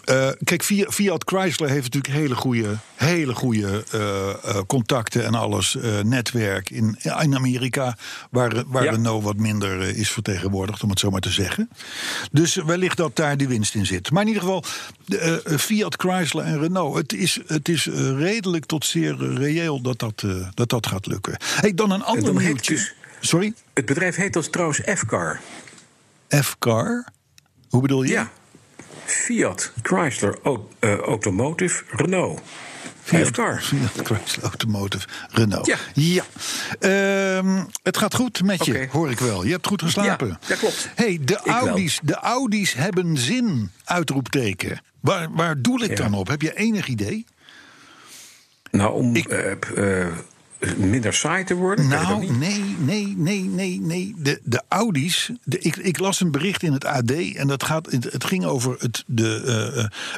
Eh, 0.02 0.30
kijk, 0.44 0.64
Fiat, 0.90 1.24
Chrysler 1.26 1.70
heeft 1.70 1.94
natuurlijk 1.94 2.14
hele 2.14 2.36
goede, 2.36 2.78
hele 2.96 3.36
goede 3.36 3.84
eh, 3.92 4.30
eh, 4.30 4.62
contacten 4.68 5.26
en 5.26 5.34
alles, 5.34 5.78
netwerk 6.04 6.70
in, 6.70 6.98
in 7.02 7.36
Amerika, 7.36 7.98
waar, 8.30 8.64
waar 8.68 8.84
Ja. 8.84 8.92
Renault 8.92 9.24
wat 9.24 9.38
minder 9.38 9.82
is 9.98 10.12
vertegenwoordigd, 10.12 10.84
om 10.84 10.90
het 10.90 11.00
zo 11.00 11.10
maar 11.10 11.22
te 11.22 11.30
zeggen. 11.30 11.70
Dus 12.32 12.56
wellicht 12.56 12.98
dat 12.98 13.16
daar 13.16 13.38
die 13.38 13.48
winst 13.48 13.76
in 13.76 13.86
zit. 13.86 14.12
Maar 14.12 14.22
in 14.22 14.28
ieder 14.28 14.44
geval, 14.44 14.64
de, 15.06 15.42
Fiat 15.60 15.96
Chrysler 15.98 16.46
en 16.46 16.60
Renault, 16.60 16.96
het 16.96 17.14
is, 17.14 17.40
het 17.48 17.70
is 17.70 17.86
redelijk 18.18 18.66
tot 18.66 18.86
zeer 18.86 19.16
reëel 19.18 19.82
dat 19.82 20.00
dat, 20.00 20.24
dat 20.54 20.70
dat 20.70 20.88
gaat 20.88 21.06
lukken. 21.06 21.38
Hey, 21.44 21.74
dan 21.74 21.92
een 21.92 22.04
ander 22.04 22.34
nieuwtje. 22.34 23.00
Sorry? 23.22 23.54
Het 23.74 23.86
bedrijf 23.86 24.16
heet 24.16 24.36
als 24.36 24.50
trouwens 24.50 24.80
F-Car. 24.96 25.40
F-Car? 26.42 27.06
Hoe 27.70 27.82
bedoel 27.82 28.04
je? 28.04 28.12
Ja. 28.12 28.32
Fiat, 29.06 29.72
Chrysler, 29.82 30.38
Au- 30.44 30.68
eh, 30.80 30.96
Automotive, 30.98 31.84
Renault. 31.92 32.42
Fiat, 33.04 33.28
F-Car. 33.28 33.62
Fiat 33.62 33.92
Chrysler 34.08 34.44
Automotive 34.46 35.08
Renault. 35.30 35.66
Ja. 35.66 35.78
ja. 35.94 36.24
Ehm, 36.80 37.64
het 37.84 37.98
gaat 37.98 38.16
goed 38.16 38.44
met 38.44 38.66
je, 38.66 38.88
hoor 38.92 39.12
ik 39.12 39.20
wel. 39.20 39.44
Je 39.46 39.52
hebt 39.52 39.68
goed 39.68 39.82
geslapen. 39.82 40.28
Ja, 40.28 40.40
dat 40.48 40.58
klopt. 40.60 40.90
hey, 40.96 41.20
de. 41.22 41.38
Audi's, 41.38 42.00
de 42.04 42.16
Audi's 42.16 42.74
hebben 42.74 43.18
zin, 43.18 43.72
uitroepteken. 43.84 44.82
Waar, 45.00 45.28
waar 45.32 45.62
doel 45.62 45.82
ik 45.82 45.90
Ja. 45.90 45.96
dan 45.96 46.14
op? 46.14 46.28
Heb 46.28 46.42
je 46.42 46.56
enig 46.56 46.88
idee? 46.88 47.26
Nou, 48.72 48.94
om 48.94 49.16
Ik- 49.16 49.28
eh, 49.28 49.52
eh, 50.02 50.08
minder 50.78 51.14
saai 51.14 51.44
te 51.44 51.54
worden? 51.56 51.88
Nou, 51.88 52.38
nee, 52.38 52.76
nee, 52.80 53.14
nee, 53.18 53.42
nee, 53.44 53.80
nee. 53.82 54.16
De, 54.18 54.40
de 54.44 54.62
Audi's. 54.68 55.30
De, 55.44 55.60
ik, 55.60 55.76
ik 55.76 56.00
las 56.00 56.20
een 56.22 56.32
bericht 56.32 56.64
in 56.64 56.74
het 56.74 56.86
AD 56.86 57.12
en 57.12 57.48
dat 57.48 57.64
gaat, 57.64 57.92
het, 57.92 58.04
het 58.04 58.24
ging 58.24 58.46
over 58.46 58.76
het, 58.80 59.04
de, 59.08 59.42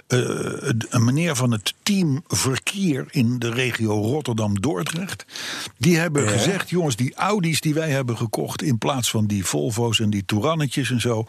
eh, 0.07 0.19
eh, 0.19 0.65
eh, 0.67 0.73
een 0.89 1.03
meneer 1.03 1.35
van 1.35 1.51
het 1.51 1.73
team 1.83 2.23
verkeer 2.27 3.05
in 3.11 3.39
de 3.39 3.49
regio 3.51 4.01
Rotterdam-Dordrecht. 4.01 5.25
Die 5.77 5.97
hebben 5.97 6.23
Ja. 6.23 6.29
gezegd: 6.29 6.69
jongens, 6.69 6.95
die 6.95 7.15
Audi's 7.15 7.61
die 7.61 7.73
wij 7.73 7.89
hebben 7.89 8.17
gekocht 8.17 8.61
in 8.61 8.77
plaats 8.77 9.09
van 9.09 9.25
die 9.27 9.45
Volvo's 9.45 9.99
en 9.99 10.09
die 10.09 10.25
Tourannetjes 10.25 10.91
en 10.91 11.01
zo, 11.01 11.25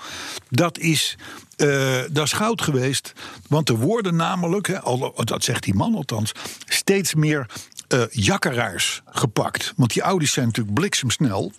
dat 0.50 0.78
is. 0.78 1.16
eh, 1.56 2.00
dat 2.10 2.24
is 2.24 2.32
goud 2.32 2.62
geweest. 2.62 3.12
Want 3.48 3.68
er 3.68 3.76
worden 3.78 4.16
namelijk, 4.16 4.66
hè, 4.66 4.80
al, 4.80 5.12
dat 5.24 5.44
zegt 5.44 5.62
die 5.62 5.74
man 5.74 5.94
althans, 5.94 6.32
steeds 6.66 7.14
meer 7.14 7.46
eh 7.88 8.02
jakkeraars 8.10 9.02
gepakt. 9.06 9.72
Want 9.76 9.92
die 9.92 10.02
Audi's 10.02 10.32
zijn 10.32 10.46
natuurlijk 10.46 10.74
bliksemsnel. 10.74 11.52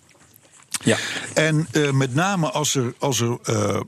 Ja. 0.84 0.96
En 1.34 1.66
eh, 1.72 1.90
met 1.90 2.14
name 2.14 2.50
als 2.50 2.74
er, 2.74 2.94
als 2.98 3.20
er 3.20 3.38
eh, 3.42 3.80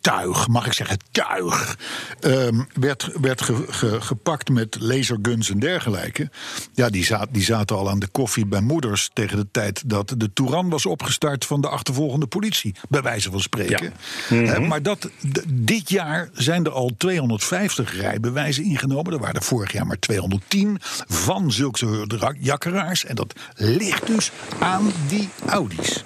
tuig, 0.00 0.48
mag 0.48 0.66
ik 0.66 0.72
zeggen 0.72 0.98
tuig, 1.10 1.78
ehm, 2.20 2.62
werd, 2.74 3.10
werd 3.20 3.42
ge- 3.42 3.64
ge- 3.68 4.00
gepakt 4.00 4.48
met 4.48 4.76
laserguns 4.80 5.50
en 5.50 5.58
dergelijke. 5.58 6.30
Ja, 6.74 6.88
die, 6.90 7.04
zaten 7.04 7.32
die 7.32 7.42
zaten 7.42 7.76
al 7.76 7.90
aan 7.90 7.98
de 7.98 8.06
koffie 8.08 8.46
bij 8.46 8.60
moeders 8.60 9.10
tegen 9.12 9.36
de 9.36 9.46
tijd 9.50 9.82
dat 9.86 10.14
de 10.16 10.32
Touran 10.32 10.68
was 10.68 10.86
opgestart 10.86 11.44
van 11.44 11.60
de 11.60 11.68
achtervolgende 11.68 12.26
politie, 12.26 12.74
bij 12.88 13.02
wijze 13.02 13.30
van 13.30 13.40
spreken. 13.40 13.92
Eh, 14.30 14.58
maar 14.58 14.82
dat, 14.82 15.08
dit 15.48 15.90
jaar 15.90 16.28
zijn 16.32 16.64
er 16.64 16.72
al 16.72 16.90
250 16.96 17.96
rijbewijzen 18.00 18.64
ingenomen. 18.64 19.12
Er 19.12 19.18
waren 19.18 19.34
er 19.34 19.42
vorig 19.42 19.72
jaar 19.72 19.86
maar 19.86 19.98
210 19.98 20.76
van 21.08 21.52
zulke 21.52 22.06
jakkeraars. 22.40 23.04
En 23.04 23.14
dat 23.14 23.32
ligt 23.54 24.06
dus 24.06 24.30
aan 24.60 24.92
die 25.08 25.28
Audi's. 25.46 26.04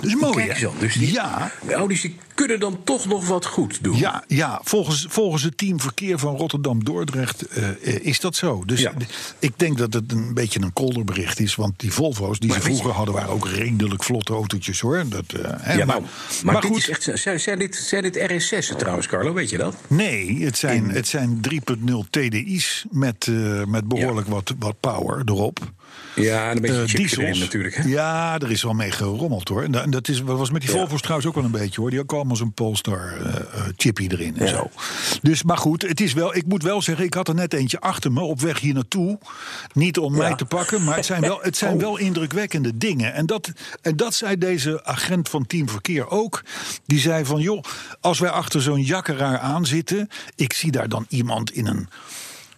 Dus 0.00 0.14
mooi, 0.14 0.46
Kijk 0.46 0.58
hè? 0.58 0.68
Dus 0.78 0.94
die 0.94 1.12
Ja, 1.12 1.52
Audi's 1.70 2.00
die 2.00 2.16
kunnen 2.34 2.60
dan 2.60 2.80
toch 2.84 3.06
nog 3.06 3.26
wat 3.28 3.46
goed 3.46 3.78
doen. 3.82 3.96
ja, 3.98 4.24
ja 4.28 4.60
volgens, 4.64 5.06
volgens 5.08 5.42
het 5.42 5.58
team 5.58 5.80
verkeer 5.80 6.18
van 6.18 6.36
Rotterdam-Dordrecht 6.36 7.46
eh, 7.46 7.68
eh, 7.68 7.76
is 8.04 8.20
dat 8.20 8.36
zo. 8.36 8.62
Dus 8.64 8.80
Ja. 8.80 8.92
ik 9.38 9.52
denk 9.58 9.78
dat 9.78 9.92
het 9.92 10.12
een 10.12 10.34
beetje 10.34 10.60
een 10.60 10.72
kolderbericht 10.72 11.40
is. 11.40 11.54
Want 11.54 11.72
die 11.80 11.92
Volvo's 11.92 12.38
die 12.38 12.48
Maar 12.48 12.60
ze 12.60 12.64
vroeger 12.64 12.90
hadden... 12.90 13.14
waren 13.14 13.30
ook 13.30 13.48
redelijk 13.48 14.02
vlotte 14.04 14.32
autootjes, 14.32 14.80
hoor. 14.80 15.04
Dat, 15.08 15.24
eh, 15.32 15.50
hè, 15.58 15.72
Ja, 15.74 15.84
maar, 15.84 16.00
maar, 16.00 16.10
maar, 16.42 16.60
dit 16.60 16.70
goed, 16.70 16.78
is 16.78 16.88
echt, 16.88 17.10
zijn, 17.20 17.40
zijn, 17.40 17.58
dit, 17.58 17.74
zijn 17.76 18.02
dit 18.02 18.16
RS6'en 18.18 18.76
trouwens, 18.76 19.06
Carlo? 19.06 19.32
Weet 19.32 19.50
je 19.50 19.56
dat? 19.58 19.76
nee, 19.86 20.44
het 20.44 20.58
zijn, 20.58 20.90
het 20.90 21.08
zijn 21.08 21.40
3.0 21.40 22.10
TDI's 22.10 22.84
met, 22.90 23.30
met 23.66 23.88
behoorlijk 23.88 24.26
wat, 24.26 24.54
wat 24.58 24.80
power 24.80 25.22
erop. 25.24 25.72
Ja, 26.14 26.50
en 26.50 26.56
een 26.56 26.62
beetje 26.62 26.80
Eh, 26.82 26.94
diesels. 26.94 27.24
erin 27.24 27.38
natuurlijk. 27.38 27.74
Hè? 27.76 27.82
Ja, 27.88 28.38
er 28.38 28.50
is 28.50 28.62
wel 28.62 28.72
mee 28.72 28.90
gerommeld 28.90 29.48
hoor. 29.48 29.62
En 29.62 29.70
da- 29.72 29.82
en 29.82 29.90
dat 29.90 30.08
is, 30.08 30.16
dat 30.24 30.38
was 30.38 30.50
met 30.50 30.60
die 30.62 30.70
Ja. 30.70 30.76
Volvo's 30.76 31.00
trouwens 31.00 31.28
ook 31.28 31.34
wel 31.34 31.44
een 31.44 31.50
beetje 31.50 31.80
hoor. 31.80 31.90
Die 31.90 32.00
ook 32.00 32.12
allemaal 32.12 32.36
zo'n 32.36 32.52
Polestar 32.52 33.12
eh, 33.12 33.34
eh, 33.36 33.42
chippy 33.76 34.06
erin 34.10 34.36
en 34.38 34.44
Ja. 34.46 34.50
zo. 34.50 34.70
Dus, 35.22 35.42
maar 35.42 35.56
goed, 35.58 35.82
het 35.82 36.00
is 36.00 36.12
wel, 36.12 36.34
ik 36.36 36.46
moet 36.46 36.62
wel 36.62 36.82
zeggen, 36.82 37.04
ik 37.04 37.14
had 37.14 37.28
er 37.28 37.34
net 37.34 37.52
eentje 37.52 37.80
achter 37.80 38.12
me 38.12 38.20
op 38.20 38.40
weg 38.40 38.60
hier 38.60 38.74
naartoe. 38.74 39.18
Niet 39.72 39.98
om 39.98 40.16
mij 40.16 40.34
te 40.34 40.44
pakken, 40.44 40.84
maar 40.84 40.96
het 40.96 41.06
zijn 41.06 41.20
wel, 41.20 41.38
het 41.42 41.56
zijn 41.56 41.74
Oh. 41.76 41.80
wel 41.80 41.96
indrukwekkende 41.98 42.76
dingen. 42.76 43.14
En 43.14 43.26
dat, 43.26 43.52
en 43.82 43.96
dat 43.96 44.14
zei 44.14 44.38
deze 44.38 44.84
agent 44.84 45.28
van 45.28 45.46
Team 45.46 45.68
Verkeer 45.68 46.10
ook. 46.10 46.42
Die 46.86 46.98
zei 46.98 47.24
van, 47.24 47.40
joh, 47.40 47.62
als 48.00 48.18
wij 48.18 48.30
achter 48.30 48.62
zo'n 48.62 48.82
jakkeraar 48.82 49.38
aan 49.38 49.66
zitten... 49.66 50.08
ik 50.36 50.52
zie 50.52 50.70
daar 50.70 50.88
dan 50.88 51.06
iemand 51.08 51.52
in 51.52 51.66
een... 51.66 51.88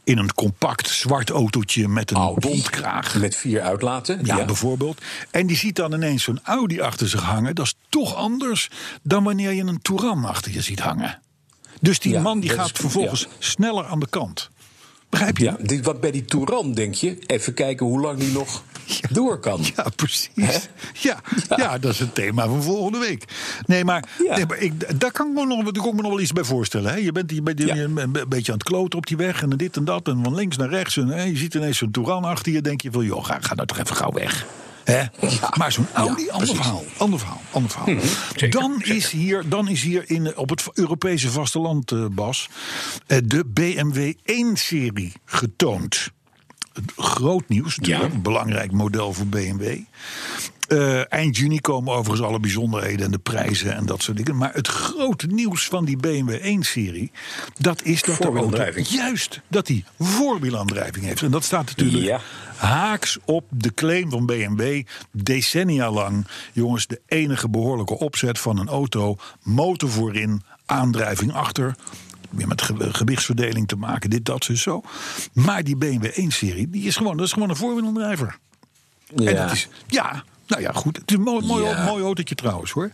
In 0.06 0.18
een 0.18 0.34
compact 0.34 0.88
zwart 0.88 1.30
autootje 1.30 1.88
met 1.88 2.10
een 2.10 2.16
Audi. 2.16 2.48
bontkraag. 2.48 3.14
Met 3.14 3.36
vier 3.36 3.62
uitlaten. 3.62 4.20
Ja, 4.24 4.44
bijvoorbeeld. 4.44 5.00
En 5.30 5.46
die 5.46 5.56
ziet 5.56 5.76
dan 5.76 5.92
ineens 5.92 6.22
zo'n 6.22 6.40
Audi 6.42 6.80
achter 6.80 7.08
zich 7.08 7.22
hangen. 7.22 7.54
Dat 7.54 7.64
is 7.66 7.74
toch 7.88 8.14
anders 8.14 8.70
dan 9.02 9.24
wanneer 9.24 9.52
je 9.52 9.62
een 9.62 9.82
Touran 9.82 10.24
achter 10.24 10.52
je 10.52 10.60
ziet 10.60 10.80
hangen. 10.80 11.20
Dus 11.80 11.98
die 11.98 12.12
Ja, 12.12 12.20
man 12.20 12.40
die 12.40 12.50
gaat 12.50 12.64
is- 12.74 12.80
vervolgens 12.80 13.26
sneller 13.38 13.84
aan 13.86 14.00
de 14.00 14.08
kant. 14.10 14.50
Begrijp 15.08 15.38
je? 15.38 15.44
Ja, 15.44 15.56
dit, 15.62 15.84
wat 15.84 16.00
bij 16.00 16.10
die 16.10 16.24
Touran 16.24 16.72
denk 16.72 16.94
je, 16.94 17.18
even 17.26 17.54
kijken 17.54 17.86
hoe 17.86 18.00
lang 18.00 18.18
die 18.18 18.32
nog 18.32 18.62
door 19.10 19.38
kan. 19.40 19.60
Ja, 19.76 19.86
precies. 19.96 20.30
Ja, 20.92 21.20
ja. 21.56 21.78
dat 21.78 21.92
is 21.92 21.98
het 21.98 22.14
thema 22.14 22.46
van 22.46 22.62
volgende 22.62 22.98
week. 22.98 23.24
Nee, 23.66 23.84
maar, 23.84 24.08
Ja. 24.26 24.36
nee, 24.36 24.46
maar 24.46 24.58
ik, 24.58 25.00
daar 25.00 25.12
kan 25.12 25.26
ik 25.28 25.34
me 25.34 25.46
nog, 25.46 25.62
daar 25.64 25.72
kan 25.82 25.86
ik 25.90 25.94
me 25.94 26.02
nog 26.02 26.10
wel 26.10 26.20
iets 26.20 26.32
bij 26.32 26.44
voorstellen. 26.44 26.90
Hè? 26.90 26.96
Je 26.96 27.12
bent, 27.12 27.30
je 27.30 27.42
bent 27.42 27.60
een 27.60 28.12
beetje 28.28 28.52
aan 28.52 28.58
het 28.58 28.62
kloten 28.68 28.98
op 28.98 29.06
die 29.06 29.16
weg 29.16 29.42
en 29.42 29.50
dit 29.50 29.76
en 29.76 29.84
dat. 29.84 30.08
En 30.08 30.20
van 30.24 30.34
links 30.34 30.56
naar 30.56 30.68
rechts. 30.68 30.96
En 30.96 31.08
hè, 31.08 31.22
je 31.22 31.36
ziet 31.36 31.54
ineens 31.54 31.78
zo'n 31.78 31.90
Touran 31.90 32.24
achter 32.24 32.52
je. 32.52 32.60
denk 32.60 32.80
je 32.80 32.90
van, 32.90 33.04
joh, 33.04 33.24
ga, 33.24 33.38
ga 33.40 33.54
nou 33.54 33.66
toch 33.66 33.78
even 33.78 33.96
gauw 33.96 34.12
weg. 34.12 34.46
Hè? 34.86 35.02
maar 35.58 35.72
zo'n 35.72 35.86
Audi, 35.92 36.24
Ja, 36.24 36.32
ander 36.32 36.54
verhaal. 36.54 36.84
Ander 36.96 37.18
verhaal, 37.18 37.40
ander 37.50 37.70
verhaal. 37.70 37.94
Mhm, 37.94 38.06
zeker, 38.36 38.60
dan, 38.60 38.82
Is 38.82 39.10
hier, 39.10 39.48
dan 39.48 39.68
is 39.68 39.82
hier 39.82 40.10
in, 40.10 40.36
op 40.36 40.50
het 40.50 40.64
Europese 40.74 41.30
vasteland, 41.30 41.92
eh, 41.92 42.06
Bas, 42.10 42.48
eh, 43.06 43.18
de 43.24 43.44
BMW 43.46 44.12
1-serie 44.24 45.12
getoond. 45.24 46.10
Groot 46.96 47.48
nieuws 47.48 47.76
natuurlijk, 47.78 48.08
Ja. 48.10 48.14
een 48.14 48.22
belangrijk 48.22 48.72
model 48.72 49.12
voor 49.12 49.26
BMW. 49.26 49.78
Eh, 50.68 51.12
eind 51.12 51.36
juni 51.36 51.60
komen 51.60 51.94
overigens 51.94 52.26
alle 52.28 52.40
bijzonderheden 52.40 53.04
en 53.06 53.10
de 53.10 53.18
prijzen 53.18 53.74
en 53.76 53.86
dat 53.86 54.02
soort 54.02 54.16
dingen. 54.16 54.36
Maar 54.36 54.54
het 54.54 54.68
grote 54.68 55.26
nieuws 55.26 55.66
van 55.66 55.84
die 55.84 55.96
BMW 55.96 56.30
1-serie... 56.44 57.10
dat 57.58 57.82
is 57.82 58.02
dat 58.02 58.16
Voorwielaandrijving. 58.16 58.86
juist 58.88 59.40
dat 59.48 59.66
die 59.66 59.84
voorwielaandrijving 59.98 61.04
heeft. 61.04 61.22
En 61.22 61.30
dat 61.30 61.44
staat 61.44 61.66
natuurlijk 61.66 62.04
Ja. 62.04 62.20
haaks 62.56 63.18
op 63.24 63.44
de 63.50 63.74
claim 63.74 64.10
van 64.10 64.26
BMW 64.26 64.82
decennia 65.12 65.90
lang. 65.90 66.26
Jongens, 66.52 66.86
de 66.86 67.00
enige 67.06 67.48
behoorlijke 67.48 67.98
opzet 67.98 68.38
van 68.38 68.58
een 68.58 68.68
auto... 68.68 69.16
motor 69.42 69.90
voorin, 69.90 70.42
aandrijving 70.66 71.32
achter... 71.32 71.74
Met 72.44 72.62
ge- 72.62 72.92
gewichtsverdeling 72.94 73.68
te 73.68 73.76
maken, 73.76 74.10
dit, 74.10 74.24
dat, 74.24 74.44
zo, 74.44 74.54
zo. 74.54 74.82
Maar 75.32 75.64
die 75.64 75.76
BMW 75.76 76.04
1-serie, 76.06 76.70
die 76.70 76.84
is 76.84 76.96
gewoon, 76.96 77.16
dat 77.16 77.26
is 77.26 77.32
gewoon 77.32 77.50
een 77.50 77.56
voorwielaandrijver. 77.56 78.38
Ja. 79.14 79.30
En 79.30 79.36
dat 79.36 79.52
is, 79.52 79.68
ja, 79.86 80.24
nou 80.46 80.62
ja, 80.62 80.72
goed. 80.72 80.96
Het 80.96 81.10
is 81.10 81.16
een 81.16 81.22
mooi, 81.22 81.46
mooi, 81.46 81.64
Ja. 81.64 81.84
mooi 81.84 82.02
autootje 82.02 82.34
trouwens 82.34 82.70
hoor. 82.70 82.90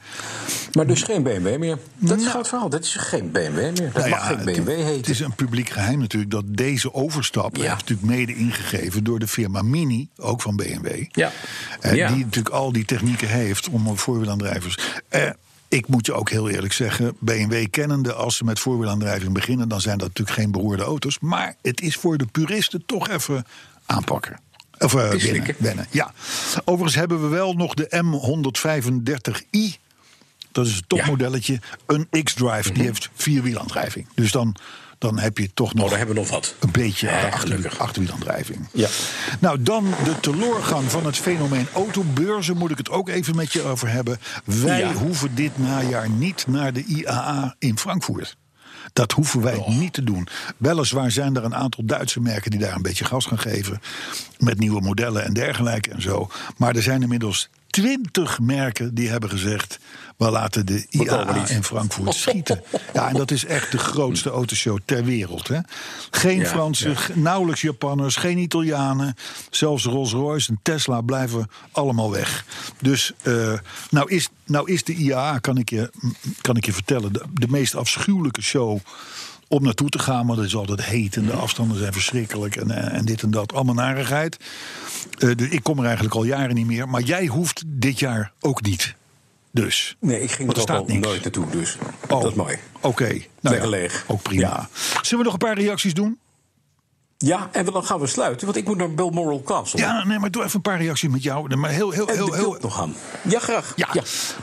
Maar 0.72 0.87
dus 0.87 1.02
geen 1.02 1.22
BMW 1.22 1.59
meer. 1.59 1.78
Dat 1.98 2.18
is 2.18 2.24
Nou. 2.24 2.38
het 2.38 2.48
verhaal. 2.48 2.68
Dat 2.68 2.85
is 2.85 2.94
geen 2.98 3.31
BMW 3.31 3.57
meer. 3.57 3.74
Dat 3.74 3.94
Nou 3.94 4.09
mag 4.09 4.18
ja, 4.18 4.24
geen 4.26 4.37
het- 4.37 4.44
BMW 4.64 4.68
heten. 4.68 4.96
Het 4.96 5.09
is 5.09 5.20
een 5.20 5.35
publiek 5.35 5.68
geheim 5.70 5.98
natuurlijk 5.98 6.31
dat 6.33 6.44
deze 6.46 6.94
overstap 6.94 7.57
Ja. 7.57 7.62
heeft 7.62 7.74
natuurlijk 7.88 8.09
mede 8.09 8.35
ingegeven 8.37 9.05
door 9.05 9.18
de 9.18 9.28
firma 9.28 9.62
Mini, 9.62 10.09
ook 10.16 10.42
van 10.42 10.57
BMW. 10.57 11.05
Ja. 11.09 11.33
Eh, 11.81 11.94
Ja. 11.94 12.09
Die 12.09 12.24
natuurlijk 12.24 12.55
al 12.55 12.72
die 12.72 12.85
technieken 12.85 13.28
heeft 13.28 13.68
om 13.68 13.98
voorwielaandrijvers. 13.98 14.78
Eh, 15.09 15.31
ik 15.73 15.89
moet 15.89 16.07
je 16.07 16.13
ook 16.13 16.31
heel 16.31 16.49
eerlijk 16.49 16.73
zeggen, 16.73 17.17
BMW 17.19 17.67
kennende, 17.71 18.13
als 18.13 18.37
ze 18.37 18.45
met 18.45 18.61
voorwielaandrijving 18.61 19.33
beginnen, 19.33 19.69
dan 19.69 19.81
zijn 19.81 19.99
dat 19.99 20.09
natuurlijk 20.09 20.39
geen 20.39 20.51
beroerde 20.51 20.83
auto's. 20.83 21.19
Maar 21.21 21.55
het 21.63 21.81
is 21.81 21.97
voor 21.97 22.19
de 22.19 22.27
puristen 22.27 22.83
toch 22.87 23.09
even 23.09 23.45
aanpakken. 23.87 24.41
Of 24.79 24.93
wennen. 24.93 25.87
Ja. 25.91 26.13
Overigens 26.65 26.95
hebben 26.95 27.23
we 27.23 27.29
wel 27.29 27.53
nog 27.53 27.75
de 27.75 28.03
M135i. 28.05 29.82
Dat 30.53 30.67
is 30.67 30.75
het 30.77 30.85
topmodelletje. 30.88 31.61
Een 31.87 32.09
X-Drive. 32.23 32.73
Die 32.73 32.83
heeft 32.83 33.11
vierwielaandrijving. 33.15 34.07
Dus 34.15 34.31
dan, 34.33 34.57
dan 34.99 35.19
heb 35.19 35.38
je 35.38 35.51
toch 35.55 35.67
nog 35.67 35.75
Mhm. 35.75 35.83
Oh, 35.85 35.88
daar 35.88 35.99
hebben 35.99 36.15
we 36.17 36.21
nog 36.23 36.31
wat. 36.31 36.55
een 36.61 36.71
beetje 36.71 37.07
Ja, 37.07 37.21
achter, 37.27 37.38
gelukkig. 37.41 37.79
achterwielaandrijving. 37.79 38.69
Ja. 38.73 38.88
Nou, 39.41 39.62
dan 39.62 39.95
de 40.05 40.21
teleurgang 40.21 40.91
van 40.91 41.07
het 41.07 41.17
fenomeen 41.17 41.67
autobeurzen. 41.75 42.57
Moet 42.57 42.71
ik 42.71 42.79
het 42.79 42.91
ook 42.91 43.09
even 43.09 43.37
met 43.37 43.53
je 43.53 43.62
over 43.62 43.88
hebben. 43.88 44.19
Wij 44.45 44.79
Ja. 44.79 44.93
hoeven 44.93 45.35
dit 45.35 45.59
najaar 45.59 46.11
niet 46.11 46.45
naar 46.49 46.73
de 46.73 46.85
IAA 46.85 47.55
in 47.59 47.79
Frankfurt. 47.79 48.37
Dat 48.93 49.12
hoeven 49.12 49.43
wij 49.43 49.65
niet 49.67 49.93
te 49.93 50.05
doen. 50.05 50.29
Weliswaar 50.57 51.11
zijn 51.11 51.37
er 51.37 51.45
een 51.45 51.55
aantal 51.55 51.85
Duitse 51.85 52.21
merken 52.21 52.51
die 52.51 52.61
daar 52.61 52.75
een 52.75 52.83
beetje 52.83 53.05
gas 53.05 53.27
gaan 53.27 53.38
geven. 53.38 53.81
Met 54.38 54.59
nieuwe 54.59 54.81
modellen 54.81 55.25
en 55.25 55.33
dergelijke 55.33 55.91
en 55.91 56.03
zo. 56.03 56.29
Maar 56.57 56.77
er 56.77 56.83
zijn 56.83 57.03
inmiddels 57.03 57.49
twintig 57.73 58.41
merken 58.41 58.95
die 58.95 59.09
hebben 59.09 59.31
gezegd... 59.31 59.79
we 60.17 60.31
laten 60.31 60.67
de 60.67 60.87
IAA 60.91 61.49
in 61.49 61.65
Frankfurt 61.65 62.15
schieten. 62.15 62.63
Ja, 62.93 63.09
en 63.09 63.15
dat 63.15 63.31
is 63.31 63.45
echt 63.45 63.71
de 63.73 63.79
grootste 63.79 64.31
autoshow 64.31 64.79
ter 64.85 65.05
wereld. 65.05 65.49
Hè? 65.49 65.59
Geen 66.11 66.39
Ja, 66.39 66.47
Fransen, 66.47 66.91
ja. 66.91 67.15
nauwelijks 67.15 67.61
Japanners, 67.61 68.17
geen 68.17 68.39
Italianen. 68.39 69.15
Zelfs 69.51 69.85
Rolls-Royce 69.85 70.51
en 70.51 70.59
Tesla 70.63 71.01
blijven 71.01 71.51
allemaal 71.71 72.11
weg. 72.11 72.45
Dus 72.81 73.13
eh, 73.23 73.53
nou, 73.91 74.11
is, 74.11 74.29
nou 74.45 74.73
is 74.73 74.85
de 74.85 74.95
IAA, 74.95 75.39
kan 75.39 75.59
ik 75.59 75.71
je, 75.71 75.91
kan 76.41 76.57
ik 76.57 76.65
je 76.65 76.73
vertellen... 76.73 77.13
De, 77.13 77.23
de 77.33 77.49
meest 77.49 77.75
afschuwelijke 77.75 78.43
show 78.43 78.79
om 79.53 79.62
naartoe 79.62 79.88
te 79.88 79.99
gaan. 79.99 80.27
Maar 80.27 80.37
het 80.37 80.47
is 80.47 80.57
altijd 80.57 80.85
heet 80.85 81.17
en 81.17 81.27
de 81.27 81.33
afstanden 81.33 81.79
zijn 81.79 81.93
verschrikkelijk. 81.93 82.57
En, 82.57 82.71
eh, 82.71 82.99
en 82.99 83.05
dit 83.05 83.23
en 83.23 83.31
dat, 83.31 83.53
allemaal 83.53 83.75
narigheid. 83.75 84.37
Eh, 85.19 85.31
dus 85.37 85.49
ik 85.49 85.62
kom 85.62 85.79
er 85.79 85.85
eigenlijk 85.85 86.15
al 86.15 86.25
jaren 86.25 86.55
niet 86.55 86.67
meer. 86.67 86.88
Maar 86.88 87.03
jij 87.03 87.27
hoeft 87.27 87.62
dit 87.67 87.99
jaar 87.99 88.33
ook 88.41 88.62
niet. 88.62 88.95
Dus. 89.51 89.97
Nee, 90.01 90.21
ik 90.23 90.31
ging 90.31 90.53
er 90.55 90.61
staat 90.61 90.79
al 90.79 90.85
niks. 90.85 91.07
nooit 91.07 91.23
naartoe, 91.23 91.51
dus 91.51 91.77
Oh, 92.09 92.21
dat 92.21 92.31
is 92.31 92.37
mooi. 92.37 92.57
Oké, 92.81 93.09
nou 93.09 93.21
Lekker 93.41 93.62
ja, 93.62 93.69
leeg. 93.69 94.05
ook 94.07 94.23
prima. 94.23 94.41
Ja. 94.41 94.69
Zullen 95.03 95.19
we 95.19 95.31
nog 95.31 95.33
een 95.33 95.49
paar 95.49 95.59
reacties 95.59 95.95
doen? 95.95 96.19
Ja, 97.19 97.49
en 97.53 97.65
dan 97.65 97.85
gaan 97.85 98.01
we 98.01 98.07
sluiten, 98.07 98.47
want 98.47 98.59
ik 98.59 98.67
moet 98.67 98.77
naar 98.77 98.95
Balmoral 98.95 99.43
Castle. 99.43 99.81
Ja, 99.81 100.05
nee, 100.05 100.19
maar 100.19 100.31
doe 100.31 100.43
even 100.43 100.55
een 100.55 100.62
paar 100.62 100.79
reacties 100.79 101.11
met 101.11 101.23
jou. 101.23 101.57
Maar 101.57 101.71
heel, 101.71 101.91
heel, 101.91 102.07
heel, 102.07 102.27
de 102.27 102.37
heel, 102.37 102.43
Kulp 102.43 102.62
nog 102.62 102.81
aan. 102.81 102.95
Ja, 103.29 103.38
graag. 103.38 103.73
Ja. 103.77 103.88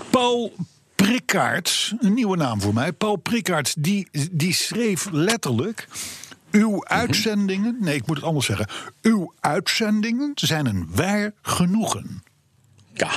Paul 0.09 0.53
Prikkaerts, 1.09 1.93
een 1.99 2.13
nieuwe 2.13 2.37
naam 2.37 2.61
voor 2.61 2.73
mij. 2.73 2.91
Paul 2.93 3.15
Prikkaerts, 3.15 3.73
die, 3.77 4.07
die 4.31 4.53
schreef 4.53 5.07
letterlijk... 5.11 5.87
Uw 6.51 6.85
uitzendingen, 6.85 7.77
nee, 7.79 7.95
ik 7.95 8.07
moet 8.07 8.15
het 8.15 8.25
anders 8.25 8.45
zeggen. 8.45 8.67
Uw 9.01 9.33
uitzendingen 9.39 10.31
zijn 10.35 10.65
een 10.65 10.87
waar 10.91 11.31
genoegen. 11.41 12.23
Ja. 12.93 13.09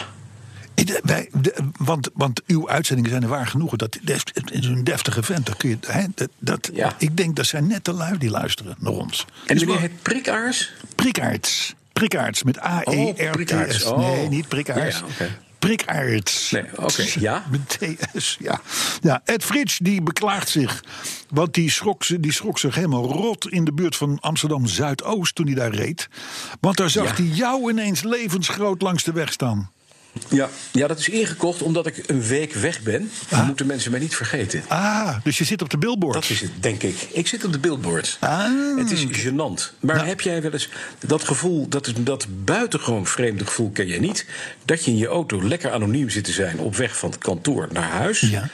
Wij, 1.02 1.28
de- 1.40 1.55
want, 1.78 2.11
want 2.14 2.42
uw 2.46 2.68
uitzendingen 2.68 3.11
zijn 3.11 3.22
er 3.22 3.28
waar 3.28 3.46
genoegen. 3.46 3.78
Dat, 3.78 3.98
dat 4.02 4.31
is 4.50 4.66
een 4.66 4.85
deftige 4.85 5.22
vent. 5.22 5.46
Dat 5.46 5.57
kun 5.57 5.68
je, 5.68 5.78
hè, 5.87 6.05
dat, 6.14 6.28
dat, 6.38 6.70
Ja. 6.72 6.94
Ik 6.98 7.16
denk 7.16 7.37
dat 7.37 7.46
zijn 7.46 7.66
net 7.66 7.85
de 7.85 7.92
lui 7.92 8.18
die 8.18 8.31
luisteren 8.31 8.76
naar 8.78 8.92
ons. 8.92 9.26
En 9.46 9.55
Dus 9.57 9.64
meneer 9.64 9.81
heet 9.81 10.02
Prikaars? 10.02 10.72
Prikkaerts. 10.94 11.74
Prikkaerts 11.92 12.42
met 12.42 12.59
Oh. 12.59 12.64
A-E-R-T-S. 12.64 13.85
Oh. 13.85 13.98
Nee, 13.98 14.28
niet 14.28 14.48
Prikkaerts. 14.48 14.98
Ja, 15.18 15.24
ja, 15.24 15.31
oké. 15.64 15.66
Prikkaerts. 15.66 16.51
Nee, 16.51 16.64
oké, 16.77 17.05
ja. 17.20 17.44
Met 17.51 17.68
TS, 17.68 18.37
ja. 18.40 18.61
ja. 19.01 19.20
Ed 19.25 19.44
Frits 19.44 19.79
die 19.79 20.03
beklaagt 20.03 20.48
zich. 20.48 20.85
Want 21.29 21.55
die 21.55 21.70
schrok, 21.70 22.05
ze- 22.05 22.20
die 22.20 22.33
schrok 22.33 22.59
zich 22.59 22.75
helemaal 22.75 23.05
rot 23.05 23.48
in 23.48 23.64
de 23.64 23.72
buurt 23.72 23.96
van 23.96 24.18
Amsterdam 24.20 24.66
Zuidoost 24.66 25.35
toen 25.35 25.46
hij 25.46 25.55
daar 25.55 25.75
reed. 25.75 26.09
Want 26.61 26.77
daar 26.77 26.90
zag 26.90 27.05
Ja. 27.18 27.25
hij 27.25 27.33
jou 27.35 27.70
ineens 27.70 28.03
levensgroot 28.03 28.83
langs 28.83 29.05
de 29.05 29.12
weg 29.12 29.33
staan. 29.33 29.70
Ja. 30.29 30.48
ja, 30.72 30.87
dat 30.87 30.98
is 30.98 31.09
ingekocht 31.09 31.62
omdat 31.62 31.87
ik 31.87 32.03
een 32.07 32.22
week 32.22 32.53
weg 32.55 32.83
ben. 32.83 33.11
Dan 33.29 33.46
moeten 33.46 33.66
mensen 33.66 33.90
mij 33.90 34.01
niet 34.01 34.16
vergeten. 34.16 34.62
Ah, 34.68 35.16
dus 35.22 35.38
je 35.38 35.44
zit 35.44 35.62
op 35.62 35.70
de 35.70 35.79
billboard. 35.79 36.14
Dat 36.14 36.31
is 36.31 36.40
het, 36.40 36.51
denk 36.61 36.83
ik. 36.83 37.09
Ik 37.12 37.27
zit 37.27 37.44
op 37.44 37.53
de 37.53 37.59
billboards. 37.59 38.16
Ah. 38.20 38.77
Het 38.77 38.90
is 38.90 39.07
gênant. 39.07 39.81
Maar 39.81 40.07
heb 40.07 40.20
jij 40.20 40.42
wel 40.42 40.53
eens 40.53 40.68
dat 41.07 41.25
gevoel, 41.25 41.68
dat, 41.68 41.92
dat 41.98 42.27
buitengewoon 42.44 43.07
vreemde 43.07 43.46
gevoel 43.46 43.70
ken 43.70 43.87
jij 43.87 43.98
niet... 43.98 44.27
dat 44.64 44.85
je 44.85 44.90
in 44.90 44.96
je 44.96 45.07
auto 45.07 45.42
lekker 45.42 45.72
anoniem 45.72 46.11
zit 46.11 46.25
te 46.25 46.33
zijn 46.33 46.59
op 46.59 46.77
weg 46.77 46.96
van 46.96 47.11
het 47.11 47.18
kantoor 47.18 47.68
naar 47.72 47.90
huis... 47.90 48.20
Ja. 48.20 48.48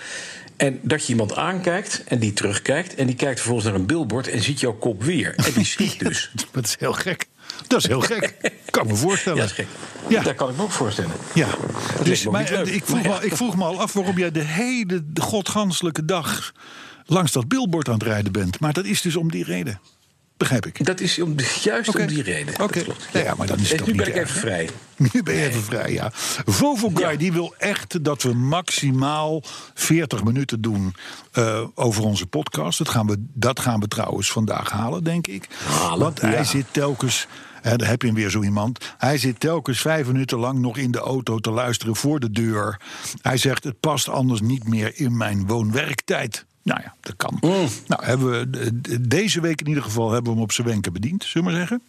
En 0.57 0.81
dat 0.83 1.03
je 1.03 1.09
iemand 1.09 1.37
aankijkt 1.37 2.03
en 2.07 2.18
die 2.18 2.33
terugkijkt... 2.33 2.94
en 2.94 3.07
die 3.07 3.16
kijkt 3.16 3.38
vervolgens 3.38 3.68
naar 3.68 3.79
een 3.79 3.87
billboard 3.87 4.29
en 4.29 4.42
ziet 4.42 4.61
jouw 4.61 4.73
kop 4.73 5.03
weer. 5.03 5.35
En 5.37 5.53
die 5.53 5.64
schrikt 5.64 5.99
dus. 6.07 6.31
Dat 6.51 6.64
is 6.64 6.77
heel 6.79 6.92
gek. 6.92 7.27
Dat 7.66 7.79
is 7.79 7.87
heel 7.87 8.01
gek. 8.01 8.35
Kan 8.78 8.86
me 8.86 8.94
voorstellen. 8.94 9.38
Ja, 9.38 9.42
dat 9.42 9.50
is 9.50 9.56
gek. 9.56 9.66
Ja. 10.08 10.22
Dat 10.22 10.34
kan 10.34 10.48
ik 10.48 10.56
me 10.56 10.62
ook 10.62 10.70
voorstellen. 10.70 11.10
Ja, 11.34 11.48
dus, 12.02 12.24
maar, 12.24 12.48
leuk. 12.50 12.66
ik, 12.66 12.84
vroeg 12.84 13.02
Maar 13.02 13.10
me, 13.10 13.14
ja. 13.14 13.20
ik 13.20 13.36
vroeg 13.36 13.56
me 13.56 13.64
al 13.64 13.80
af 13.80 13.92
waarom 13.92 14.18
jij 14.18 14.30
de 14.30 14.42
hele 14.42 15.04
godganselijke 15.20 16.04
dag 16.04 16.52
langs 17.06 17.32
dat 17.32 17.48
billboard 17.48 17.88
aan 17.88 17.94
het 17.94 18.02
rijden 18.02 18.32
bent. 18.32 18.60
Maar 18.60 18.72
dat 18.72 18.84
is 18.84 19.02
dus 19.02 19.16
om 19.16 19.30
die 19.30 19.44
reden. 19.44 19.80
Begrijp 20.36 20.66
ik. 20.66 20.84
Dat 20.84 21.00
is 21.00 21.20
om, 21.20 21.34
juist 21.62 21.96
om 21.96 22.06
die 22.06 22.22
reden. 22.22 22.60
Oké. 22.60 22.84
Nou 23.12 23.24
ja, 23.24 23.34
maar 23.34 23.46
dan 23.46 23.58
is 23.58 23.62
het 23.62 23.72
En 23.72 23.78
toch 23.78 23.86
nu 23.86 23.94
ben 23.94 24.06
ik 24.06 24.14
erg, 24.14 24.28
even 24.28 24.34
hè? 24.34 24.40
vrij. 24.40 24.70
Nu 25.12 25.22
ben 25.22 25.34
je 25.34 25.46
even 25.46 25.62
vrij, 25.62 25.92
ja. 25.92 26.10
Vovo 26.44 26.90
Guy 26.94 27.10
Ja. 27.10 27.16
die 27.16 27.32
wil 27.32 27.54
echt 27.58 28.04
dat 28.04 28.22
we 28.22 28.34
maximaal 28.34 29.42
40 29.74 30.24
minuten 30.24 30.60
doen 30.60 30.94
eh, 31.32 31.64
over 31.74 32.02
onze 32.04 32.26
podcast. 32.26 32.78
Dat 32.78 32.88
gaan, 32.88 33.06
we, 33.06 33.16
dat 33.34 33.60
gaan 33.60 33.80
we 33.80 33.88
trouwens 33.88 34.32
vandaag 34.32 34.70
halen, 34.70 35.04
denk 35.04 35.26
ik. 35.26 35.48
Halen, 35.64 35.98
Want 35.98 36.20
hij 36.20 36.44
zit 36.44 36.66
telkens... 36.70 37.26
Daar 37.76 37.88
heb 37.88 38.02
je 38.02 38.12
weer 38.12 38.31
zo 38.31 38.42
iemand. 38.42 38.94
Hij 38.98 39.18
zit 39.18 39.40
telkens 39.40 39.81
vijf 39.81 40.07
minuten 40.07 40.38
lang 40.38 40.59
nog 40.59 40.76
in 40.76 40.90
de 40.90 40.98
auto 40.98 41.38
te 41.38 41.50
luisteren 41.50 41.96
voor 41.96 42.20
de 42.20 42.31
deur. 42.31 42.81
Hij 43.22 43.37
zegt: 43.37 43.64
Het 43.64 43.81
past 43.81 44.09
anders 44.09 44.40
niet 44.40 44.68
meer 44.68 44.92
in 44.94 45.16
mijn 45.16 45.46
woon-werktijd. 45.46 46.44
Nou 46.62 46.81
ja, 46.85 46.94
dat 47.00 47.16
kan. 47.16 47.37
Mm. 47.40 47.68
Nou, 47.87 48.04
hebben 48.04 48.31
we 48.31 48.50
de- 48.50 48.81
de- 48.81 49.09
deze 49.09 49.40
week 49.40 49.61
in 49.61 49.66
ieder 49.68 49.83
geval 49.83 50.07
hebben 50.11 50.24
we 50.31 50.37
hem 50.37 50.42
op 50.44 50.52
zijn 50.52 50.66
wenken 50.66 50.92
bediend, 50.92 51.24
zullen 51.24 51.46
we 51.48 51.52
maar 51.54 51.66
zeggen. 51.68 51.83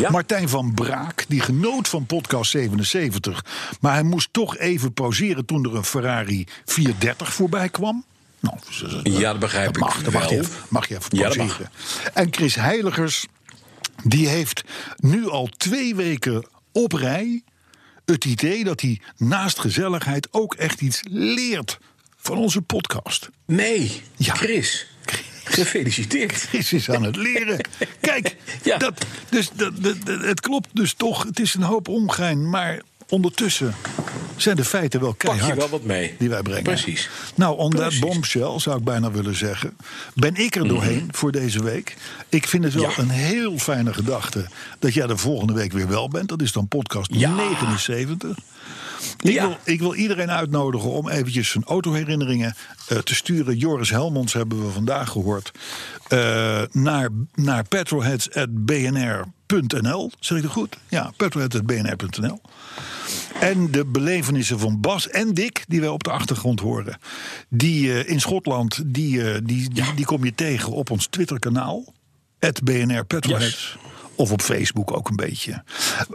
Ja. 0.00 0.10
Martijn 0.10 0.48
van 0.48 0.74
Braak, 0.74 1.24
die 1.28 1.40
genoot 1.40 1.88
van 1.88 2.06
podcast 2.06 2.50
77. 2.50 3.44
Maar 3.80 3.92
hij 3.92 4.02
moest 4.02 4.28
toch 4.32 4.56
even 4.56 4.92
pauzeren 4.92 5.44
toen 5.44 5.64
er 5.64 5.74
een 5.76 5.84
Ferrari 5.84 6.46
430 6.64 7.32
voorbij 7.34 7.68
kwam. 7.68 8.04
Nou, 8.40 8.56
Ja, 9.02 9.30
dat 9.30 9.38
begrijp 9.40 9.78
mag, 9.78 9.98
ik 9.98 10.04
dat 10.04 10.12
mag, 10.12 10.22
je 10.28 10.34
wel. 10.34 10.44
even, 10.44 10.54
mag 10.68 10.88
je 10.88 10.96
even 10.96 11.16
Ja, 11.16 11.22
pauzeren. 11.22 11.70
En 12.14 12.28
Chris 12.30 12.54
Heiligers, 12.54 13.26
die 14.04 14.28
heeft 14.28 14.62
nu 14.96 15.28
al 15.28 15.46
twee 15.56 15.94
weken 15.94 16.46
op 16.72 16.92
rij 16.92 17.42
het 18.04 18.24
idee 18.24 18.64
dat 18.64 18.80
hij 18.80 19.00
naast 19.16 19.58
gezelligheid 19.58 20.28
ook 20.30 20.54
echt 20.54 20.80
iets 20.80 21.00
leert 21.10 21.78
van 22.16 22.36
onze 22.38 22.62
podcast. 22.62 23.28
Nee, 23.46 24.02
Ja. 24.16 24.34
Chris. 24.34 24.86
Gefeliciteerd. 25.44 26.32
Chris 26.32 26.72
is 26.72 26.90
aan 26.90 27.02
het 27.02 27.16
leren. 27.16 27.60
Kijk, 28.00 28.36
Ja. 28.64 28.76
dat, 28.78 29.04
dus, 29.28 29.50
dat, 29.54 29.82
dat- 29.82 30.06
dat- 30.06 30.20
het 30.22 30.40
klopt 30.40 30.68
dus 30.72 30.92
toch. 30.94 31.22
Het 31.22 31.40
is 31.40 31.54
een 31.54 31.62
hoop 31.62 31.88
ongein. 31.88 32.50
Maar 32.50 32.80
ondertussen 33.08 33.74
zijn 34.42 34.56
de 34.56 34.64
feiten 34.64 35.00
wel 35.00 35.12
Pak 35.12 35.20
je 35.22 35.28
keihard. 35.28 35.56
wel 35.58 35.68
wat 35.68 35.82
mee. 35.84 36.14
Die 36.18 36.28
wij 36.28 36.42
brengen. 36.42 36.62
Precies. 36.62 37.08
Nou, 37.34 37.58
on 37.58 37.70
that 37.70 37.80
Precies. 37.80 38.00
bombshell 38.00 38.58
zou 38.58 38.78
ik 38.78 38.84
bijna 38.84 39.10
willen 39.10 39.36
zeggen. 39.36 39.76
Ben 40.14 40.34
ik 40.36 40.56
er 40.56 40.68
doorheen 40.68 41.08
voor 41.10 41.32
deze 41.32 41.62
week. 41.62 41.96
Ik 42.28 42.46
vind 42.46 42.64
het 42.64 42.74
wel 42.74 42.82
Mhm. 42.86 42.92
Ja. 42.92 42.98
een 43.02 43.08
heel 43.10 43.58
fijne 43.58 43.92
gedachte. 43.94 44.46
Dat 44.78 44.94
jij 44.94 45.06
de 45.06 45.16
volgende 45.16 45.52
week 45.52 45.72
weer 45.72 45.88
wel 45.88 46.08
bent. 46.08 46.28
Dat 46.28 46.42
is 46.42 46.52
dan 46.52 46.68
podcast 46.68 47.10
Ja. 47.14 47.34
79. 47.34 48.36
Ik, 49.20 49.32
Ja. 49.32 49.46
wil, 49.46 49.56
ik 49.64 49.80
wil 49.80 49.94
iedereen 49.94 50.30
uitnodigen 50.30 50.90
om 50.90 51.08
eventjes 51.08 51.50
zijn 51.50 51.64
autoherinneringen 51.64 52.54
eh, 52.88 52.98
te 52.98 53.14
sturen. 53.14 53.56
Joris 53.56 53.90
Helmonds 53.90 54.32
hebben 54.32 54.66
we 54.66 54.72
vandaag 54.72 55.10
gehoord. 55.10 55.52
eh, 56.08 56.62
naar, 56.72 57.08
naar 57.34 57.64
petrolheads.bnr.nl. 57.68 60.10
Zeg 60.20 60.36
ik 60.36 60.42
dat 60.42 60.52
goed? 60.52 60.76
Ja, 60.88 61.12
petrolheads.bnr.nl. 61.16 62.40
En 63.40 63.70
de 63.70 63.84
belevenissen 63.84 64.58
van 64.58 64.80
Bas 64.80 65.08
en 65.08 65.34
Dick, 65.34 65.64
die 65.68 65.80
wij 65.80 65.88
op 65.88 66.04
de 66.04 66.10
achtergrond 66.10 66.60
horen. 66.60 66.98
Die 67.48 67.92
eh, 67.92 68.10
in 68.10 68.20
Schotland, 68.20 68.82
die, 68.86 69.32
eh, 69.32 69.40
die, 69.44 69.70
die, 69.70 69.94
die 69.94 70.04
kom 70.04 70.24
je 70.24 70.34
tegen 70.34 70.72
op 70.72 70.90
ons 70.90 71.06
Twitterkanaal. 71.06 71.94
Het 72.38 72.62
BNR 72.62 73.04
Petrolheads. 73.04 73.76
Of 74.14 74.32
op 74.32 74.42
Facebook 74.42 74.96
ook 74.96 75.08
een 75.08 75.16
beetje. 75.16 75.64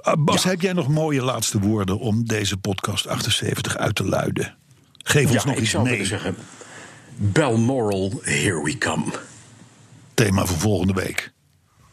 Uh, 0.07 0.13
Bas, 0.19 0.43
heb 0.43 0.61
jij 0.61 0.73
nog 0.73 0.87
mooie 0.87 1.21
laatste 1.21 1.59
woorden 1.59 1.99
om 1.99 2.25
deze 2.25 2.57
podcast 2.57 3.07
78 3.07 3.77
uit 3.77 3.95
te 3.95 4.05
luiden? 4.05 4.55
Geef 5.03 5.31
ons 5.31 5.45
nog 5.45 5.55
ik 5.55 5.61
iets 5.61 5.69
zou 5.69 5.83
mee. 5.83 6.05
zeggen... 6.05 6.35
Balmoral, 7.19 8.19
here 8.23 8.63
we 8.63 8.77
come. 8.77 9.05
Thema 10.13 10.45
voor 10.45 10.57
volgende 10.57 10.93
week. 10.93 11.31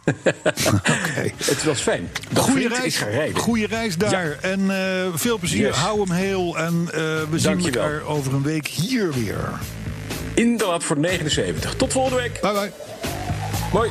Oké. 0.05 1.33
Het 1.45 1.65
was 1.65 1.81
fijn. 1.81 2.11
Vriend, 2.33 2.73
reis, 2.73 2.85
Ik 2.85 2.95
ga 2.95 3.07
rijden. 3.07 3.37
goeie 3.37 3.67
reis 3.67 3.97
daar. 3.97 4.39
En 4.41 4.71
eh, 4.71 5.07
veel 5.15 5.39
plezier. 5.39 5.67
Yes. 5.67 5.77
Hou 5.77 6.01
hem 6.01 6.11
heel. 6.11 6.59
En 6.59 6.89
eh, 6.93 7.01
we 7.31 7.39
zien 7.39 7.65
elkaar 7.65 8.03
over 8.03 8.35
een 8.35 8.43
week 8.43 8.67
hier 8.67 9.13
weer. 9.13 9.49
Inderdaad 10.35 10.85
voor 10.85 10.99
79. 10.99 11.75
Tot 11.75 11.93
volgende 11.93 12.17
week. 12.19 12.41
Bye 12.41 12.53
bye. 12.53 12.71
Mooi. 13.73 13.91